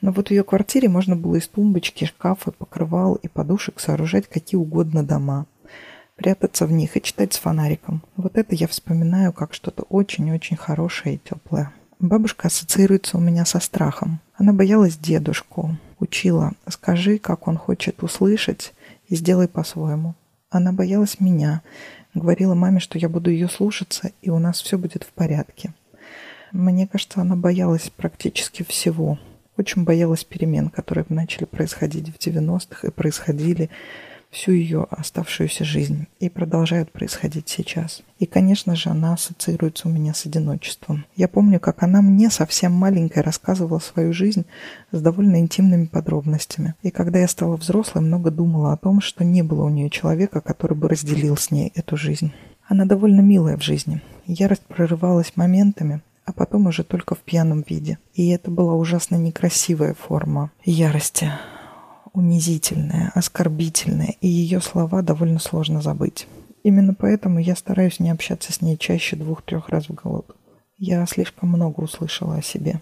Но 0.00 0.10
вот 0.10 0.28
в 0.28 0.30
ее 0.32 0.42
квартире 0.42 0.88
можно 0.88 1.14
было 1.14 1.36
из 1.36 1.46
тумбочки, 1.46 2.04
шкафа, 2.04 2.50
покрывал 2.50 3.14
и 3.14 3.28
подушек 3.28 3.78
сооружать 3.78 4.26
какие 4.28 4.58
угодно 4.58 5.04
дома. 5.04 5.46
Прятаться 6.16 6.66
в 6.66 6.72
них 6.72 6.96
и 6.96 7.02
читать 7.02 7.32
с 7.32 7.38
фонариком. 7.38 8.02
Вот 8.16 8.36
это 8.36 8.54
я 8.54 8.66
вспоминаю 8.66 9.32
как 9.32 9.54
что-то 9.54 9.84
очень-очень 9.84 10.56
хорошее 10.56 11.16
и 11.16 11.18
теплое. 11.18 11.72
Бабушка 12.00 12.48
ассоциируется 12.48 13.16
у 13.16 13.20
меня 13.20 13.44
со 13.44 13.60
страхом. 13.60 14.20
Она 14.34 14.52
боялась 14.52 14.98
дедушку, 14.98 15.76
учила 16.00 16.52
«скажи, 16.68 17.18
как 17.18 17.46
он 17.46 17.56
хочет 17.56 18.02
услышать, 18.02 18.74
и 19.06 19.14
сделай 19.14 19.46
по-своему». 19.46 20.16
Она 20.50 20.72
боялась 20.72 21.20
меня, 21.20 21.62
говорила 22.12 22.54
маме, 22.54 22.80
что 22.80 22.98
я 22.98 23.08
буду 23.08 23.30
ее 23.30 23.48
слушаться, 23.48 24.10
и 24.20 24.30
у 24.30 24.40
нас 24.40 24.60
все 24.60 24.76
будет 24.76 25.04
в 25.04 25.12
порядке. 25.12 25.72
Мне 26.52 26.86
кажется, 26.86 27.20
она 27.20 27.36
боялась 27.36 27.90
практически 27.96 28.62
всего– 28.62 29.18
очень 29.56 29.84
боялась 29.84 30.24
перемен, 30.24 30.70
которые 30.70 31.04
начали 31.08 31.44
происходить 31.44 32.08
в 32.08 32.18
90-х 32.18 32.88
и 32.88 32.90
происходили 32.90 33.68
всю 34.30 34.52
ее 34.52 34.86
оставшуюся 34.90 35.62
жизнь 35.62 36.06
и 36.18 36.30
продолжают 36.30 36.90
происходить 36.90 37.50
сейчас. 37.50 38.02
И, 38.18 38.24
конечно 38.24 38.74
же, 38.74 38.88
она 38.88 39.12
ассоциируется 39.12 39.88
у 39.88 39.90
меня 39.90 40.14
с 40.14 40.24
одиночеством. 40.24 41.04
Я 41.16 41.28
помню, 41.28 41.60
как 41.60 41.82
она 41.82 42.00
мне 42.00 42.30
совсем 42.30 42.72
маленькой 42.72 43.22
рассказывала 43.22 43.78
свою 43.78 44.14
жизнь 44.14 44.46
с 44.90 45.02
довольно 45.02 45.38
интимными 45.38 45.84
подробностями. 45.84 46.74
И 46.82 46.90
когда 46.90 47.18
я 47.18 47.28
стала 47.28 47.56
взрослой, 47.56 48.00
много 48.00 48.30
думала 48.30 48.72
о 48.72 48.78
том, 48.78 49.02
что 49.02 49.22
не 49.22 49.42
было 49.42 49.64
у 49.64 49.68
нее 49.68 49.90
человека, 49.90 50.40
который 50.40 50.78
бы 50.78 50.88
разделил 50.88 51.36
с 51.36 51.50
ней 51.50 51.70
эту 51.74 51.98
жизнь. 51.98 52.32
Она 52.66 52.86
довольно 52.86 53.20
милая 53.20 53.58
в 53.58 53.62
жизни. 53.62 54.00
Ярость 54.24 54.64
прорывалась 54.66 55.36
моментами, 55.36 56.00
а 56.24 56.32
потом 56.32 56.66
уже 56.66 56.84
только 56.84 57.14
в 57.14 57.20
пьяном 57.20 57.64
виде. 57.68 57.98
И 58.14 58.28
это 58.30 58.50
была 58.50 58.74
ужасно 58.74 59.16
некрасивая 59.16 59.94
форма 59.94 60.50
ярости, 60.64 61.30
унизительная, 62.12 63.10
оскорбительная, 63.14 64.14
и 64.20 64.28
ее 64.28 64.60
слова 64.60 65.02
довольно 65.02 65.38
сложно 65.38 65.82
забыть. 65.82 66.26
Именно 66.62 66.94
поэтому 66.94 67.38
я 67.40 67.56
стараюсь 67.56 67.98
не 67.98 68.10
общаться 68.10 68.52
с 68.52 68.60
ней 68.60 68.76
чаще 68.76 69.16
двух-трех 69.16 69.68
раз 69.68 69.88
в 69.88 69.94
год. 69.94 70.36
Я 70.78 71.04
слишком 71.06 71.48
много 71.48 71.80
услышала 71.80 72.36
о 72.36 72.42
себе. 72.42 72.80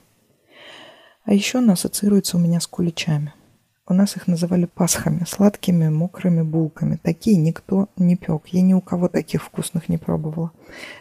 А 1.25 1.33
еще 1.33 1.59
она 1.59 1.75
ассоциируется 1.75 2.37
у 2.37 2.41
меня 2.41 2.61
с 2.61 2.67
куличами. 2.67 3.33
У 3.91 3.93
нас 3.93 4.17
их 4.17 4.29
называли 4.29 4.67
пасхами, 4.67 5.25
сладкими 5.27 5.89
мокрыми 5.89 6.43
булками. 6.43 6.97
Такие 7.03 7.37
никто 7.37 7.89
не 7.97 8.15
пек. 8.15 8.47
Я 8.47 8.63
ни 8.63 8.73
у 8.73 8.81
кого 8.81 9.09
таких 9.09 9.43
вкусных 9.43 9.89
не 9.89 9.99
пробовала. 9.99 10.53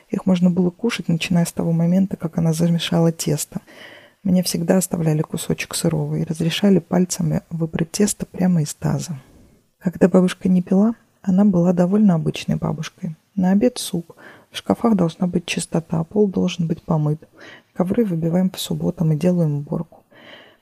Их 0.10 0.26
можно 0.26 0.50
было 0.50 0.72
кушать, 0.72 1.08
начиная 1.08 1.46
с 1.46 1.52
того 1.52 1.72
момента, 1.72 2.18
как 2.18 2.40
она 2.40 2.52
замешала 2.52 3.12
тесто. 3.12 3.62
Мне 4.24 4.42
всегда 4.42 4.78
оставляли 4.78 5.22
кусочек 5.22 5.76
сырого 5.76 6.16
и 6.16 6.24
разрешали 6.24 6.80
пальцами 6.80 7.42
выбрать 7.52 7.92
тесто 7.92 8.26
прямо 8.26 8.64
из 8.64 8.74
таза. 8.74 9.20
Когда 9.78 10.10
бабушка 10.10 10.50
не 10.50 10.64
пила, 10.64 10.96
она 11.22 11.46
была 11.46 11.74
довольно 11.74 12.16
обычной 12.16 12.56
бабушкой. 12.56 13.16
На 13.36 13.52
обед 13.52 13.78
суп, 13.78 14.14
в 14.50 14.58
шкафах 14.58 14.96
должна 14.96 15.28
быть 15.28 15.46
чистота, 15.46 16.04
пол 16.06 16.28
должен 16.28 16.66
быть 16.66 16.82
помыт. 16.82 17.22
Ковры 17.74 18.04
выбиваем 18.04 18.50
по 18.50 18.58
субботам 18.58 19.12
и 19.12 19.16
делаем 19.16 19.58
уборку. 19.58 20.00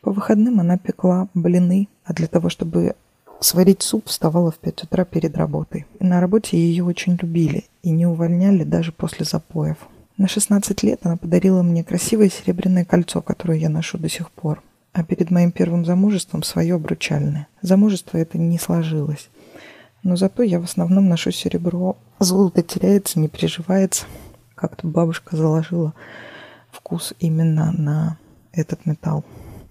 По 0.07 0.13
выходным 0.13 0.61
она 0.61 0.77
пекла 0.77 1.27
блины, 1.33 1.89
а 2.05 2.13
для 2.13 2.27
того, 2.27 2.47
чтобы 2.47 2.95
сварить 3.41 3.81
суп, 3.81 4.05
вставала 4.05 4.51
в 4.51 4.57
5 4.57 4.83
утра 4.85 5.03
перед 5.03 5.35
работой. 5.35 5.85
И 5.99 6.05
на 6.05 6.21
работе 6.21 6.57
ее 6.57 6.85
очень 6.85 7.19
любили 7.21 7.65
и 7.83 7.89
не 7.89 8.05
увольняли 8.05 8.63
даже 8.63 8.93
после 8.93 9.25
запоев. 9.25 9.75
На 10.15 10.29
16 10.29 10.81
лет 10.83 11.01
она 11.03 11.17
подарила 11.17 11.61
мне 11.61 11.83
красивое 11.83 12.29
серебряное 12.29 12.85
кольцо, 12.85 13.21
которое 13.21 13.59
я 13.59 13.67
ношу 13.67 13.97
до 13.97 14.07
сих 14.07 14.31
пор. 14.31 14.63
А 14.93 15.03
перед 15.03 15.29
моим 15.29 15.51
первым 15.51 15.83
замужеством 15.83 16.41
свое 16.41 16.75
обручальное. 16.75 17.49
Замужество 17.61 18.17
это 18.17 18.37
не 18.37 18.57
сложилось. 18.57 19.27
Но 20.03 20.15
зато 20.15 20.41
я 20.41 20.61
в 20.61 20.63
основном 20.63 21.09
ношу 21.09 21.31
серебро. 21.31 21.97
Золото 22.19 22.63
теряется, 22.63 23.19
не 23.19 23.27
переживается. 23.27 24.05
Как-то 24.55 24.87
бабушка 24.87 25.35
заложила 25.35 25.93
вкус 26.71 27.13
именно 27.19 27.73
на 27.73 28.17
этот 28.53 28.85
металл. 28.85 29.25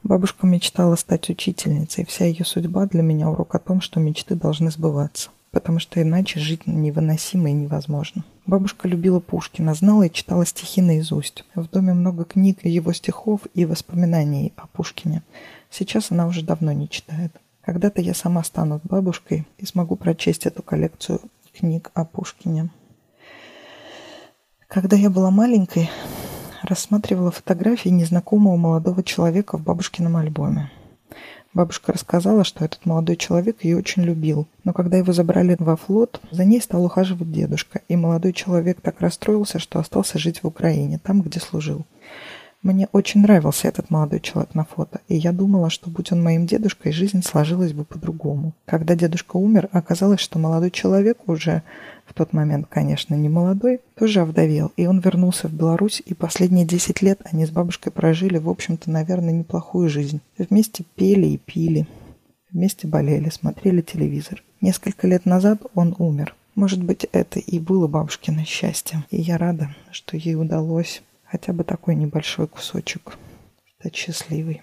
Бабушка 0.06 0.46
мечтала 0.46 0.94
стать 0.94 1.28
учительницей, 1.30 2.04
и 2.04 2.06
вся 2.06 2.26
ее 2.26 2.44
судьба 2.44 2.86
для 2.86 3.02
меня 3.02 3.28
урок 3.28 3.56
о 3.56 3.58
том, 3.58 3.80
что 3.80 3.98
мечты 3.98 4.36
должны 4.36 4.70
сбываться, 4.70 5.30
потому 5.50 5.80
что 5.80 6.00
иначе 6.00 6.38
жить 6.38 6.68
невыносимо 6.68 7.50
и 7.50 7.52
невозможно. 7.52 8.24
Бабушка 8.46 8.86
любила 8.86 9.18
Пушкина, 9.18 9.74
знала 9.74 10.04
и 10.04 10.12
читала 10.12 10.46
стихи 10.46 10.80
наизусть. 10.80 11.44
В 11.56 11.68
доме 11.68 11.92
много 11.92 12.24
книг 12.24 12.64
его 12.64 12.92
стихов 12.92 13.40
и 13.52 13.64
воспоминаний 13.64 14.52
о 14.54 14.68
Пушкине. 14.68 15.24
Сейчас 15.70 16.12
она 16.12 16.28
уже 16.28 16.44
давно 16.44 16.70
не 16.70 16.88
читает. 16.88 17.32
Когда-то 17.62 18.00
я 18.00 18.14
сама 18.14 18.44
стану 18.44 18.80
бабушкой 18.84 19.44
и 19.58 19.66
смогу 19.66 19.96
прочесть 19.96 20.46
эту 20.46 20.62
коллекцию 20.62 21.20
книг 21.52 21.90
о 21.94 22.04
Пушкине. 22.04 22.70
Когда 24.68 24.96
я 24.96 25.10
была 25.10 25.32
маленькой, 25.32 25.90
рассматривала 26.66 27.30
фотографии 27.30 27.88
незнакомого 27.88 28.56
молодого 28.56 29.02
человека 29.02 29.56
в 29.56 29.62
бабушкином 29.62 30.16
альбоме. 30.16 30.70
Бабушка 31.54 31.94
рассказала, 31.94 32.44
что 32.44 32.66
этот 32.66 32.84
молодой 32.84 33.16
человек 33.16 33.64
ее 33.64 33.78
очень 33.78 34.02
любил. 34.02 34.46
Но 34.64 34.74
когда 34.74 34.98
его 34.98 35.14
забрали 35.14 35.56
во 35.58 35.76
флот, 35.76 36.20
за 36.30 36.44
ней 36.44 36.60
стал 36.60 36.84
ухаживать 36.84 37.32
дедушка, 37.32 37.80
и 37.88 37.96
молодой 37.96 38.34
человек 38.34 38.82
так 38.82 39.00
расстроился, 39.00 39.58
что 39.58 39.78
остался 39.78 40.18
жить 40.18 40.42
в 40.42 40.46
Украине, 40.46 41.00
там, 41.02 41.22
где 41.22 41.40
служил. 41.40 41.86
Мне 42.66 42.88
очень 42.90 43.20
нравился 43.20 43.68
этот 43.68 43.90
молодой 43.90 44.18
человек 44.18 44.56
на 44.56 44.64
фото, 44.64 45.00
и 45.06 45.14
я 45.14 45.30
думала, 45.30 45.70
что 45.70 45.88
будь 45.88 46.10
он 46.10 46.20
моим 46.20 46.48
дедушкой, 46.48 46.90
жизнь 46.90 47.22
сложилась 47.22 47.72
бы 47.72 47.84
по-другому. 47.84 48.54
Когда 48.64 48.96
дедушка 48.96 49.36
умер, 49.36 49.68
оказалось, 49.70 50.18
что 50.18 50.40
молодой 50.40 50.72
человек 50.72 51.28
уже 51.28 51.62
в 52.06 52.12
тот 52.12 52.32
момент, 52.32 52.66
конечно, 52.68 53.14
не 53.14 53.28
молодой, 53.28 53.82
тоже 53.94 54.18
овдовел, 54.18 54.72
и 54.76 54.88
он 54.88 54.98
вернулся 54.98 55.46
в 55.46 55.52
Беларусь, 55.52 56.02
и 56.04 56.12
последние 56.12 56.66
10 56.66 57.02
лет 57.02 57.20
они 57.30 57.46
с 57.46 57.50
бабушкой 57.50 57.92
прожили, 57.92 58.38
в 58.38 58.48
общем-то, 58.48 58.90
наверное, 58.90 59.32
неплохую 59.32 59.88
жизнь. 59.88 60.20
Вместе 60.36 60.84
пели 60.96 61.28
и 61.28 61.36
пили, 61.36 61.86
вместе 62.50 62.88
болели, 62.88 63.28
смотрели 63.28 63.80
телевизор. 63.80 64.42
Несколько 64.60 65.06
лет 65.06 65.24
назад 65.24 65.62
он 65.76 65.94
умер. 66.00 66.34
Может 66.56 66.82
быть, 66.82 67.06
это 67.12 67.38
и 67.38 67.60
было 67.60 67.86
бабушкино 67.86 68.44
счастье. 68.44 69.04
И 69.12 69.20
я 69.20 69.38
рада, 69.38 69.68
что 69.92 70.16
ей 70.16 70.34
удалось 70.34 71.04
хотя 71.36 71.52
бы 71.52 71.64
такой 71.64 71.94
небольшой 71.94 72.46
кусочек 72.46 73.18
стать 73.78 73.94
счастливой. 73.94 74.62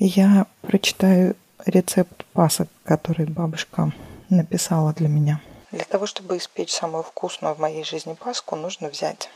Я 0.00 0.46
прочитаю 0.62 1.36
рецепт 1.64 2.24
пасок, 2.32 2.68
который 2.82 3.26
бабушка 3.26 3.92
написала 4.28 4.92
для 4.92 5.08
меня. 5.08 5.40
Для 5.70 5.84
того, 5.84 6.06
чтобы 6.06 6.36
испечь 6.36 6.72
самую 6.72 7.04
вкусную 7.04 7.54
в 7.54 7.60
моей 7.60 7.84
жизни 7.84 8.14
паску, 8.14 8.56
нужно 8.56 8.88
взять 8.88 9.30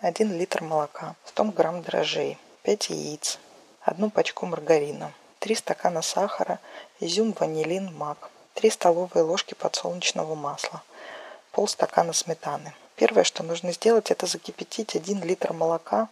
1 0.00 0.38
литр 0.38 0.62
молока, 0.62 1.14
100 1.24 1.44
грамм 1.44 1.80
дрожжей, 1.80 2.36
5 2.64 2.90
яиц, 2.90 3.38
одну 3.80 4.10
пачку 4.10 4.44
маргарина, 4.44 5.12
3 5.38 5.54
стакана 5.54 6.02
сахара, 6.02 6.58
изюм, 7.00 7.34
ванилин, 7.38 7.96
мак, 7.96 8.30
3 8.54 8.70
столовые 8.70 9.24
ложки 9.24 9.54
подсолнечного 9.54 10.34
масла, 10.34 10.82
полстакана 11.52 12.12
сметаны. 12.12 12.74
Первое, 12.96 13.24
что 13.24 13.42
нужно 13.42 13.72
сделать, 13.72 14.10
это 14.10 14.26
закипятить 14.26 14.96
1 14.96 15.22
литр 15.22 15.52
молока, 15.52 16.08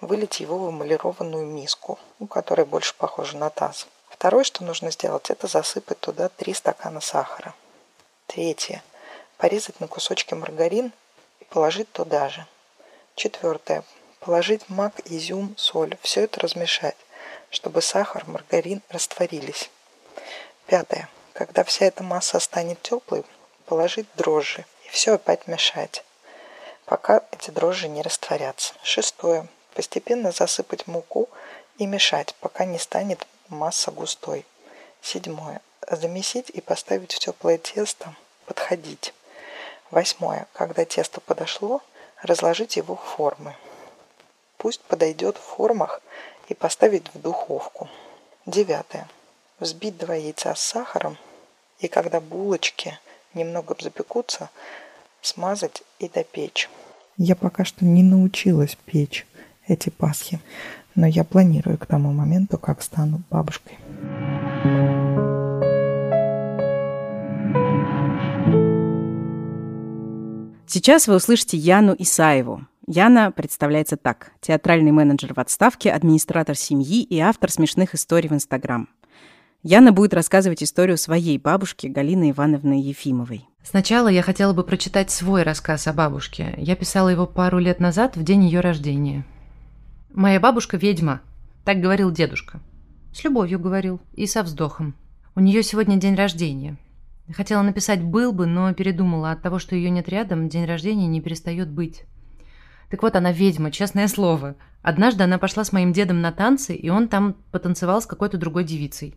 вылить 0.00 0.40
его 0.40 0.58
в 0.58 0.70
эмалированную 0.70 1.46
миску, 1.46 1.98
ну, 2.18 2.26
которая 2.26 2.66
больше 2.66 2.94
похожа 2.94 3.36
на 3.36 3.50
таз. 3.50 3.86
Второе, 4.08 4.44
что 4.44 4.62
нужно 4.62 4.90
сделать, 4.90 5.30
это 5.30 5.46
засыпать 5.48 5.98
туда 5.98 6.28
3 6.28 6.54
стакана 6.54 7.00
сахара. 7.00 7.54
Третье. 8.26 8.82
Порезать 9.36 9.80
на 9.80 9.88
кусочки 9.88 10.34
маргарин 10.34 10.92
и 11.40 11.44
положить 11.44 11.90
туда 11.90 12.28
же. 12.28 12.46
Четвертое. 13.16 13.82
Положить 14.20 14.68
мак, 14.68 15.00
изюм, 15.06 15.54
соль. 15.58 15.96
Все 16.02 16.22
это 16.22 16.38
размешать, 16.40 16.96
чтобы 17.50 17.82
сахар, 17.82 18.24
маргарин 18.26 18.80
растворились. 18.90 19.70
Пятое. 20.66 21.08
Когда 21.32 21.64
вся 21.64 21.86
эта 21.86 22.02
масса 22.02 22.38
станет 22.40 22.82
теплой, 22.82 23.24
положить 23.66 24.06
дрожжи 24.16 24.66
и 24.84 24.88
все 24.90 25.14
опять 25.14 25.46
мешать, 25.46 26.04
пока 26.84 27.22
эти 27.32 27.50
дрожжи 27.50 27.88
не 27.88 28.02
растворятся. 28.02 28.74
Шестое. 28.82 29.48
Постепенно 29.74 30.32
засыпать 30.32 30.86
муку 30.86 31.30
и 31.78 31.86
мешать, 31.86 32.34
пока 32.40 32.66
не 32.66 32.78
станет 32.78 33.26
масса 33.48 33.90
густой. 33.90 34.44
Седьмое. 35.00 35.62
Замесить 35.90 36.50
и 36.50 36.60
поставить 36.60 37.14
в 37.14 37.18
теплое 37.18 37.56
тесто, 37.56 38.14
подходить. 38.46 39.14
Восьмое. 39.90 40.46
Когда 40.52 40.84
тесто 40.84 41.20
подошло, 41.22 41.80
разложить 42.20 42.76
его 42.76 42.96
в 42.96 43.02
формы. 43.02 43.56
Пусть 44.58 44.82
подойдет 44.82 45.38
в 45.38 45.40
формах 45.40 46.02
и 46.48 46.54
поставить 46.54 47.12
в 47.14 47.20
духовку. 47.20 47.88
Девятое. 48.44 49.08
Взбить 49.62 49.96
два 49.96 50.16
яйца 50.16 50.56
с 50.56 50.60
сахаром 50.60 51.16
и 51.78 51.86
когда 51.86 52.20
булочки 52.20 52.98
немного 53.32 53.76
запекутся, 53.80 54.50
смазать 55.20 55.84
и 56.00 56.08
допечь. 56.08 56.68
Я 57.16 57.36
пока 57.36 57.64
что 57.64 57.84
не 57.84 58.02
научилась 58.02 58.76
печь 58.86 59.24
эти 59.68 59.88
пасхи, 59.88 60.40
но 60.96 61.06
я 61.06 61.22
планирую 61.22 61.78
к 61.78 61.86
тому 61.86 62.12
моменту, 62.12 62.58
как 62.58 62.82
стану 62.82 63.22
бабушкой. 63.30 63.78
Сейчас 70.66 71.06
вы 71.06 71.14
услышите 71.14 71.56
Яну 71.56 71.94
Исаеву. 71.96 72.66
Яна 72.88 73.30
представляется 73.30 73.96
так. 73.96 74.32
Театральный 74.40 74.90
менеджер 74.90 75.34
в 75.34 75.38
отставке, 75.38 75.92
администратор 75.92 76.56
семьи 76.56 77.04
и 77.04 77.20
автор 77.20 77.48
смешных 77.48 77.94
историй 77.94 78.28
в 78.28 78.32
Инстаграм. 78.32 78.88
Яна 79.64 79.92
будет 79.92 80.12
рассказывать 80.12 80.60
историю 80.64 80.98
своей 80.98 81.38
бабушки 81.38 81.86
Галины 81.86 82.32
Ивановны 82.32 82.82
Ефимовой. 82.82 83.44
Сначала 83.62 84.08
я 84.08 84.20
хотела 84.20 84.52
бы 84.52 84.64
прочитать 84.64 85.12
свой 85.12 85.44
рассказ 85.44 85.86
о 85.86 85.92
бабушке. 85.92 86.52
Я 86.56 86.74
писала 86.74 87.08
его 87.10 87.26
пару 87.26 87.60
лет 87.60 87.78
назад, 87.78 88.16
в 88.16 88.24
день 88.24 88.42
ее 88.42 88.58
рождения. 88.58 89.24
«Моя 90.12 90.40
бабушка 90.40 90.76
ведьма»,— 90.76 91.20
так 91.64 91.80
говорил 91.80 92.10
дедушка. 92.10 92.58
С 93.14 93.22
любовью 93.22 93.60
говорил 93.60 94.00
и 94.14 94.26
со 94.26 94.42
вздохом. 94.42 94.96
У 95.36 95.40
нее 95.40 95.62
сегодня 95.62 95.96
день 95.96 96.16
рождения. 96.16 96.76
Хотела 97.32 97.62
написать 97.62 98.02
«был 98.02 98.32
бы», 98.32 98.46
но 98.46 98.74
передумала. 98.74 99.30
От 99.30 99.42
того, 99.42 99.60
что 99.60 99.76
ее 99.76 99.90
нет 99.90 100.08
рядом, 100.08 100.48
день 100.48 100.64
рождения 100.64 101.06
не 101.06 101.20
перестает 101.20 101.70
быть. 101.70 102.02
Так 102.90 103.02
вот, 103.02 103.14
она 103.14 103.30
ведьма, 103.30 103.70
честное 103.70 104.08
слово. 104.08 104.56
Однажды 104.82 105.24
она 105.24 105.38
пошла 105.38 105.64
с 105.64 105.72
моим 105.72 105.92
дедом 105.94 106.20
на 106.20 106.32
танцы, 106.32 106.74
и 106.74 106.90
он 106.90 107.08
там 107.08 107.36
потанцевал 107.52 108.02
с 108.02 108.06
какой-то 108.06 108.36
другой 108.36 108.64
девицей. 108.64 109.14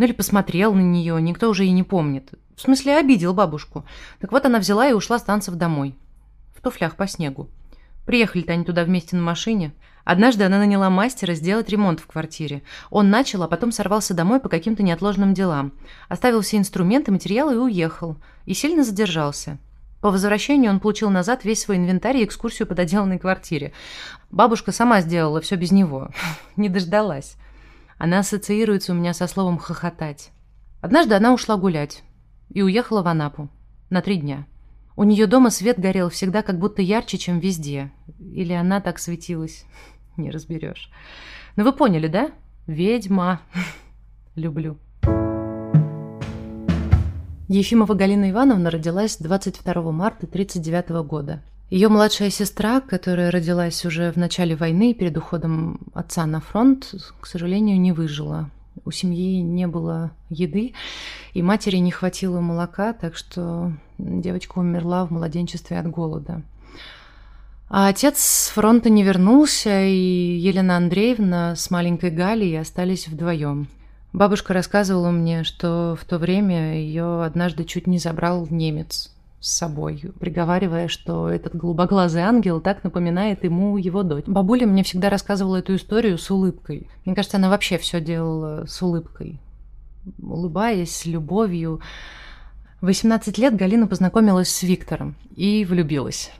Ну 0.00 0.06
или 0.06 0.12
посмотрел 0.12 0.72
на 0.72 0.80
нее, 0.80 1.20
никто 1.20 1.50
уже 1.50 1.66
и 1.66 1.70
не 1.72 1.82
помнит. 1.82 2.32
В 2.56 2.62
смысле, 2.62 2.96
обидел 2.96 3.34
бабушку. 3.34 3.84
Так 4.18 4.32
вот, 4.32 4.46
она 4.46 4.58
взяла 4.58 4.88
и 4.88 4.94
ушла 4.94 5.18
с 5.18 5.22
танцев 5.22 5.56
домой. 5.56 5.94
В 6.56 6.62
туфлях 6.62 6.96
по 6.96 7.06
снегу. 7.06 7.50
Приехали-то 8.06 8.54
они 8.54 8.64
туда 8.64 8.84
вместе 8.84 9.14
на 9.16 9.20
машине. 9.22 9.74
Однажды 10.04 10.44
она 10.44 10.58
наняла 10.58 10.88
мастера 10.88 11.34
сделать 11.34 11.68
ремонт 11.68 12.00
в 12.00 12.06
квартире. 12.06 12.62
Он 12.88 13.10
начал, 13.10 13.42
а 13.42 13.46
потом 13.46 13.72
сорвался 13.72 14.14
домой 14.14 14.40
по 14.40 14.48
каким-то 14.48 14.82
неотложным 14.82 15.34
делам. 15.34 15.72
Оставил 16.08 16.40
все 16.40 16.56
инструменты, 16.56 17.12
материалы 17.12 17.52
и 17.52 17.58
уехал. 17.58 18.16
И 18.46 18.54
сильно 18.54 18.84
задержался. 18.84 19.58
По 20.00 20.10
возвращению 20.10 20.70
он 20.70 20.80
получил 20.80 21.10
назад 21.10 21.44
весь 21.44 21.60
свой 21.60 21.76
инвентарь 21.76 22.16
и 22.16 22.24
экскурсию 22.24 22.66
по 22.66 22.74
доделанной 22.74 23.18
квартире. 23.18 23.74
Бабушка 24.30 24.72
сама 24.72 25.02
сделала 25.02 25.42
все 25.42 25.56
без 25.56 25.72
него. 25.72 26.08
Не 26.56 26.70
дождалась. 26.70 27.36
Она 28.00 28.20
ассоциируется 28.20 28.92
у 28.92 28.94
меня 28.94 29.12
со 29.12 29.26
словом 29.26 29.58
«хохотать». 29.58 30.30
Однажды 30.80 31.14
она 31.16 31.34
ушла 31.34 31.58
гулять 31.58 32.02
и 32.48 32.62
уехала 32.62 33.02
в 33.02 33.08
Анапу 33.08 33.50
на 33.90 34.00
три 34.00 34.16
дня. 34.16 34.46
У 34.96 35.04
нее 35.04 35.26
дома 35.26 35.50
свет 35.50 35.78
горел 35.78 36.08
всегда 36.08 36.40
как 36.40 36.58
будто 36.58 36.80
ярче, 36.80 37.18
чем 37.18 37.40
везде. 37.40 37.92
Или 38.18 38.54
она 38.54 38.80
так 38.80 38.98
светилась. 38.98 39.66
Не 40.16 40.30
разберешь. 40.30 40.90
Ну 41.56 41.64
вы 41.64 41.74
поняли, 41.74 42.08
да? 42.08 42.30
Ведьма. 42.66 43.42
Люблю. 44.34 44.78
Ефимова 47.48 47.92
Галина 47.92 48.30
Ивановна 48.30 48.70
родилась 48.70 49.18
22 49.18 49.92
марта 49.92 50.24
1939 50.24 51.06
года. 51.06 51.42
Ее 51.70 51.88
младшая 51.88 52.30
сестра, 52.30 52.80
которая 52.80 53.30
родилась 53.30 53.86
уже 53.86 54.10
в 54.10 54.16
начале 54.16 54.56
войны, 54.56 54.92
перед 54.92 55.16
уходом 55.16 55.78
отца 55.94 56.26
на 56.26 56.40
фронт, 56.40 56.92
к 57.20 57.26
сожалению, 57.26 57.80
не 57.80 57.92
выжила. 57.92 58.50
У 58.84 58.90
семьи 58.90 59.40
не 59.40 59.68
было 59.68 60.10
еды, 60.30 60.74
и 61.32 61.42
матери 61.42 61.76
не 61.76 61.92
хватило 61.92 62.40
молока, 62.40 62.92
так 62.92 63.14
что 63.14 63.72
девочка 63.98 64.58
умерла 64.58 65.06
в 65.06 65.12
младенчестве 65.12 65.78
от 65.78 65.88
голода. 65.88 66.42
А 67.68 67.86
отец 67.86 68.18
с 68.18 68.48
фронта 68.48 68.90
не 68.90 69.04
вернулся, 69.04 69.84
и 69.84 70.38
Елена 70.38 70.76
Андреевна 70.76 71.54
с 71.54 71.70
маленькой 71.70 72.10
Галей 72.10 72.58
остались 72.58 73.06
вдвоем. 73.06 73.68
Бабушка 74.12 74.54
рассказывала 74.54 75.12
мне, 75.12 75.44
что 75.44 75.96
в 76.00 76.04
то 76.04 76.18
время 76.18 76.80
ее 76.80 77.22
однажды 77.22 77.62
чуть 77.64 77.86
не 77.86 78.00
забрал 78.00 78.48
немец 78.50 79.12
с 79.40 79.56
собой, 79.56 80.12
приговаривая, 80.20 80.88
что 80.88 81.28
этот 81.28 81.56
голубоглазый 81.56 82.22
ангел 82.22 82.60
так 82.60 82.84
напоминает 82.84 83.42
ему 83.42 83.78
его 83.78 84.02
дочь. 84.02 84.26
Бабуля 84.26 84.66
мне 84.66 84.82
всегда 84.84 85.08
рассказывала 85.08 85.56
эту 85.56 85.76
историю 85.76 86.18
с 86.18 86.30
улыбкой. 86.30 86.88
Мне 87.04 87.14
кажется, 87.14 87.38
она 87.38 87.48
вообще 87.48 87.78
все 87.78 88.00
делала 88.00 88.66
с 88.66 88.82
улыбкой. 88.82 89.40
Улыбаясь, 90.22 90.94
с 90.94 91.06
любовью. 91.06 91.80
В 92.82 92.86
18 92.86 93.38
лет 93.38 93.56
Галина 93.56 93.86
познакомилась 93.86 94.50
с 94.50 94.62
Виктором 94.62 95.16
и 95.34 95.64
влюбилась. 95.64 96.30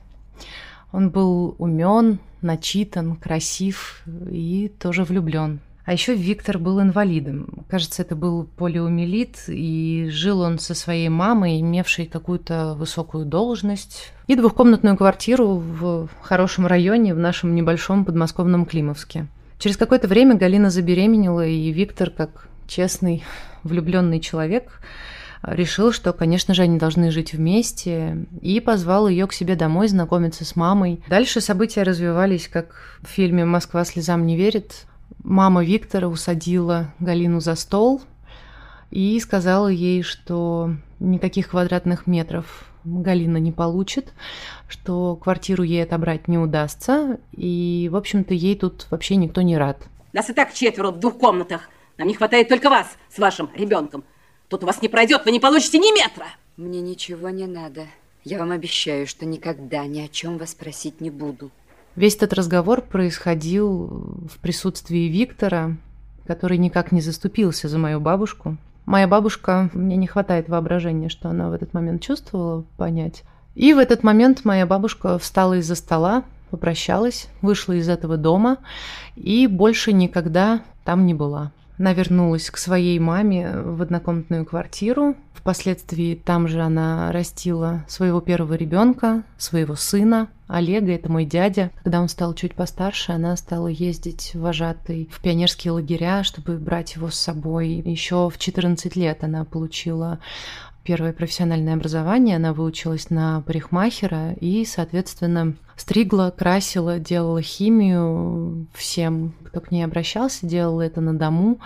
Он 0.92 1.10
был 1.10 1.54
умен, 1.58 2.18
начитан, 2.42 3.16
красив 3.16 4.02
и 4.30 4.72
тоже 4.78 5.04
влюблен. 5.04 5.60
А 5.90 5.92
еще 5.92 6.14
Виктор 6.14 6.56
был 6.60 6.80
инвалидом. 6.80 7.64
Кажется, 7.68 8.02
это 8.02 8.14
был 8.14 8.44
полиомиелит, 8.44 9.38
и 9.48 10.06
жил 10.08 10.40
он 10.40 10.60
со 10.60 10.72
своей 10.72 11.08
мамой, 11.08 11.60
имевшей 11.60 12.06
какую-то 12.06 12.74
высокую 12.78 13.24
должность, 13.24 14.12
и 14.28 14.36
двухкомнатную 14.36 14.96
квартиру 14.96 15.56
в 15.56 16.08
хорошем 16.22 16.68
районе 16.68 17.12
в 17.12 17.18
нашем 17.18 17.56
небольшом 17.56 18.04
подмосковном 18.04 18.66
Климовске. 18.66 19.26
Через 19.58 19.76
какое-то 19.76 20.06
время 20.06 20.36
Галина 20.36 20.70
забеременела, 20.70 21.44
и 21.44 21.72
Виктор, 21.72 22.10
как 22.10 22.46
честный, 22.68 23.24
влюбленный 23.64 24.20
человек, 24.20 24.80
решил, 25.42 25.90
что, 25.90 26.12
конечно 26.12 26.54
же, 26.54 26.62
они 26.62 26.78
должны 26.78 27.10
жить 27.10 27.32
вместе, 27.32 28.26
и 28.40 28.60
позвал 28.60 29.08
ее 29.08 29.26
к 29.26 29.32
себе 29.32 29.56
домой 29.56 29.88
знакомиться 29.88 30.44
с 30.44 30.54
мамой. 30.54 31.02
Дальше 31.08 31.40
события 31.40 31.82
развивались, 31.82 32.46
как 32.46 32.76
в 33.02 33.08
фильме 33.08 33.44
«Москва 33.44 33.84
слезам 33.84 34.24
не 34.24 34.36
верит». 34.36 34.86
Мама 35.22 35.64
Виктора 35.64 36.08
усадила 36.08 36.94
Галину 36.98 37.40
за 37.40 37.54
стол 37.54 38.02
и 38.90 39.18
сказала 39.20 39.68
ей, 39.68 40.02
что 40.02 40.70
никаких 40.98 41.50
квадратных 41.50 42.06
метров 42.06 42.64
Галина 42.84 43.36
не 43.36 43.52
получит, 43.52 44.12
что 44.68 45.16
квартиру 45.16 45.62
ей 45.62 45.82
отобрать 45.82 46.28
не 46.28 46.38
удастся, 46.38 47.18
и, 47.32 47.88
в 47.92 47.96
общем-то, 47.96 48.34
ей 48.34 48.56
тут 48.56 48.86
вообще 48.90 49.16
никто 49.16 49.42
не 49.42 49.58
рад. 49.58 49.86
Нас 50.12 50.30
и 50.30 50.32
так 50.32 50.52
четверо 50.54 50.90
в 50.90 50.98
двух 50.98 51.18
комнатах. 51.18 51.68
Нам 51.98 52.08
не 52.08 52.14
хватает 52.14 52.48
только 52.48 52.70
вас 52.70 52.86
с 53.14 53.18
вашим 53.18 53.50
ребенком. 53.54 54.04
Тут 54.48 54.64
у 54.64 54.66
вас 54.66 54.82
не 54.82 54.88
пройдет, 54.88 55.24
вы 55.24 55.32
не 55.32 55.40
получите 55.40 55.78
ни 55.78 55.94
метра. 55.94 56.26
Мне 56.56 56.80
ничего 56.80 57.28
не 57.28 57.46
надо. 57.46 57.86
Я 58.24 58.38
вам 58.38 58.50
обещаю, 58.50 59.06
что 59.06 59.24
никогда 59.24 59.86
ни 59.86 60.00
о 60.00 60.08
чем 60.08 60.38
вас 60.38 60.54
просить 60.54 61.00
не 61.00 61.10
буду. 61.10 61.50
Весь 61.96 62.16
этот 62.16 62.32
разговор 62.32 62.82
происходил 62.82 64.28
в 64.30 64.38
присутствии 64.40 65.08
Виктора, 65.08 65.76
который 66.26 66.58
никак 66.58 66.92
не 66.92 67.00
заступился 67.00 67.68
за 67.68 67.78
мою 67.78 68.00
бабушку. 68.00 68.56
Моя 68.86 69.08
бабушка, 69.08 69.70
мне 69.72 69.96
не 69.96 70.06
хватает 70.06 70.48
воображения, 70.48 71.08
что 71.08 71.28
она 71.28 71.48
в 71.50 71.52
этот 71.52 71.74
момент 71.74 72.02
чувствовала, 72.02 72.64
понять. 72.76 73.24
И 73.54 73.74
в 73.74 73.78
этот 73.78 74.02
момент 74.02 74.44
моя 74.44 74.66
бабушка 74.66 75.18
встала 75.18 75.58
из-за 75.58 75.74
стола, 75.74 76.24
попрощалась, 76.50 77.28
вышла 77.42 77.72
из 77.74 77.88
этого 77.88 78.16
дома 78.16 78.58
и 79.16 79.46
больше 79.46 79.92
никогда 79.92 80.62
там 80.84 81.06
не 81.06 81.14
была. 81.14 81.52
Она 81.80 81.94
вернулась 81.94 82.50
к 82.50 82.58
своей 82.58 82.98
маме 82.98 83.52
в 83.56 83.80
однокомнатную 83.80 84.44
квартиру. 84.44 85.16
Впоследствии 85.32 86.14
там 86.14 86.46
же 86.46 86.60
она 86.60 87.10
растила 87.10 87.86
своего 87.88 88.20
первого 88.20 88.52
ребенка, 88.52 89.22
своего 89.38 89.76
сына. 89.76 90.28
Олега, 90.46 90.92
это 90.92 91.10
мой 91.10 91.24
дядя. 91.24 91.70
Когда 91.82 92.02
он 92.02 92.10
стал 92.10 92.34
чуть 92.34 92.54
постарше, 92.54 93.12
она 93.12 93.34
стала 93.34 93.68
ездить 93.68 94.32
вожатой 94.34 95.08
в 95.10 95.22
пионерские 95.22 95.72
лагеря, 95.72 96.22
чтобы 96.22 96.58
брать 96.58 96.96
его 96.96 97.08
с 97.08 97.14
собой. 97.14 97.68
Еще 97.68 98.28
в 98.28 98.36
14 98.36 98.94
лет 98.96 99.24
она 99.24 99.46
получила 99.46 100.18
первое 100.84 101.12
профессиональное 101.12 101.74
образование, 101.74 102.36
она 102.36 102.52
выучилась 102.52 103.10
на 103.10 103.42
парикмахера 103.42 104.32
и, 104.40 104.64
соответственно, 104.64 105.54
стригла, 105.76 106.32
красила, 106.36 106.98
делала 106.98 107.42
химию 107.42 108.66
всем, 108.74 109.34
кто 109.44 109.60
к 109.60 109.70
ней 109.70 109.82
обращался, 109.82 110.46
делала 110.46 110.82
это 110.82 111.00
на 111.00 111.14
дому. 111.14 111.58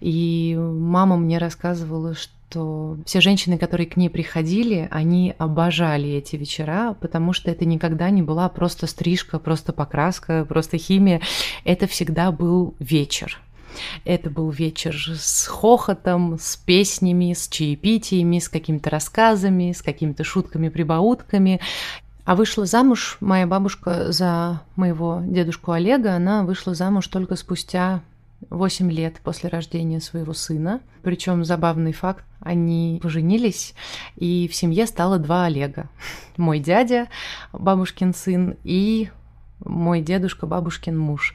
И 0.00 0.56
мама 0.58 1.16
мне 1.16 1.38
рассказывала, 1.38 2.14
что 2.14 2.96
все 3.04 3.20
женщины, 3.20 3.58
которые 3.58 3.86
к 3.86 3.96
ней 3.96 4.08
приходили, 4.08 4.88
они 4.90 5.34
обожали 5.38 6.10
эти 6.10 6.36
вечера, 6.36 6.96
потому 7.00 7.32
что 7.32 7.50
это 7.50 7.64
никогда 7.64 8.10
не 8.10 8.22
была 8.22 8.48
просто 8.48 8.86
стрижка, 8.86 9.38
просто 9.38 9.72
покраска, 9.72 10.44
просто 10.46 10.78
химия. 10.78 11.20
Это 11.64 11.86
всегда 11.86 12.32
был 12.32 12.74
вечер. 12.78 13.40
Это 14.04 14.30
был 14.30 14.50
вечер 14.50 14.96
с 14.96 15.46
хохотом, 15.46 16.38
с 16.38 16.56
песнями, 16.56 17.32
с 17.32 17.48
чаепитиями, 17.48 18.38
с 18.38 18.48
какими-то 18.48 18.90
рассказами, 18.90 19.72
с 19.72 19.82
какими-то 19.82 20.24
шутками-прибаутками. 20.24 21.60
А 22.24 22.36
вышла 22.36 22.66
замуж 22.66 23.16
моя 23.20 23.46
бабушка 23.46 24.12
за 24.12 24.60
моего 24.76 25.22
дедушку 25.24 25.72
Олега. 25.72 26.14
Она 26.14 26.44
вышла 26.44 26.74
замуж 26.74 27.06
только 27.06 27.36
спустя 27.36 28.02
8 28.50 28.90
лет 28.90 29.20
после 29.22 29.48
рождения 29.48 30.00
своего 30.00 30.32
сына. 30.32 30.80
Причем 31.02 31.44
забавный 31.44 31.92
факт, 31.92 32.24
они 32.40 33.00
поженились, 33.02 33.74
и 34.16 34.48
в 34.50 34.54
семье 34.54 34.86
стало 34.86 35.18
два 35.18 35.46
Олега. 35.46 35.88
Мой 36.36 36.58
дядя, 36.58 37.08
бабушкин 37.52 38.14
сын, 38.14 38.56
и 38.62 39.10
мой 39.64 40.00
дедушка, 40.00 40.46
бабушкин 40.46 40.98
муж. 40.98 41.34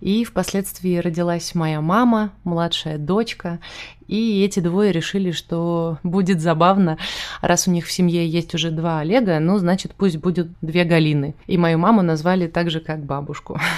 И 0.00 0.24
впоследствии 0.24 0.98
родилась 0.98 1.54
моя 1.54 1.80
мама, 1.80 2.32
младшая 2.44 2.98
дочка, 2.98 3.60
и 4.08 4.44
эти 4.44 4.60
двое 4.60 4.92
решили, 4.92 5.30
что 5.30 5.98
будет 6.02 6.40
забавно, 6.40 6.98
раз 7.40 7.66
у 7.66 7.70
них 7.70 7.86
в 7.86 7.92
семье 7.92 8.28
есть 8.28 8.54
уже 8.54 8.70
два 8.70 9.00
Олега, 9.00 9.38
ну, 9.40 9.58
значит, 9.58 9.92
пусть 9.96 10.18
будет 10.18 10.48
две 10.60 10.84
Галины. 10.84 11.34
И 11.46 11.56
мою 11.56 11.78
маму 11.78 12.02
назвали 12.02 12.46
так 12.46 12.70
же, 12.70 12.80
как 12.80 13.04
бабушку. 13.04 13.58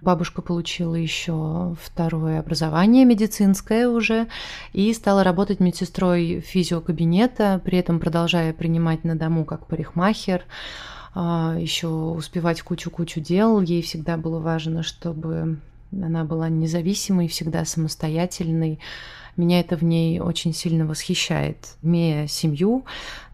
Бабушка 0.00 0.42
получила 0.42 0.94
еще 0.94 1.74
второе 1.82 2.38
образование 2.38 3.04
медицинское 3.04 3.88
уже 3.88 4.28
и 4.72 4.92
стала 4.92 5.24
работать 5.24 5.58
медсестрой 5.58 6.40
физиокабинета, 6.40 7.60
при 7.64 7.78
этом 7.78 7.98
продолжая 7.98 8.52
принимать 8.52 9.02
на 9.02 9.16
дому 9.16 9.44
как 9.44 9.66
парикмахер. 9.66 10.44
А, 11.20 11.56
еще 11.58 11.88
успевать 11.88 12.62
кучу-кучу 12.62 13.18
дел. 13.18 13.60
Ей 13.60 13.82
всегда 13.82 14.16
было 14.16 14.38
важно, 14.38 14.84
чтобы 14.84 15.58
она 15.90 16.22
была 16.22 16.48
независимой, 16.48 17.26
всегда 17.26 17.64
самостоятельной. 17.64 18.78
Меня 19.36 19.58
это 19.58 19.76
в 19.76 19.82
ней 19.82 20.20
очень 20.20 20.54
сильно 20.54 20.86
восхищает. 20.86 21.74
Имея 21.82 22.28
семью, 22.28 22.84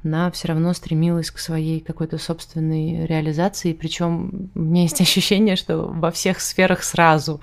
она 0.02 0.30
все 0.30 0.48
равно 0.48 0.72
стремилась 0.72 1.30
к 1.30 1.38
своей 1.38 1.80
какой-то 1.80 2.16
собственной 2.16 3.04
реализации. 3.04 3.74
Причем 3.74 4.50
у 4.54 4.60
меня 4.60 4.82
есть 4.82 5.00
ощущение, 5.02 5.56
что 5.56 5.82
во 5.82 6.10
всех 6.10 6.40
сферах 6.40 6.84
сразу. 6.84 7.42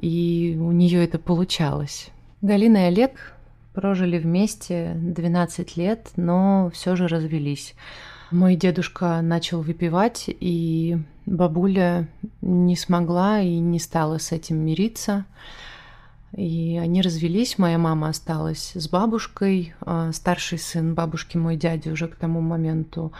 И 0.00 0.56
у 0.60 0.70
нее 0.70 1.02
это 1.02 1.18
получалось. 1.18 2.10
Галина 2.42 2.76
и 2.76 2.86
Олег 2.90 3.34
прожили 3.74 4.18
вместе 4.18 4.92
12 4.94 5.76
лет, 5.76 6.10
но 6.14 6.70
все 6.72 6.94
же 6.94 7.08
развелись. 7.08 7.74
Мой 8.30 8.56
дедушка 8.56 9.22
начал 9.22 9.62
выпивать, 9.62 10.24
и 10.28 10.98
бабуля 11.24 12.08
не 12.42 12.76
смогла 12.76 13.40
и 13.40 13.58
не 13.58 13.78
стала 13.78 14.18
с 14.18 14.32
этим 14.32 14.58
мириться. 14.58 15.24
И 16.36 16.78
они 16.80 17.00
развелись, 17.00 17.56
моя 17.56 17.78
мама 17.78 18.10
осталась 18.10 18.72
с 18.74 18.86
бабушкой, 18.90 19.74
а 19.80 20.12
старший 20.12 20.58
сын 20.58 20.94
бабушки, 20.94 21.38
мой 21.38 21.56
дядя, 21.56 21.90
уже 21.90 22.06
к 22.06 22.16
тому 22.16 22.42
моменту 22.42 23.12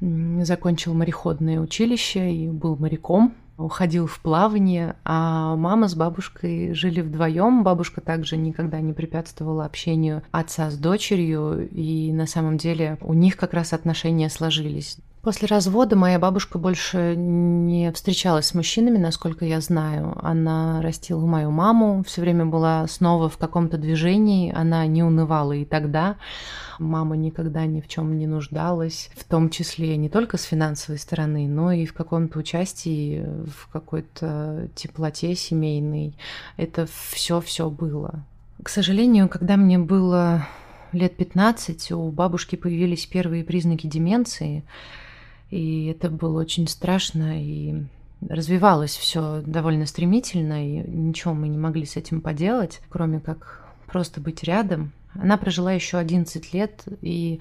закончил 0.00 0.92
мореходное 0.92 1.58
училище 1.58 2.30
и 2.30 2.48
был 2.48 2.76
моряком 2.76 3.34
уходил 3.58 4.06
в 4.06 4.20
плавание, 4.20 4.96
а 5.04 5.56
мама 5.56 5.88
с 5.88 5.94
бабушкой 5.94 6.74
жили 6.74 7.00
вдвоем. 7.00 7.64
Бабушка 7.64 8.00
также 8.00 8.36
никогда 8.36 8.80
не 8.80 8.92
препятствовала 8.92 9.64
общению 9.64 10.22
отца 10.30 10.70
с 10.70 10.76
дочерью, 10.76 11.68
и 11.70 12.12
на 12.12 12.26
самом 12.26 12.56
деле 12.58 12.98
у 13.00 13.14
них 13.14 13.36
как 13.36 13.54
раз 13.54 13.72
отношения 13.72 14.28
сложились. 14.28 14.98
После 15.26 15.48
развода 15.48 15.96
моя 15.96 16.20
бабушка 16.20 16.56
больше 16.56 17.16
не 17.16 17.90
встречалась 17.90 18.46
с 18.46 18.54
мужчинами, 18.54 18.96
насколько 18.96 19.44
я 19.44 19.60
знаю. 19.60 20.16
Она 20.22 20.80
растила 20.80 21.26
мою 21.26 21.50
маму, 21.50 22.04
все 22.06 22.20
время 22.20 22.46
была 22.46 22.86
снова 22.86 23.28
в 23.28 23.36
каком-то 23.36 23.76
движении, 23.76 24.54
она 24.54 24.86
не 24.86 25.02
унывала 25.02 25.50
и 25.50 25.64
тогда. 25.64 26.14
Мама 26.78 27.16
никогда 27.16 27.66
ни 27.66 27.80
в 27.80 27.88
чем 27.88 28.16
не 28.16 28.28
нуждалась, 28.28 29.10
в 29.16 29.24
том 29.24 29.50
числе 29.50 29.96
не 29.96 30.08
только 30.08 30.38
с 30.38 30.44
финансовой 30.44 31.00
стороны, 31.00 31.48
но 31.48 31.72
и 31.72 31.86
в 31.86 31.92
каком-то 31.92 32.38
участии, 32.38 33.26
в 33.46 33.66
какой-то 33.72 34.68
теплоте 34.76 35.34
семейной. 35.34 36.16
Это 36.56 36.86
все-все 36.86 37.68
было. 37.68 38.24
К 38.62 38.68
сожалению, 38.68 39.28
когда 39.28 39.56
мне 39.56 39.76
было 39.80 40.46
лет 40.92 41.16
15, 41.16 41.90
у 41.90 42.12
бабушки 42.12 42.54
появились 42.54 43.06
первые 43.06 43.42
признаки 43.42 43.88
деменции– 43.88 44.62
и 45.50 45.86
это 45.86 46.10
было 46.10 46.40
очень 46.40 46.66
страшно, 46.68 47.42
и 47.42 47.84
развивалось 48.28 48.96
все 48.96 49.42
довольно 49.44 49.86
стремительно, 49.86 50.66
и 50.66 50.88
ничего 50.88 51.34
мы 51.34 51.48
не 51.48 51.58
могли 51.58 51.86
с 51.86 51.96
этим 51.96 52.20
поделать, 52.20 52.80
кроме 52.88 53.20
как 53.20 53.64
просто 53.86 54.20
быть 54.20 54.42
рядом. 54.42 54.92
Она 55.14 55.36
прожила 55.36 55.72
еще 55.72 55.98
11 55.98 56.52
лет 56.52 56.84
и 57.00 57.40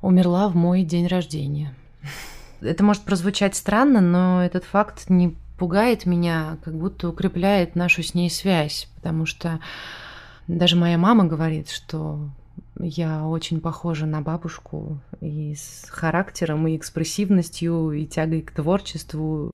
умерла 0.00 0.48
в 0.48 0.56
мой 0.56 0.82
день 0.82 1.06
рождения. 1.06 1.74
Это 2.60 2.82
может 2.82 3.02
прозвучать 3.02 3.54
странно, 3.56 4.00
но 4.00 4.42
этот 4.44 4.64
факт 4.64 5.10
не 5.10 5.36
пугает 5.58 6.06
меня, 6.06 6.58
как 6.64 6.74
будто 6.74 7.08
укрепляет 7.08 7.76
нашу 7.76 8.02
с 8.02 8.14
ней 8.14 8.30
связь, 8.30 8.88
потому 8.96 9.26
что 9.26 9.60
даже 10.46 10.76
моя 10.76 10.98
мама 10.98 11.24
говорит, 11.24 11.70
что 11.70 12.28
я 12.78 13.26
очень 13.26 13.60
похожа 13.60 14.06
на 14.06 14.20
бабушку 14.20 15.00
и 15.20 15.54
с 15.54 15.86
характером, 15.88 16.66
и 16.66 16.76
экспрессивностью, 16.76 17.92
и 17.92 18.06
тягой 18.06 18.42
к 18.42 18.50
творчеству. 18.50 19.50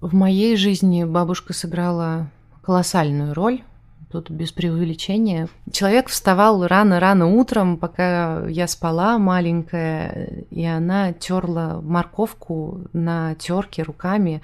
В 0.00 0.14
моей 0.14 0.56
жизни 0.56 1.04
бабушка 1.04 1.52
сыграла 1.52 2.30
колоссальную 2.62 3.34
роль 3.34 3.62
тут 4.10 4.30
без 4.30 4.52
преувеличения. 4.52 5.48
Человек 5.70 6.08
вставал 6.08 6.66
рано-рано 6.66 7.26
утром, 7.26 7.76
пока 7.76 8.46
я 8.46 8.66
спала 8.66 9.18
маленькая, 9.18 10.44
и 10.50 10.64
она 10.64 11.12
терла 11.12 11.80
морковку 11.82 12.82
на 12.92 13.34
терке 13.34 13.82
руками, 13.82 14.42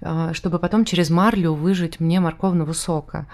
а, 0.00 0.34
чтобы 0.34 0.58
потом 0.58 0.84
через 0.84 1.10
марлю 1.10 1.54
выжать 1.54 2.00
мне 2.00 2.20
морковного 2.20 2.72
сока. 2.72 3.26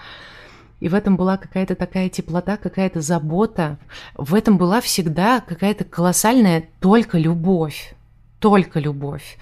И 0.79 0.89
в 0.89 0.95
этом 0.95 1.15
была 1.15 1.37
какая-то 1.37 1.75
такая 1.75 2.09
теплота, 2.09 2.57
какая-то 2.57 3.01
забота. 3.01 3.77
В 4.15 4.33
этом 4.33 4.57
была 4.57 4.81
всегда 4.81 5.39
какая-то 5.39 5.83
колоссальная 5.83 6.63
только 6.79 7.17
любовь. 7.19 7.95
Только 8.39 8.79
любовь 8.79 9.37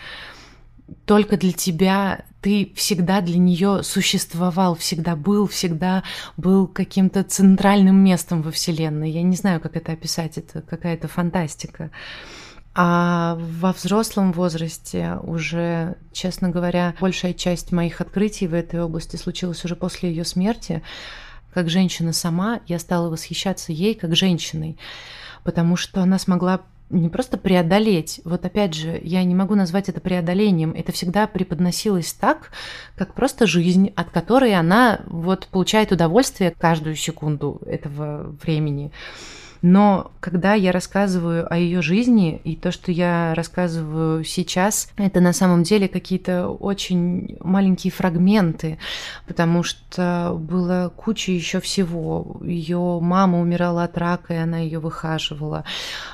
только 1.06 1.38
для 1.38 1.52
тебя, 1.52 2.26
ты 2.42 2.72
всегда 2.76 3.22
для 3.22 3.38
нее 3.38 3.84
существовал, 3.84 4.76
всегда 4.76 5.16
был, 5.16 5.48
всегда 5.48 6.04
был 6.38 6.68
каким-то 6.68 7.24
центральным 7.24 7.98
местом 7.98 8.42
во 8.42 8.52
Вселенной. 8.52 9.12
Я 9.12 9.22
не 9.22 9.36
знаю, 9.36 9.60
как 9.60 9.76
это 9.76 9.92
описать, 9.92 10.38
это 10.38 10.62
какая-то 10.62 11.08
фантастика. 11.08 11.92
А 12.76 13.38
во 13.40 13.74
взрослом 13.74 14.32
возрасте 14.32 15.18
уже, 15.24 15.98
честно 16.14 16.50
говоря, 16.50 16.96
большая 17.02 17.34
часть 17.34 17.72
моих 17.72 18.00
открытий 18.00 18.48
в 18.48 18.54
этой 18.54 18.82
области 18.82 19.16
случилась 19.16 19.66
уже 19.66 19.76
после 19.76 20.10
ее 20.10 20.24
смерти. 20.24 20.82
Как 21.54 21.70
женщина 21.70 22.14
сама, 22.14 22.62
я 22.68 22.80
стала 22.80 23.10
восхищаться 23.10 23.74
ей 23.74 23.96
как 23.96 24.16
женщиной, 24.16 24.78
потому 25.44 25.76
что 25.76 26.02
она 26.02 26.20
смогла 26.20 26.62
не 26.90 27.10
просто 27.10 27.38
преодолеть. 27.38 28.22
Вот 28.24 28.46
опять 28.46 28.74
же, 28.74 29.00
я 29.04 29.24
не 29.24 29.36
могу 29.36 29.56
назвать 29.56 29.90
это 29.90 30.02
преодолением. 30.02 30.74
Это 30.76 30.92
всегда 30.92 31.28
преподносилось 31.28 32.14
так, 32.14 32.52
как 32.96 33.14
просто 33.14 33.48
жизнь, 33.48 33.92
от 33.96 34.10
которой 34.10 34.56
она 34.56 35.02
вот 35.06 35.48
получает 35.48 35.92
удовольствие 35.92 36.54
каждую 36.58 36.96
секунду 36.96 37.62
этого 37.66 38.36
времени. 38.44 38.92
Но 39.62 40.12
когда 40.20 40.54
я 40.54 40.72
рассказываю 40.72 41.52
о 41.52 41.58
ее 41.58 41.82
жизни, 41.82 42.40
и 42.44 42.56
то, 42.56 42.72
что 42.72 42.92
я 42.92 43.34
рассказываю 43.36 44.24
сейчас, 44.24 44.90
это 44.98 45.20
на 45.20 45.34
самом 45.34 45.64
деле 45.64 45.88
какие-то 45.88 46.48
очень 46.48 47.38
маленькие 47.42 47.92
фрагменты, 47.92 48.78
потому 49.28 49.64
что 49.64 50.38
было 50.40 50.92
куча 50.96 51.32
еще 51.32 51.60
всего. 51.60 52.38
Ее 52.42 53.00
мама 53.02 53.40
умирала 53.40 53.84
от 53.84 53.98
рака, 53.98 54.34
и 54.34 54.38
она 54.38 54.60
ее 54.60 54.80
выхаживала. 54.80 55.64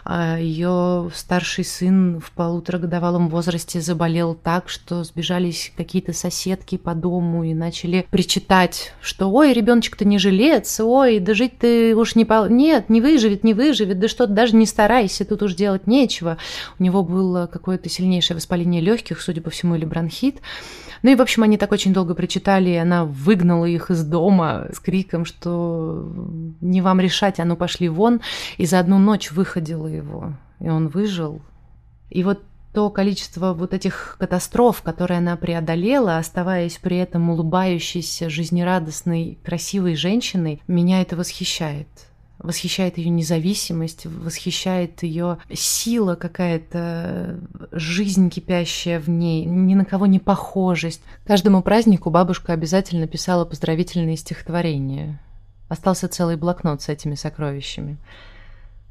А 0.03 0.37
ее 0.37 1.09
старший 1.13 1.65
сын 1.65 2.19
в 2.19 2.31
полуторагодовалом 2.31 3.29
возрасте 3.29 3.81
заболел 3.81 4.35
так, 4.35 4.69
что 4.69 5.03
сбежались 5.03 5.71
какие-то 5.75 6.13
соседки 6.13 6.77
по 6.77 6.93
дому 6.93 7.43
и 7.43 7.53
начали 7.53 8.05
причитать, 8.09 8.93
что 9.01 9.31
ой, 9.31 9.53
ребеночек-то 9.53 10.05
не 10.05 10.17
жилец, 10.17 10.79
ой, 10.79 11.19
да 11.19 11.33
жить 11.33 11.57
ты 11.59 11.95
уж 11.95 12.15
не 12.15 12.25
по... 12.25 12.47
Нет, 12.47 12.89
не 12.89 13.01
выживет, 13.01 13.34
не 13.43 13.53
выживет, 13.53 13.99
да 13.99 14.07
что 14.07 14.27
даже 14.27 14.55
не 14.55 14.65
старайся, 14.65 15.25
тут 15.25 15.43
уж 15.43 15.55
делать 15.55 15.87
нечего. 15.87 16.37
У 16.79 16.83
него 16.83 17.03
было 17.03 17.47
какое-то 17.47 17.89
сильнейшее 17.89 18.35
воспаление 18.35 18.81
легких, 18.81 19.21
судя 19.21 19.41
по 19.41 19.49
всему, 19.49 19.75
или 19.75 19.85
бронхит. 19.85 20.41
Ну 21.03 21.11
и, 21.11 21.15
в 21.15 21.21
общем, 21.21 21.43
они 21.43 21.57
так 21.57 21.71
очень 21.71 21.93
долго 21.93 22.15
причитали, 22.15 22.69
и 22.69 22.75
она 22.75 23.05
выгнала 23.05 23.65
их 23.65 23.91
из 23.91 24.03
дома 24.03 24.67
с 24.73 24.79
криком, 24.79 25.25
что 25.25 26.11
не 26.61 26.81
вам 26.81 26.99
решать, 26.99 27.39
а 27.39 27.45
ну 27.45 27.55
пошли 27.55 27.89
вон, 27.89 28.21
и 28.57 28.65
за 28.65 28.79
одну 28.79 28.97
ночь 28.97 29.31
выходила 29.31 29.87
его, 29.87 30.33
и 30.59 30.69
он 30.69 30.87
выжил. 30.87 31.41
И 32.09 32.23
вот 32.23 32.41
то 32.73 32.89
количество 32.89 33.53
вот 33.53 33.73
этих 33.73 34.17
катастроф, 34.19 34.81
которые 34.81 35.19
она 35.19 35.37
преодолела, 35.37 36.17
оставаясь 36.17 36.77
при 36.77 36.97
этом 36.97 37.29
улыбающейся, 37.29 38.29
жизнерадостной, 38.29 39.37
красивой 39.43 39.95
женщиной, 39.95 40.61
меня 40.67 41.01
это 41.01 41.15
восхищает 41.15 41.87
восхищает 42.45 42.97
ее 42.97 43.09
независимость, 43.09 44.05
восхищает 44.05 45.03
ее 45.03 45.39
сила 45.53 46.15
какая-то, 46.15 47.39
жизнь 47.71 48.29
кипящая 48.29 48.99
в 48.99 49.09
ней, 49.09 49.45
ни 49.45 49.73
на 49.75 49.85
кого 49.85 50.05
не 50.05 50.19
похожесть. 50.19 51.01
Каждому 51.25 51.61
празднику 51.61 52.09
бабушка 52.09 52.53
обязательно 52.53 53.07
писала 53.07 53.45
поздравительные 53.45 54.17
стихотворения. 54.17 55.19
Остался 55.67 56.07
целый 56.07 56.37
блокнот 56.37 56.81
с 56.81 56.89
этими 56.89 57.15
сокровищами. 57.15 57.97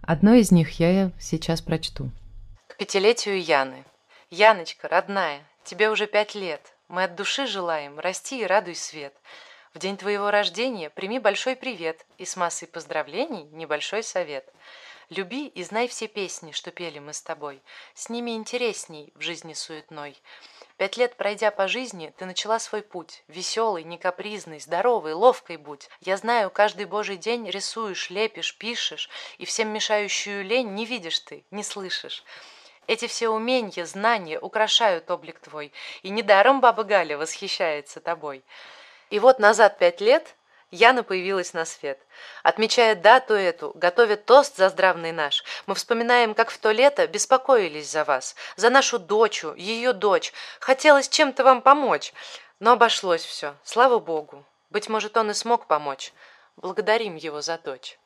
Одно 0.03 0.35
из 0.35 0.51
них 0.51 0.81
я 0.81 1.13
сейчас 1.19 1.63
прочту. 1.63 2.11
К 2.69 2.77
пятилетию 2.77 3.43
Яны. 3.43 3.85
Яночка, 4.31 4.89
родная, 4.89 5.41
тебе 5.65 5.91
уже 5.91 6.07
пять 6.07 6.35
лет. 6.35 6.61
Мы 6.89 7.05
от 7.05 7.15
души 7.15 7.47
желаем 7.47 7.99
расти 7.99 8.43
и 8.43 8.47
радуй 8.47 8.75
свет. 8.75 9.15
В 9.75 9.81
день 9.81 9.97
твоего 9.97 10.31
рождения 10.31 10.89
прими 10.89 11.19
большой 11.19 11.57
привет 11.57 12.07
и 12.17 12.25
с 12.25 12.37
массой 12.37 12.69
поздравлений 12.69 13.49
небольшой 13.51 14.05
совет. 14.05 14.49
Люби 15.11 15.49
и 15.49 15.65
знай 15.65 15.89
все 15.89 16.07
песни, 16.07 16.53
что 16.53 16.71
пели 16.71 17.01
мы 17.01 17.13
с 17.13 17.21
тобой. 17.21 17.61
С 17.93 18.09
ними 18.09 18.37
интересней 18.37 19.13
в 19.17 19.21
жизни 19.21 19.53
суетной. 19.53 20.17
Пять 20.77 20.97
лет 20.97 21.17
пройдя 21.17 21.51
по 21.51 21.67
жизни, 21.67 22.15
ты 22.17 22.25
начала 22.25 22.61
свой 22.61 22.83
путь. 22.83 23.25
Веселый, 23.27 23.83
не 23.83 23.99
капризный, 23.99 24.61
здоровый, 24.61 25.13
ловкой 25.13 25.57
будь. 25.57 25.89
Я 26.01 26.19
знаю, 26.19 26.53
каждый 26.53 26.87
божий 26.87 27.17
день 27.17 27.51
рисуешь, 27.51 28.11
лепишь, 28.11 28.57
пишешь, 28.57 29.11
и 29.39 29.45
всем 29.45 29.71
мешающую 29.71 30.45
лень 30.45 30.73
не 30.75 30.87
видишь 30.87 31.19
ты, 31.19 31.45
не 31.51 31.65
слышишь. 31.65 32.23
Эти 32.87 33.09
все 33.09 33.29
умения, 33.29 33.87
знания 33.87 34.39
украшают 34.39 35.11
облик 35.11 35.41
твой, 35.41 35.73
и 36.03 36.11
недаром 36.11 36.61
баба 36.61 36.85
Галя 36.85 37.19
восхищается 37.19 37.99
тобой. 38.01 38.45
И 39.11 39.19
вот 39.19 39.39
назад 39.39 39.79
пять 39.79 40.01
лет 40.01 40.35
Яна 40.75 41.05
появилась 41.05 41.53
на 41.53 41.65
свет. 41.65 42.01
Отмечая 42.43 42.97
дату 42.97 43.35
эту, 43.35 43.71
готовит 43.77 44.25
тост 44.25 44.57
за 44.57 44.69
здравный 44.71 45.13
наш. 45.13 45.45
Мы 45.67 45.77
вспоминаем, 45.77 46.35
как 46.35 46.51
в 46.51 46.59
то 46.59 46.73
лето 46.73 47.07
беспокоились 47.07 47.89
за 47.89 48.05
вас, 48.05 48.35
за 48.57 48.71
нашу 48.71 48.99
дочу, 48.99 49.55
ее 49.55 49.93
дочь. 49.93 50.33
Хотелось 50.59 51.09
чем-то 51.09 51.45
вам 51.45 51.63
помочь. 51.63 52.13
Но 52.59 52.73
обошлось 52.73 53.25
все, 53.25 53.55
слава 53.63 54.01
богу. 54.01 54.45
Быть 54.71 54.89
может, 54.89 55.17
он 55.17 55.31
и 55.31 55.35
смог 55.35 55.67
помочь. 55.67 56.13
Благодарим 56.57 57.15
его 57.15 57.41
за 57.41 57.57
дочь. 57.59 57.97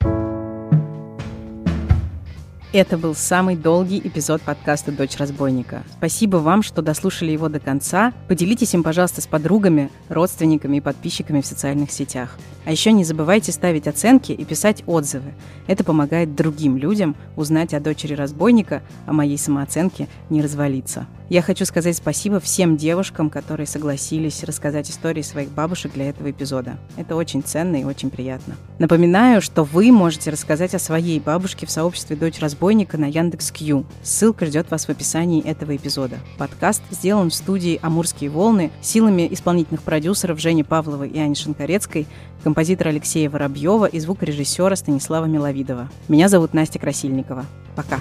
Это 2.71 2.99
был 2.99 3.15
самый 3.15 3.57
долгий 3.57 3.99
эпизод 3.99 4.43
подкаста 4.43 4.93
«Дочь 4.93 5.17
разбойника». 5.17 5.85
Спасибо 5.97 6.37
вам, 6.37 6.63
что 6.63 6.83
дослушали 6.83 7.31
его 7.31 7.49
до 7.49 7.61
конца. 7.61 8.13
Поделитесь 8.29 8.75
им, 8.75 8.83
пожалуйста, 8.83 9.23
с 9.23 9.27
подругами, 9.27 9.91
родственниками 10.11 10.77
и 10.77 10.81
подписчиками 10.83 11.41
в 11.41 11.47
социальных 11.47 11.91
сетях. 11.91 12.37
А 12.69 12.71
еще 12.71 12.93
не 12.93 13.03
забывайте 13.03 13.51
ставить 13.51 13.89
оценки 13.89 14.31
и 14.31 14.45
писать 14.45 14.83
отзывы. 14.87 15.33
Это 15.69 15.85
помогает 15.85 16.35
другим 16.35 16.77
людям 16.77 17.17
узнать 17.35 17.73
о 17.73 17.81
дочери 17.81 18.13
разбойника, 18.13 18.83
о 19.07 19.15
моей 19.15 19.39
самооценке 19.39 20.07
не 20.29 20.43
развалиться. 20.43 21.07
Я 21.31 21.43
хочу 21.43 21.67
сказать 21.67 21.95
спасибо 21.95 22.41
всем 22.41 22.79
девушкам, 22.79 23.29
которые 23.29 23.67
согласились 23.67 24.45
рассказать 24.45 24.91
истории 24.91 25.21
своих 25.21 25.51
бабушек 25.51 25.93
для 25.93 26.09
этого 26.09 26.31
эпизода. 26.31 26.79
Это 26.97 27.17
очень 27.17 27.43
ценно 27.43 27.77
и 27.77 27.85
очень 27.85 28.09
приятно. 28.09 28.57
Напоминаю, 28.79 29.43
что 29.43 29.65
вы 29.65 29.93
можете 29.93 30.31
рассказать 30.31 30.75
о 30.75 30.79
своей 30.79 31.21
бабушке 31.21 31.67
в 31.67 31.71
сообществе 31.71 32.17
«Дочь 32.17 32.39
разбойника» 32.39 32.97
на 32.97 33.07
Яндекс.Кью. 33.07 33.85
Ссылка 34.03 34.47
ждет 34.47 34.71
вас 34.71 34.87
в 34.87 34.89
описании 34.89 35.45
этого 35.45 35.77
эпизода. 35.77 36.19
Подкаст 36.39 36.83
сделан 36.91 37.29
в 37.29 37.35
студии 37.35 37.79
«Амурские 37.83 38.31
волны» 38.31 38.71
силами 38.81 39.29
исполнительных 39.31 39.83
продюсеров 39.83 40.41
Жени 40.41 40.65
Павловой 40.65 41.11
и 41.11 41.19
Ани 41.19 41.35
Шинкарецкой, 41.35 42.07
композитора 42.49 42.89
Алексея 42.89 43.29
Воробьева 43.29 43.85
и 43.85 44.01
звукорежиссера 44.01 44.75
Станислава 44.75 45.27
Миловидова. 45.27 45.91
Меня 46.09 46.31
зовут 46.31 46.55
Настя 46.55 46.79
Красильникова. 46.79 47.45
Пока. 47.77 47.99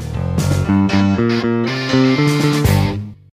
thank 0.70 2.46
you 2.46 2.57